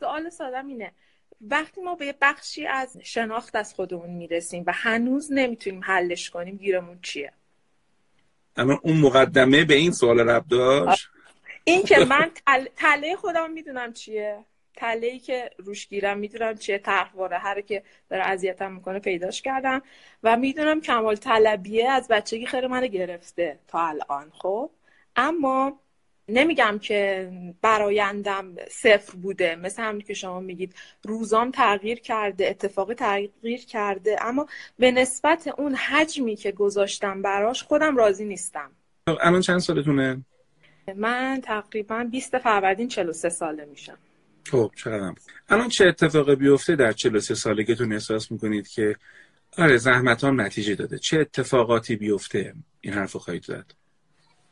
سوال 0.00 0.30
ساده 0.30 0.58
اینه. 0.66 0.92
وقتی 1.40 1.80
ما 1.80 1.94
به 1.94 2.06
یه 2.06 2.14
بخشی 2.20 2.66
از 2.66 2.96
شناخت 3.02 3.56
از 3.56 3.74
خودمون 3.74 4.10
می‌رسیم 4.10 4.64
و 4.66 4.72
هنوز 4.74 5.32
نمی‌تونیم 5.32 5.80
حلش 5.84 6.30
کنیم 6.30 6.56
گیرمون 6.56 6.98
چیه؟ 7.02 7.32
اما 8.56 8.80
اون 8.82 8.96
مقدمه 8.96 9.64
به 9.64 9.74
این 9.74 9.92
سوال 9.92 10.20
رب 10.20 10.44
داشت؟ 10.48 11.08
این 11.64 11.82
که 11.82 12.04
من 12.04 12.30
تله 12.76 13.16
خودم 13.16 13.50
می‌دونم 13.50 13.92
چیه. 13.92 14.44
تله 14.76 15.06
ای 15.06 15.18
که 15.18 15.50
روش 15.58 15.88
گیرم 15.88 16.18
می‌دونم 16.18 16.54
چیه. 16.54 16.78
طرحواره. 16.78 17.38
هر 17.38 17.60
که 17.60 17.82
داره 18.10 18.22
اذیتم 18.22 18.72
می‌کنه 18.72 18.98
پیداش 18.98 19.42
کردم. 19.42 19.82
و 20.22 20.36
می‌دونم 20.36 20.80
کمال 20.80 21.16
طلبیه 21.16 21.90
از 21.90 22.08
بچگی 22.08 22.46
خیلی 22.46 22.66
منو 22.66 22.86
گرفته 22.86 23.58
تا 23.68 23.86
الان 23.86 24.30
خب؟ 24.30 24.70
اما 25.16 25.80
نمیگم 26.28 26.78
که 26.82 27.30
برایندم 27.62 28.54
صفر 28.70 29.16
بوده. 29.16 29.56
مثل 29.56 29.82
همین 29.82 30.00
که 30.00 30.14
شما 30.14 30.40
میگید. 30.40 30.74
روزام 31.02 31.50
تغییر 31.50 32.00
کرده 32.00 32.48
اتفاقی 32.48 32.94
تغییر 32.94 33.64
کرده. 33.64 34.16
اما 34.20 34.46
به 34.78 34.90
نسبت 34.90 35.48
اون 35.58 35.74
حجمی 35.74 36.36
که 36.36 36.52
گذاشتم 36.52 37.22
براش 37.22 37.62
خودم 37.62 37.96
راضی 37.96 38.24
نیستم. 38.24 38.70
الان 39.06 39.40
چند 39.40 39.58
سالتونه؟ 39.58 40.24
من 40.96 41.40
تقریبا 41.44 42.08
20 42.10 42.38
فروردین 42.38 42.88
43 42.88 43.28
ساله 43.28 43.64
میشم. 43.64 43.98
خب 44.50 44.72
چقدر 44.76 45.14
الان 45.48 45.68
چه 45.68 45.86
اتفاقی 45.86 46.36
بیفته 46.36 46.76
در 46.76 46.92
43 46.92 47.34
سالگیتون 47.34 47.92
احساس 47.92 48.32
می‌کنید 48.32 48.68
که 48.68 48.96
آره 49.58 49.76
زحمت 49.76 50.24
هم 50.24 50.40
نتیجه 50.40 50.74
داده؟ 50.74 50.98
چه 50.98 51.20
اتفاقاتی 51.20 51.96
بیفته؟ 51.96 52.54
این 52.80 52.94
حرف 52.94 53.16
خواهید 53.16 53.44
زد. 53.44 53.72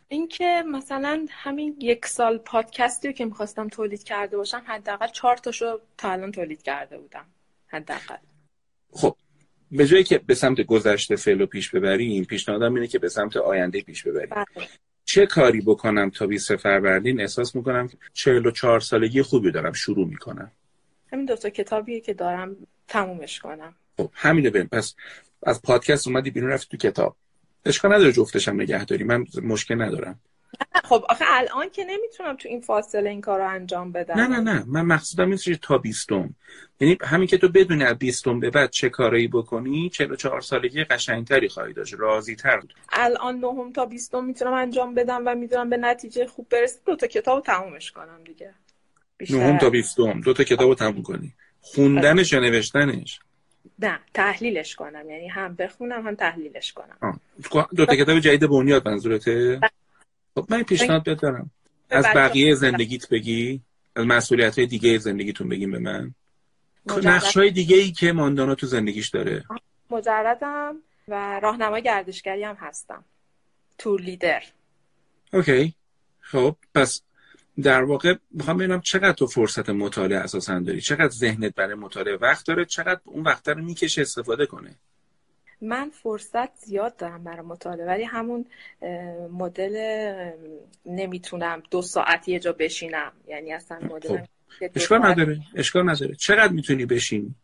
اینکه 0.09 0.65
مثلا 0.67 1.27
همین 1.31 1.77
یک 1.81 2.07
سال 2.07 2.39
پادکستی 2.39 3.09
رو 3.09 3.15
که 3.15 3.25
می‌خواستم 3.25 3.69
تولید 3.69 4.03
کرده 4.03 4.37
باشم 4.37 4.63
حداقل 4.67 5.09
چهار 5.09 5.37
تاشو 5.37 5.81
تا 5.99 6.13
الان 6.13 6.33
تولید 6.33 6.63
کرده 6.63 6.99
بودم. 6.99 7.25
حداقل. 7.67 8.17
خب 8.93 9.17
به 9.73 9.87
جایی 9.87 10.05
که 10.05 10.19
به 10.19 10.35
سمت 10.35 10.61
گذشته 10.61 11.17
فعل 11.17 11.41
و 11.41 11.47
پیش 11.47 11.71
ببریم 11.71 12.25
پیشنهادم 12.25 12.75
اینه 12.75 12.87
که 12.87 12.99
به 12.99 13.09
سمت 13.09 13.37
آینده 13.37 13.81
پیش 13.81 14.03
ببریم. 14.03 14.31
بله. 14.31 14.69
چه 15.13 15.27
کاری 15.27 15.61
بکنم 15.61 16.11
تا 16.11 16.27
20 16.27 16.57
فروردین 16.57 17.21
احساس 17.21 17.57
می‌کنم 17.57 17.91
44 18.13 18.81
سالگی 18.81 19.23
خوبی 19.23 19.51
دارم 19.51 19.73
شروع 19.73 20.09
می‌کنم. 20.09 20.51
همین 21.13 21.25
دو 21.27 21.37
تا 21.37 21.51
کتابیه 21.51 22.01
که 22.01 22.15
دارم 22.15 22.57
تمومش 22.89 23.39
کنم. 23.39 23.75
خب 23.97 24.11
همینه 24.15 24.51
ببین 24.51 24.69
پس 24.69 24.95
از 25.43 25.63
پادکست 25.63 26.09
اومدی 26.09 26.31
بیرون 26.31 26.51
رفتی 26.51 26.77
تو 26.77 26.89
کتاب. 26.89 27.17
اشکال 27.65 27.95
نداره 27.95 28.13
جفتشم 28.13 28.61
نگه 28.61 28.85
داری 28.85 29.05
من 29.05 29.27
مشکل 29.43 29.83
ندارم. 29.83 30.21
خب 30.85 31.05
آخه 31.09 31.25
الان 31.29 31.71
که 31.71 31.85
نمی‌تونم 31.85 32.37
تو 32.37 32.49
این 32.49 32.61
فاصله 32.61 33.11
این 33.11 33.21
کار 33.21 33.39
رو 33.39 33.49
انجام 33.49 33.93
بدم. 33.93 34.15
نه 34.15 34.27
نه 34.27 34.41
نه. 34.41 34.65
من 34.67 34.83
مقصودم 34.83 35.31
این 35.31 35.39
تا 35.63 35.79
بیستم. 35.79 36.35
یعنی 36.81 36.99
همین 37.03 37.27
که 37.27 37.39
تو 37.39 37.49
بدونی 37.49 37.85
از 37.85 37.99
بیستم 37.99 38.41
به 38.41 38.51
بعد 38.51 38.71
چه 38.71 38.89
کارایی 38.89 39.29
بکنی 39.29 39.91
44 39.91 40.41
سالگی 40.41 40.85
قشنگتری 40.85 41.49
خواهی 41.49 41.73
داشت 41.73 41.95
راضی 41.99 42.37
تر 42.37 42.61
الان 42.93 43.39
نهم 43.39 43.73
تا 43.73 43.87
بیستم 43.87 44.25
می‌تونم 44.25 44.53
انجام 44.53 44.95
بدم 44.95 45.23
و 45.27 45.35
می‌دونم 45.35 45.71
به 45.71 45.77
نتیجه 45.77 46.27
خوب 46.27 46.47
برسه. 46.51 46.79
دو 46.87 46.97
تا 46.97 47.07
کتاب 47.07 47.45
تمومش 47.45 47.93
کنم 47.93 48.25
دیگه. 48.25 48.55
نهم 49.31 49.59
تا 49.59 49.71
بیستم. 49.71 50.21
دو 50.21 50.33
تا 50.33 50.45
کتاب 50.45 50.75
تموم 50.75 51.03
کنی. 51.03 51.33
خوندنش 51.61 52.33
یا 52.33 52.41
نوشتنش؟ 52.41 53.21
نه 53.79 54.01
تحلیلش 54.15 54.75
کنم. 54.75 55.11
یعنی 55.11 55.29
هم 55.29 55.55
بخونم 55.55 56.07
هم 56.07 56.15
تحلیلش 56.15 56.73
کنم. 56.73 57.21
دو 57.77 57.87
تا 57.87 57.97
کتاب 57.97 58.19
جدید 58.19 58.51
بنیاد 58.51 58.89
منظورته؟ 58.89 59.61
خب 60.35 60.47
من 60.49 60.63
پیشنهاد 60.63 61.21
دارم. 61.21 61.51
از 61.91 62.05
بقیه 62.05 62.55
زندگیت 62.55 63.09
بگی 63.09 63.61
از 63.97 64.07
مسئولیت 64.07 64.59
های 64.59 64.67
دیگه 64.67 64.99
زندگیتون 64.99 65.49
بگیم 65.49 65.71
به 65.71 65.79
من. 65.79 66.15
نقش 67.03 67.37
های 67.37 67.51
دیگه 67.51 67.77
ای 67.77 67.93
که 67.93 68.13
ماندانا 68.13 68.55
تو 68.55 68.67
زندگیش 68.67 69.09
داره. 69.09 69.45
مجردم 69.91 70.77
و 71.09 71.41
راهنمای 71.41 71.83
گردشگری 71.83 72.45
هم 72.45 72.55
هستم. 72.55 73.05
تور 73.79 74.01
لیدر. 74.01 74.43
اوکی. 75.33 75.75
خب 76.21 76.57
پس 76.75 77.03
در 77.63 77.83
واقع 77.83 78.15
می‌خوام 78.31 78.57
ببینم 78.57 78.81
چقدر 78.81 79.13
تو 79.13 79.27
فرصت 79.27 79.71
مطالعه 79.71 80.19
اساسا 80.19 80.59
داری؟ 80.59 80.81
چقدر 80.81 81.09
ذهنت 81.09 81.55
برای 81.55 81.75
مطالعه 81.75 82.17
وقت 82.17 82.47
داره؟ 82.47 82.65
چقدر 82.65 83.01
اون 83.05 83.25
وقت 83.25 83.49
رو 83.49 83.65
می‌کشه 83.65 84.03
استفاده 84.03 84.47
کنه؟ 84.47 84.75
من 85.63 85.91
فرصت 85.91 86.57
زیاد 86.57 86.97
دارم 86.97 87.25
برای 87.25 87.47
مطالعه 87.47 87.87
ولی 87.87 88.05
همون 88.05 88.47
مدل 89.33 89.77
نمی‌تونم 90.87 91.63
دو 91.71 91.83
ساعت 91.83 92.29
یه 92.29 92.39
جا 92.39 92.53
بشینم. 92.53 93.13
یعنی 93.29 93.53
اصلا 93.53 93.79
مدل 93.79 94.09
خب. 94.09 94.27
اشکال 94.75 95.07
نداره 95.07 95.41
اشکال 95.55 95.91
نداره. 95.91 96.15
چقدر 96.15 96.53
می‌تونی 96.53 96.87
بشینی؟ 96.87 97.35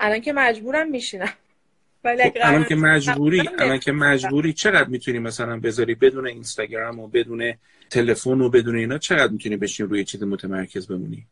الان 0.00 0.20
که 0.20 0.32
مجبورم 0.32 0.90
میشینم. 0.90 1.32
ولی 2.04 2.22
خب 2.22 2.36
الان 2.42 2.64
که 2.64 2.74
مجبوری 2.74 3.48
الان 3.58 3.78
که 3.78 3.92
مجبوری 3.92 4.52
چقدر 4.52 4.88
می‌تونی 4.88 5.18
مثلا 5.18 5.60
بذاری 5.60 5.94
بدون 5.94 6.26
اینستاگرام 6.26 7.00
و 7.00 7.08
بدون 7.08 7.54
تلفن 7.90 8.40
و 8.40 8.48
بدون 8.48 8.76
اینا 8.76 8.98
چقدر 8.98 9.32
می‌تونی 9.32 9.56
بشین 9.56 9.88
روی 9.88 10.04
چیز 10.04 10.22
متمرکز 10.22 10.86
بمونی؟ 10.86 11.26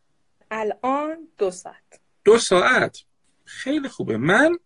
الان 0.51 1.17
دو 1.39 1.51
ساعت. 1.51 2.01
دو 2.25 2.39
ساعت؟ 2.39 3.03
خیلی 3.45 3.89
خوبه. 3.89 4.17
من 4.17 4.59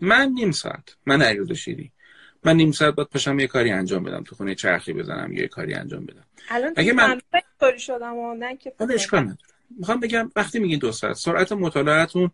من 0.00 0.28
نیم 0.28 0.50
ساعت. 0.50 0.96
من 1.06 1.22
علیرضا 1.22 1.54
شیری. 1.54 1.92
من 2.44 2.56
نیم 2.56 2.72
ساعت 2.72 2.94
باید 2.94 3.08
پاشم 3.08 3.38
یه 3.38 3.46
کاری 3.46 3.70
انجام 3.70 4.04
بدم. 4.04 4.22
تو 4.22 4.34
خونه 4.34 4.54
چرخی 4.54 4.92
بزنم 4.92 5.32
یه 5.32 5.48
کاری 5.48 5.74
انجام 5.74 6.06
بدم. 6.06 6.24
الان 6.48 6.72
اگه 6.76 6.92
من 6.92 7.20
کاری 7.60 7.78
شدم 7.78 8.16
و 8.16 8.34
نه 8.34 8.56
که 8.56 8.72
اشکال 8.94 9.20
نداره. 9.20 9.38
می‌خوام 9.78 10.00
بگم 10.00 10.30
وقتی 10.36 10.58
میگین 10.58 10.78
دو 10.78 10.92
ساعت 10.92 11.16
سرعت 11.16 11.52
مطالعهتون 11.52 12.30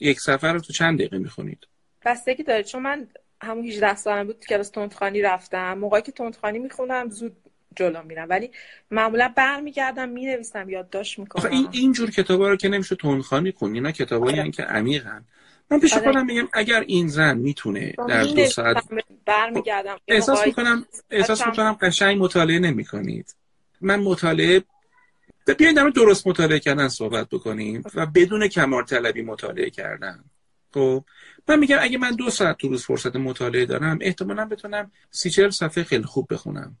یک 0.00 0.20
سفر 0.20 0.52
رو 0.52 0.60
تو 0.60 0.72
چند 0.72 0.98
دقیقه 0.98 1.18
می‌خونید؟ 1.18 1.66
بستگی 2.04 2.42
داره. 2.42 2.62
چون 2.62 2.82
من 2.82 3.08
همون 3.42 3.66
18 3.66 3.96
سالم 3.96 4.26
بود 4.26 4.46
کلاس 4.46 4.70
تندخانی 4.70 5.22
رفتم. 5.22 5.78
موقعی 5.78 6.02
که 6.02 6.12
تندخانی 6.12 6.58
می‌خونم 6.58 7.10
زود 7.10 7.36
جلو 7.76 8.02
میرم. 8.02 8.28
ولی 8.28 8.50
معمولا 8.90 9.32
برمیگردم 9.36 10.08
می‌نویسم 10.08 10.68
یادداشت 10.68 11.18
می‌کنم. 11.18 11.50
این 11.50 11.68
اینجور 11.72 12.10
کتابا 12.10 12.48
رو 12.48 12.56
که 12.56 12.68
نمیشه 12.68 12.96
تندخانی 12.96 13.52
کنی 13.52 13.72
اینا 13.72 13.92
کتابایی 13.92 14.40
آره. 14.40 14.50
که 14.50 14.62
عمیقن. 14.62 15.24
من 15.70 15.80
پیش 15.80 15.92
آره. 15.92 16.04
خودم 16.04 16.26
میگم 16.26 16.48
اگر 16.52 16.80
این 16.80 17.08
زن 17.08 17.38
می‌تونه 17.38 17.94
در 18.08 18.22
دو 18.22 18.46
ساعت 18.46 18.84
برمیگردم. 19.26 19.96
احساس 20.08 20.46
می‌کنم 20.46 20.86
احساس 21.10 21.46
می‌کنم 21.46 21.72
قشنگ 21.72 22.22
مطالعه 22.22 22.58
نمی‌کنید. 22.58 23.36
من 23.80 24.00
مطالعه 24.00 24.62
بیاین 25.58 25.74
در 25.74 25.88
درست 25.88 26.26
مطالعه 26.26 26.58
کردن 26.58 26.88
صحبت 26.88 27.28
بکنیم 27.28 27.82
و 27.94 28.06
بدون 28.06 28.48
کمار 28.48 28.82
طلبی 28.82 29.22
مطالعه 29.22 29.70
کردن. 29.70 30.24
خب 30.74 31.04
من 31.48 31.58
میگم 31.58 31.78
اگه 31.80 31.98
من 31.98 32.10
دو 32.10 32.30
ساعت 32.30 32.56
تو 32.56 32.68
روز 32.68 32.84
فرصت 32.84 33.16
مطالعه 33.16 33.66
دارم 33.66 33.98
احتمالا 34.00 34.44
بتونم 34.44 34.90
سی 35.10 35.30
چل 35.30 35.50
صفحه 35.50 35.84
خیلی 35.84 36.04
خوب 36.04 36.26
بخونم. 36.34 36.76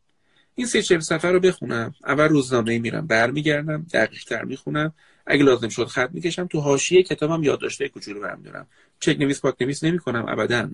این 0.54 0.66
سی 0.66 0.82
چل 0.82 1.00
صفحه 1.00 1.30
رو 1.30 1.40
بخونم 1.40 1.94
اول 2.06 2.28
روزنامه 2.28 2.78
میرم 2.78 3.06
برمیگردم 3.06 3.86
دقیق 3.92 4.24
تر 4.24 4.44
می‌خونم 4.44 4.92
اگه 5.26 5.44
لازم 5.44 5.68
شد 5.68 5.86
خط 5.86 6.10
می‌کشم 6.12 6.46
تو 6.46 6.60
حاشیه 6.60 7.02
کتابم 7.02 7.42
یادداشته 7.42 7.88
کوچولو 7.88 8.20
برم 8.20 8.42
دارم 8.42 8.66
چک 9.00 9.16
نویس 9.20 9.40
پاک 9.40 9.62
نویس 9.62 9.84
نمی‌کنم. 9.84 10.26
ابدا. 10.28 10.70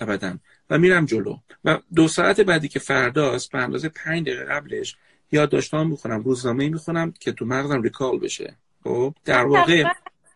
ابدا. 0.00 0.34
و 0.70 0.78
میرم 0.78 1.06
جلو. 1.06 1.36
و 1.64 1.78
دو 1.94 2.08
ساعت 2.08 2.40
بعدی 2.40 2.68
که 2.68 2.78
فرداست 2.78 3.52
به 3.52 3.58
اندازه 3.58 3.88
5 3.88 4.26
دقیقه 4.26 4.44
قبلش 4.44 4.96
یادداشتام 5.32 5.88
می‌خونم 5.88 6.20
روزنامه 6.20 6.68
می‌خونم 6.68 7.12
که 7.20 7.32
تو 7.32 7.44
مغزم 7.44 7.82
ریکال 7.82 8.18
بشه. 8.18 8.56
خب؟ 8.84 9.14
در 9.24 9.44
واقع 9.44 9.84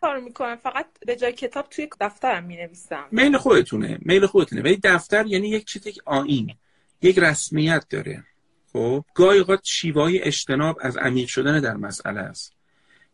کار 0.01 0.19
می‌کنم. 0.19 0.55
فقط 0.55 0.85
به 1.05 1.15
جای 1.15 1.33
کتاب 1.33 1.69
توی 1.69 1.89
دفترم 2.01 2.43
می‌نویسم. 2.43 3.05
میل 3.11 3.37
خودتونه. 3.37 3.97
میل 4.01 4.25
خودتونه. 4.25 4.61
ولی 4.61 4.79
دفتر 4.83 5.25
یعنی 5.25 5.49
یک 5.49 5.65
چیز 5.65 5.87
یک 5.87 5.99
آین 6.05 6.55
یک 7.01 7.19
رسمیت 7.19 7.85
داره. 7.89 8.23
خب؟ 8.73 9.05
گاهی 9.13 9.39
اوقات 9.39 9.61
شیوای 9.63 10.21
اجتناب 10.21 10.77
از 10.81 10.97
عمیق 10.97 11.27
شدن 11.27 11.59
در 11.59 11.73
مسئله 11.73 12.19
است. 12.19 12.56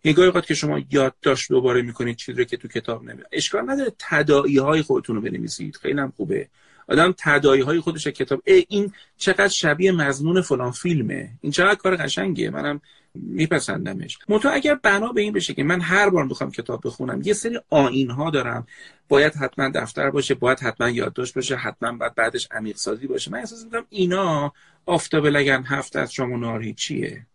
یه 0.03 0.13
گاهی 0.13 0.27
اوقات 0.27 0.45
که 0.45 0.53
شما 0.53 0.81
یادداشت 0.91 1.49
دوباره 1.49 1.81
می‌کنید 1.81 2.15
چیزی 2.15 2.37
رو 2.37 2.43
که 2.43 2.57
تو 2.57 2.67
کتاب 2.67 3.03
نمی 3.03 3.21
اشکال 3.31 3.69
نداره 3.71 3.91
تداعی 3.99 4.57
های 4.57 4.81
خودتون 4.81 5.15
رو 5.15 5.21
بنویسید. 5.21 5.75
خیلی 5.75 5.99
هم 5.99 6.13
خوبه. 6.17 6.47
آدم 6.87 7.13
تداعی 7.17 7.61
های 7.61 7.79
خودش 7.79 8.07
کتاب 8.07 8.41
ای 8.45 8.65
این 8.69 8.91
چقدر 9.17 9.47
شبیه 9.47 9.91
مضمون 9.91 10.41
فلان 10.41 10.71
فیلمه. 10.71 11.29
این 11.41 11.51
چقدر 11.51 11.75
کار 11.75 11.95
قشنگیه. 11.95 12.49
منم 12.49 12.81
میپسندمش. 13.13 14.17
منتها 14.29 14.51
اگر 14.51 14.75
بنا 14.75 15.11
به 15.11 15.21
این 15.21 15.33
بشه 15.33 15.53
که 15.53 15.63
من 15.63 15.81
هر 15.81 16.09
بار 16.09 16.27
بخوام 16.27 16.51
کتاب 16.51 16.81
بخونم 16.85 17.21
یه 17.23 17.33
سری 17.33 17.59
آین 17.69 18.09
ها 18.09 18.29
دارم. 18.29 18.67
باید 19.07 19.35
حتما 19.35 19.69
دفتر 19.69 20.09
باشه 20.09 20.33
باید 20.33 20.59
حتما 20.59 20.89
یادداشت 20.89 21.33
باشه 21.33 21.55
حتما 21.55 21.91
باید 21.91 22.15
بعدش 22.15 22.47
عمیق 22.51 22.75
سازی 22.75 23.07
باشه. 23.07 23.31
من 23.31 23.39
احساس 23.39 23.63
می‌کنم 23.63 23.85
اینا 23.89 24.53
آفتاب 24.85 25.27
لگن 25.27 25.63
هفت 25.67 25.95
از 25.95 26.13
شما 26.13 26.37
ناری 26.37 26.73
چیه 26.73 27.25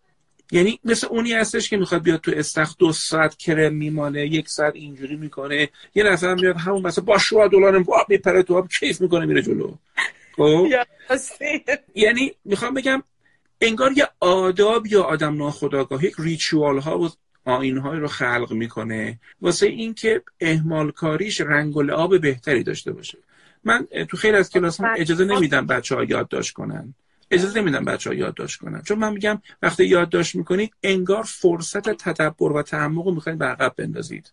یعنی 0.53 0.81
مثل 0.85 1.07
اونی 1.07 1.33
هستش 1.33 1.71
که 1.71 1.77
می‌خواد 1.77 2.03
بیاد 2.03 2.21
تو 2.21 2.33
استخ 2.37 2.77
دو 2.79 2.93
ساعت 2.93 3.37
کرم 3.37 3.75
میمانه 3.75 4.27
یک 4.27 4.49
ساعت 4.49 4.77
اینجوری 4.77 5.17
می‌کنه. 5.17 5.69
یه 5.95 6.03
نفر 6.05 6.35
میاد 6.35 6.57
همون 6.57 6.87
مثلا 6.87 7.05
با 7.05 7.19
شوا 7.19 7.49
دلار 7.49 7.85
میپره 8.09 8.43
تو 8.43 8.57
آب 8.57 8.69
کیف 8.69 9.01
می‌کنه 9.01 9.27
میره 9.27 9.43
جلو. 9.43 9.75
خب؟ 10.37 10.67
یعنی 11.95 12.33
می‌خوام 12.45 12.75
بگم 12.75 13.03
انگار 13.61 13.93
یه 13.93 14.09
آداب 14.21 14.87
یا 14.87 15.03
آدم 15.03 15.37
ناخداگاه 15.37 16.05
یک 16.05 16.15
ریچوال 16.19 16.79
ها 16.79 16.99
و 16.99 17.09
آین 17.45 17.79
های 17.79 17.99
رو 17.99 18.09
خلق 18.09 18.53
می‌کنه. 18.53 19.19
واسه 19.41 19.67
اینکه 19.67 20.23
اهمال 20.41 20.91
کاریش 20.91 21.41
رنگ 21.41 21.77
و 21.77 21.83
لعاب 21.83 22.21
بهتری 22.21 22.63
داشته 22.63 22.93
باشه. 22.93 23.19
من 23.65 23.87
تو 24.09 24.17
خیلی 24.17 24.37
از 24.37 24.51
کلاس 24.51 24.81
هم 24.81 24.95
اجازه 24.97 25.25
نمیدم 25.25 25.67
بچه 25.67 25.95
ها 25.95 26.05
یادداشت 26.05 26.55
کنن. 26.55 26.95
اجازه 27.31 27.61
نمیدم 27.61 27.85
بچه 27.85 28.11
ها 28.11 28.17
یادداشت 28.17 28.61
کنن. 28.61 28.83
چون 28.83 28.99
من 28.99 29.13
میگم 29.13 29.43
وقتی 29.63 29.85
یادداشت 29.85 30.35
می‌کنید 30.35 30.75
انگار 30.83 31.23
فرصت 31.23 31.91
تدبر 31.91 32.53
و 32.53 32.63
تعمق 32.63 33.07
رو 33.07 33.15
می‌خواید 33.15 33.39
به 33.39 33.45
عقب 33.45 33.75
بندازید. 33.77 34.33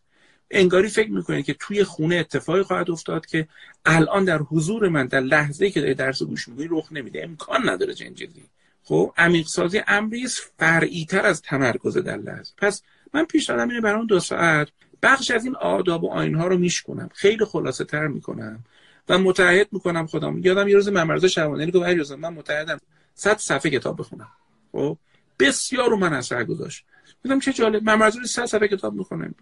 انگاری 0.52 0.88
فکر 0.88 1.12
می‌کنید 1.12 1.46
که 1.46 1.54
توی 1.60 1.84
خونه 1.84 2.16
اتفاقی 2.16 2.62
خواهد 2.62 2.92
افتاد 2.92 3.26
که 3.26 3.48
الان 3.86 4.26
در 4.26 4.38
حضور 4.38 4.90
من 4.90 5.06
در 5.06 5.20
لحظه 5.20 5.70
که 5.70 5.82
داری 5.82 5.94
درس 5.94 6.24
گوش 6.24 6.48
می‌کنی 6.48 6.68
رخ 6.72 6.92
نمیده. 6.92 7.24
امکان 7.24 7.70
نداره 7.70 7.94
چنین 7.94 8.16
خب 8.84 9.14
عمیق 9.18 9.48
سازی 9.48 9.82
امری 9.88 10.28
فرعی 10.60 11.06
تر 11.06 11.26
از 11.26 11.42
تمرکز 11.42 11.98
در 11.98 12.18
لحظه. 12.18 12.54
پس 12.58 12.82
من 13.14 13.26
پیشنهادم 13.26 13.70
اینه 13.70 13.82
برای 13.82 13.98
اون 13.98 14.06
دو 14.06 14.20
ساعت 14.20 14.68
بخش 15.04 15.32
از 15.32 15.46
این 15.46 15.56
آداب 15.56 16.04
و 16.04 16.12
آینها 16.12 16.48
رو 16.48 16.58
میشکنم. 16.58 17.10
خیلی 17.14 17.46
خلاصه 17.46 17.84
تر 17.84 18.08
می‌کنم. 18.08 18.64
و 19.10 19.18
متعهد 19.18 19.68
می‌کنم 19.72 20.08
خودم. 20.08 20.38
یادم 20.38 20.68
یه 20.68 20.76
روز 20.76 20.90
ممرزا 20.90 21.28
شبانه 21.28 21.72
گفت 21.72 22.12
من 22.12 22.34
متعهدم. 22.34 22.80
100 23.16 23.38
صفحه 23.38 23.72
کتاب 23.72 24.00
بخونم. 24.00 24.28
خب 24.72 24.98
بسیار 25.40 25.90
رو 25.90 25.98
من 25.98 26.14
اثر 26.14 26.44
گذاشت. 26.44 26.86
گفتم 27.26 27.40
چه 27.40 27.54
جالب 27.54 27.90
ممرزا 27.90 28.24
100 28.24 28.46
صفحه 28.46 28.68
کتاب 28.68 28.94
می‌خونه. 28.94 29.34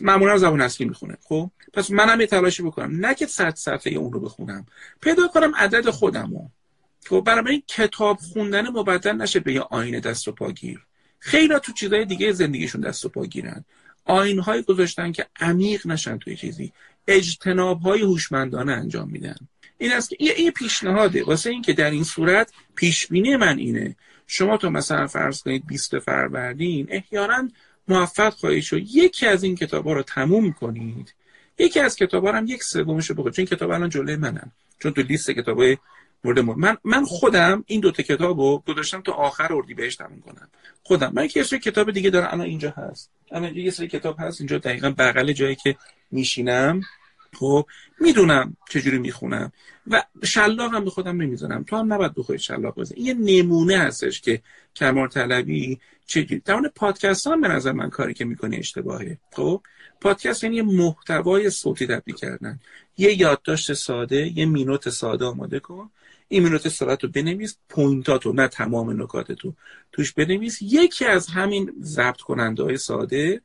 معمولا 0.00 0.38
زبان 0.38 0.60
اصلی 0.60 0.86
می‌خونه. 0.86 1.16
خب 1.22 1.50
پس 1.72 1.90
منم 1.90 2.20
یه 2.20 2.26
تلاشی 2.26 2.62
بکنم. 2.62 3.06
نه 3.06 3.14
که 3.14 3.26
100 3.26 3.54
صفحه 3.54 3.92
اون 3.92 4.12
رو 4.12 4.20
بخونم. 4.20 4.66
پیدا 5.00 5.28
کنم 5.28 5.54
عدد 5.54 5.90
خودمو. 5.90 6.48
خب 7.06 7.20
برای 7.20 7.52
این 7.52 7.62
کتاب 7.66 8.18
خوندن 8.18 8.68
مبدل 8.68 9.12
نشه 9.12 9.40
به 9.40 9.52
یه 9.52 9.60
آینه 9.60 10.00
دست 10.00 10.28
و 10.28 10.32
پاگیر 10.32 10.86
خیلی 11.18 11.58
تو 11.58 11.72
چیزای 11.72 12.04
دیگه 12.04 12.32
زندگیشون 12.32 12.80
دست 12.80 13.04
و 13.04 13.08
پا 13.08 13.26
گیرن 14.10 14.18
آینهای 14.18 14.62
گذاشتن 14.62 15.12
که 15.12 15.26
عمیق 15.40 15.86
نشن 15.86 16.18
توی 16.18 16.36
چیزی. 16.36 16.72
اجتناب 17.08 17.80
های 17.80 18.00
هوشمندانه 18.00 18.72
انجام 18.72 19.08
میدن. 19.10 19.36
این 19.78 19.92
است 19.92 20.10
که 20.10 20.16
یه 20.20 20.50
پیشنهاده. 20.50 21.24
واسه 21.24 21.50
اینکه 21.50 21.72
در 21.72 21.90
این 21.90 22.04
صورت 22.04 22.52
پیش 22.74 23.06
بینی 23.06 23.36
من 23.36 23.58
اینه. 23.58 23.96
شما 24.26 24.56
تو 24.56 24.70
مثلا 24.70 25.06
فرض 25.06 25.42
کنید 25.42 25.66
20 25.66 25.98
فروردین 25.98 26.86
احیانا 26.90 27.48
موفق 27.88 28.32
خواهید 28.32 28.62
شد. 28.62 28.82
یکی 28.94 29.26
از 29.26 29.42
این 29.42 29.56
کتابا 29.56 29.92
رو 29.92 30.02
تموم 30.02 30.52
کنید. 30.52 31.14
یکی 31.58 31.80
از 31.80 31.96
کتابا 31.96 32.32
هم 32.32 32.46
یک 32.46 32.62
سومش 32.62 33.10
رو 33.10 33.30
چون 33.30 33.44
کتاب 33.44 33.70
الان 33.70 33.88
جلوی 33.88 34.16
منن 34.16 34.52
چون 34.78 34.92
تو 34.92 35.02
لیست 35.02 35.30
مورد 35.30 35.78
مورد 36.24 36.38
من 36.38 36.76
من 36.84 37.04
خودم 37.04 37.64
این 37.66 37.80
دوتا 37.80 38.02
کتاب 38.02 38.40
رو 38.40 38.62
گذاشتم 38.66 39.00
تا 39.00 39.12
آخر 39.12 39.52
اردیبهشت 39.52 39.98
تموم 39.98 40.20
کنم. 40.20 40.48
خودم. 40.82 41.12
من 41.14 41.28
یه 41.36 41.42
سری 41.42 41.58
کتاب 41.58 41.90
دیگه 41.90 42.10
دارم. 42.10 42.28
الان 42.32 42.46
اینجا 42.46 42.74
هست. 42.76 43.10
الان 43.32 43.56
یه 43.56 43.70
سری 43.70 43.88
کتاب 43.88 44.16
هست. 44.18 44.40
اینجا 44.40 44.58
دقیقا 44.58 44.90
بغل 44.90 45.32
جایی 45.32 45.54
که 45.54 45.76
میشینم. 46.10 46.80
خب 47.38 47.66
می‌دونم 48.00 48.56
چجوری 48.70 48.98
می‌خونم. 48.98 49.52
و 49.86 50.02
شلاق 50.24 50.74
هم 50.74 50.84
به 50.84 50.90
خودم 50.90 51.22
نمی‌زنم 51.22 51.62
تو 51.62 51.76
هم 51.76 51.92
نباید 51.92 52.14
بخوای 52.14 52.38
شلاق 52.38 52.74
بزن 52.74 52.94
این 52.96 53.06
یه 53.06 53.42
نمونه 53.42 53.78
هستش 53.78 54.20
که 54.20 54.42
کمال 54.76 55.08
طلبی 55.08 55.80
چجوری 56.06 56.42
در 56.44 56.60
پادکست 56.76 57.26
هم 57.26 57.40
به 57.40 57.48
نظر 57.48 57.72
من 57.72 57.90
کاری 57.90 58.14
که 58.14 58.24
می‌کنه 58.24 58.56
اشتباهه. 58.56 59.18
خب 59.32 59.62
پادکست 60.00 60.44
یعنی 60.44 60.62
محتوای 60.62 61.50
صوتی 61.50 61.86
تبدیل 61.86 62.14
کردن. 62.14 62.60
یه 62.98 63.20
یادداشت 63.20 63.72
ساده 63.72 64.38
یه 64.38 64.46
مینوت 64.46 64.88
ساده 64.88 65.24
آماده 65.24 65.60
کن. 65.60 65.90
این 66.32 66.42
مینوت 66.42 66.68
ساده 66.68 66.98
رو 67.02 67.08
بنویس 67.08 67.56
point 67.68 68.14
اتو 68.14 68.32
نه 68.32 68.48
تمام 68.48 69.02
نکات 69.02 69.32
تو 69.32 69.54
توش 69.92 70.12
بنویس. 70.12 70.58
یکی 70.62 71.04
از 71.04 71.26
همین 71.26 71.72
ضبط 71.82 72.20
کننده 72.20 72.62
های 72.62 72.76
ساده 72.76 73.40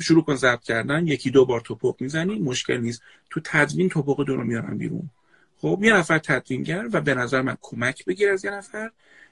شروع 0.00 0.24
کن 0.24 0.34
ضبط 0.34 0.62
کردن 0.62 1.06
یکی 1.06 1.30
دو 1.30 1.44
بار 1.44 1.60
توپق 1.60 1.96
می‌زنی 2.00 2.38
مشکل 2.38 2.76
نیست. 2.76 3.02
تو 3.30 3.40
تدوین 3.44 3.88
توپق 3.88 4.24
دو 4.24 4.36
رو 4.36 4.44
میارن 4.44 4.78
بیرون. 4.78 5.10
خب 5.58 5.80
یه 5.82 5.92
نفر 5.92 6.18
تدوینگر 6.18 6.88
و 6.92 7.00
به 7.00 7.14
نظر 7.14 7.42
من 7.42 7.56
کمک 7.60 8.04
بگیر 8.04 8.30
از 8.30 8.44
یه 8.44 8.50
نفر. 8.50 8.90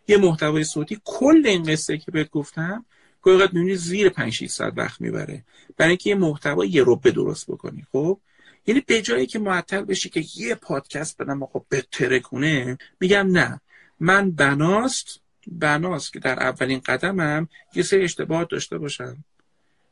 یه 0.08 0.16
محتوای 0.16 0.64
صوتی 0.64 1.00
کل 1.04 1.42
این 1.46 1.62
قصه 1.62 1.98
که 1.98 2.10
بهت 2.10 2.30
گفتم 2.30 2.84
اوقات 3.24 3.54
می‌بینی 3.54 3.76
زیر 3.76 4.08
5 4.08 4.32
6 4.32 4.46
ساعت 4.46 4.72
وقت 4.76 5.00
می‌بره. 5.00 5.44
برای 5.76 5.88
اینکه 5.88 6.10
یه 6.10 6.16
محتوا 6.16 6.64
یه 6.64 6.84
ربه 6.86 7.10
درست 7.10 7.50
بکنی. 7.50 7.86
خب 7.92 8.18
یعنی 8.66 8.80
به 8.80 9.02
جایی 9.02 9.26
که 9.26 9.38
معطل 9.38 9.80
بشی 9.80 10.08
که 10.08 10.24
یه 10.36 10.54
پادکست 10.54 11.22
بدم 11.22 11.42
آقا 11.42 11.64
بتره 11.70 12.20
کنه 12.20 12.78
میگم 13.00 13.26
نه. 13.26 13.60
من 14.00 14.30
بناست 14.30 15.20
بناست 15.46 16.12
که 16.12 16.18
در 16.18 16.42
اولین 16.42 16.80
قدمم 16.80 17.48
یه 17.74 17.82
سری 17.82 18.04
اشتباهات 18.04 18.50
داشته 18.50 18.78
باشم. 18.78 19.24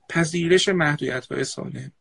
پذیرش 0.08 0.68
محدودیت 0.68 1.26
های 1.26 1.44
سالم 1.44 1.92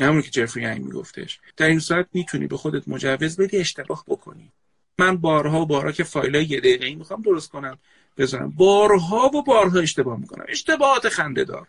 همونی 0.00 0.22
که 0.22 0.30
جفری 0.30 0.64
هنگ 0.64 0.84
میگفتش. 0.84 1.40
در 1.56 1.66
این 1.66 1.78
صورت 1.78 2.06
می‌تونی 2.12 2.46
به 2.46 2.56
خودت 2.56 2.88
مجوز 2.88 3.36
بدی 3.36 3.56
اشتباه 3.56 4.04
بکنی. 4.08 4.52
من 4.98 5.16
بارها 5.16 5.60
و 5.60 5.66
بارها 5.66 5.92
که 5.92 6.04
فایل 6.04 6.36
های 6.36 6.44
یه 6.44 6.60
دقیقه 6.60 6.94
می‌خوام 6.94 7.22
درست 7.22 7.50
کنم 7.50 7.78
بذارم. 8.18 8.50
بارها 8.50 9.30
و 9.34 9.42
بارها 9.42 9.78
اشتباه 9.80 10.20
می‌کنم. 10.20 10.44
اشتباهات 10.48 11.08
خنده 11.08 11.44
دار 11.44 11.68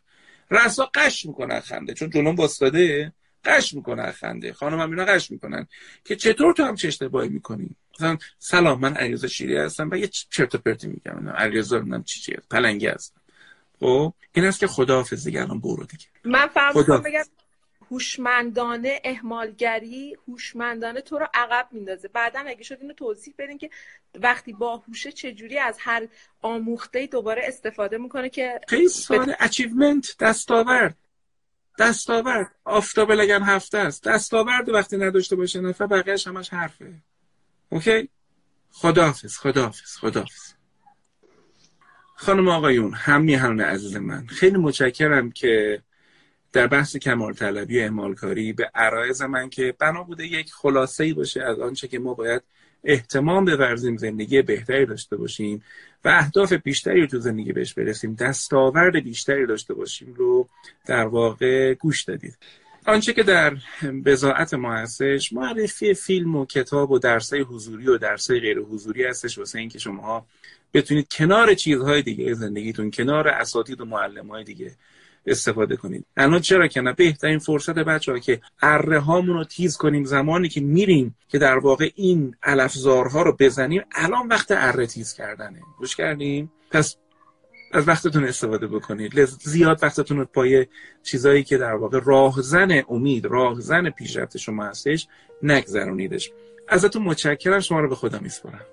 رسا 0.51 0.89
قش 0.93 1.25
می‌کنن 1.25 1.59
خنده 1.59 1.93
چون 1.93 2.09
جلوم 2.09 2.35
باستاده 2.35 3.13
قش 3.47 3.73
می‌کنن 3.73 4.11
خنده. 4.11 4.53
خانم 4.53 4.79
هم 4.79 4.89
اینا 4.89 5.05
قش 5.05 5.31
می‌کنن 5.31 5.67
که 6.05 6.15
چطور 6.15 6.53
تو 6.53 6.63
هم 6.63 6.75
چه 6.75 6.87
اشتباهی 6.87 7.29
می‌کنی؟ 7.29 7.69
مثلا 7.95 8.17
سلام 8.39 8.79
من 8.79 8.95
علیرضا 8.95 9.27
شیری 9.27 9.57
هستم 9.57 9.89
و 9.91 9.95
یه 9.95 10.07
چرت 10.07 10.55
و 10.55 10.57
پرتی 10.57 10.87
میگم. 10.87 11.29
علیرضا 11.29 11.77
نمی‌دونم 11.77 12.03
چی 12.03 12.19
چی 12.19 12.35
پلنگی 12.51 12.87
هستم 12.87 13.21
خب 13.79 14.13
این 14.33 14.45
است 14.45 14.59
که 14.59 14.67
خداحافظ 14.67 15.23
دیگه 15.23 15.41
الان 15.41 15.59
برو 15.59 15.83
دیگه. 15.83 16.05
من 16.23 16.47
فهم 16.47 17.01
بگم 17.01 17.23
هوشمندانه 17.91 19.01
اهمالگری 19.03 20.17
هوشمندانه 20.27 21.01
تو 21.01 21.19
رو 21.19 21.27
عقب 21.33 21.67
میندازه. 21.71 22.07
بعدا 22.07 22.39
اگه 22.39 22.63
شد 22.63 22.77
اینو 22.81 22.93
توضیح 22.93 23.33
بدین 23.37 23.57
که 23.57 23.69
وقتی 24.15 24.53
با 24.53 24.77
هوشه 24.77 25.11
چجوری 25.11 25.57
از 25.57 25.77
هر 25.79 26.07
آموخته 26.41 27.07
دوباره 27.07 27.41
استفاده 27.45 27.97
می‌کنه 27.97 28.29
که 28.29 28.59
خیلی 28.67 28.87
ساده. 28.87 29.37
achievement 29.39 30.17
دستاورد. 30.19 30.95
دستاورد. 31.77 32.55
آفتابه 32.65 33.11
لگن 33.11 33.43
هفت 33.43 33.58
دسته 33.58 33.77
است. 33.77 34.03
دستاورد 34.03 34.69
وقتی 34.69 34.97
نداشته 34.97 35.35
باشه 35.35 35.61
نفر 35.61 35.87
بقیهش 35.87 36.27
همش 36.27 36.49
حرفه. 36.49 36.93
OK؟ 37.69 38.09
خداحافظ 38.71 39.37
خداحافظ 39.37 39.95
خداحافظ. 39.97 40.53
خانم 42.15 42.47
آقایون 42.47 42.93
هم 42.93 43.29
همه 43.29 43.63
عزیز 43.63 43.95
من 43.95 44.27
خیلی 44.27 44.57
متشکرم 44.57 45.31
که 45.31 45.81
در 46.53 46.67
بحث 46.67 46.97
کمال 46.97 47.33
طلبی 47.33 47.79
و 47.79 47.81
اعمالکاری 47.81 48.53
به 48.53 48.71
عرایز 48.75 49.21
من 49.21 49.49
که 49.49 49.75
بنا 49.79 50.03
بوده 50.03 50.27
یک 50.27 50.53
خلاصه 50.53 51.03
ای 51.03 51.13
باشه 51.13 51.43
از 51.43 51.59
آنچه 51.59 51.87
که 51.87 51.99
ما 51.99 52.13
باید 52.13 52.41
احتمام 52.83 53.45
بورزیم 53.45 53.97
زندگی 53.97 54.41
بهتری 54.41 54.85
داشته 54.85 55.17
باشیم 55.17 55.63
و 56.05 56.09
اهداف 56.09 56.53
بیشتری 56.53 57.01
رو 57.01 57.07
تو 57.07 57.19
زندگی 57.19 57.53
بهش 57.53 57.73
برسیم 57.73 58.13
دستاورد 58.13 59.03
بیشتری 59.03 59.45
داشته 59.45 59.73
باشیم 59.73 60.13
رو 60.13 60.49
در 60.85 61.05
واقع 61.05 61.73
گوش 61.73 62.03
دادید. 62.03 62.37
آنچه 62.85 63.13
که 63.13 63.23
در 63.23 63.57
بزاعت 64.05 64.53
ما 64.53 64.73
هستش 64.73 65.33
معرفی 65.33 65.93
فیلم 65.93 66.35
و 66.35 66.45
کتاب 66.45 66.91
و 66.91 66.99
درسای 66.99 67.41
حضوری 67.41 67.87
و 67.87 67.97
درسای 67.97 68.39
غیر 68.39 68.59
حضوری 68.59 69.03
هستش 69.05 69.37
واسه 69.37 69.59
اینکه 69.59 69.79
شما 69.79 70.25
بتونید 70.73 71.07
کنار 71.11 71.53
چیزهای 71.53 72.01
دیگه 72.01 72.33
زندگیتون 72.33 72.91
کنار 72.91 73.27
اساتید 73.27 73.81
و 73.81 73.85
معلم 73.85 74.27
های 74.27 74.43
دیگه 74.43 74.71
استفاده 75.27 75.75
کنید. 75.75 76.05
الان 76.17 76.39
چرا 76.39 76.67
که 76.67 76.81
نه؟ 76.81 76.93
بهترین 76.93 77.39
فرصت 77.39 77.75
بچه 77.75 78.11
ها 78.11 78.19
که 78.19 78.41
اره 78.61 78.99
هامون 78.99 79.35
رو 79.35 79.43
تیز 79.43 79.77
کنیم 79.77 80.03
زمانی 80.03 80.49
که 80.49 80.61
میریم 80.61 81.15
که 81.27 81.37
در 81.37 81.57
واقع 81.57 81.89
این 81.95 82.35
علفزارها 82.43 83.21
رو 83.21 83.35
بزنیم 83.39 83.81
الان 83.95 84.27
وقت 84.27 84.47
اره 84.49 84.87
تیز 84.87 85.13
کردنه. 85.13 85.59
گوش 85.77 85.95
کردیم؟ 85.95 86.51
پس 86.71 86.95
از 87.73 87.87
وقتتون 87.87 88.23
استفاده 88.23 88.67
بکنید. 88.67 89.25
زیاد 89.25 89.79
وقتتون 89.83 90.17
رو 90.17 90.25
پای 90.25 90.67
چیزایی 91.03 91.43
که 91.43 91.57
در 91.57 91.73
واقع 91.73 91.99
راهزن 92.03 92.83
امید 92.89 93.25
راهزن 93.25 93.89
پیشرفت 93.89 94.37
شما 94.37 94.65
هستش 94.65 95.07
نگذرونیدش. 95.43 96.31
ازتون 96.67 97.01
متشکرم. 97.01 97.59
شما 97.59 97.79
رو 97.79 97.89
به 97.89 97.95
خدا 97.95 98.19
میسپارم. 98.19 98.65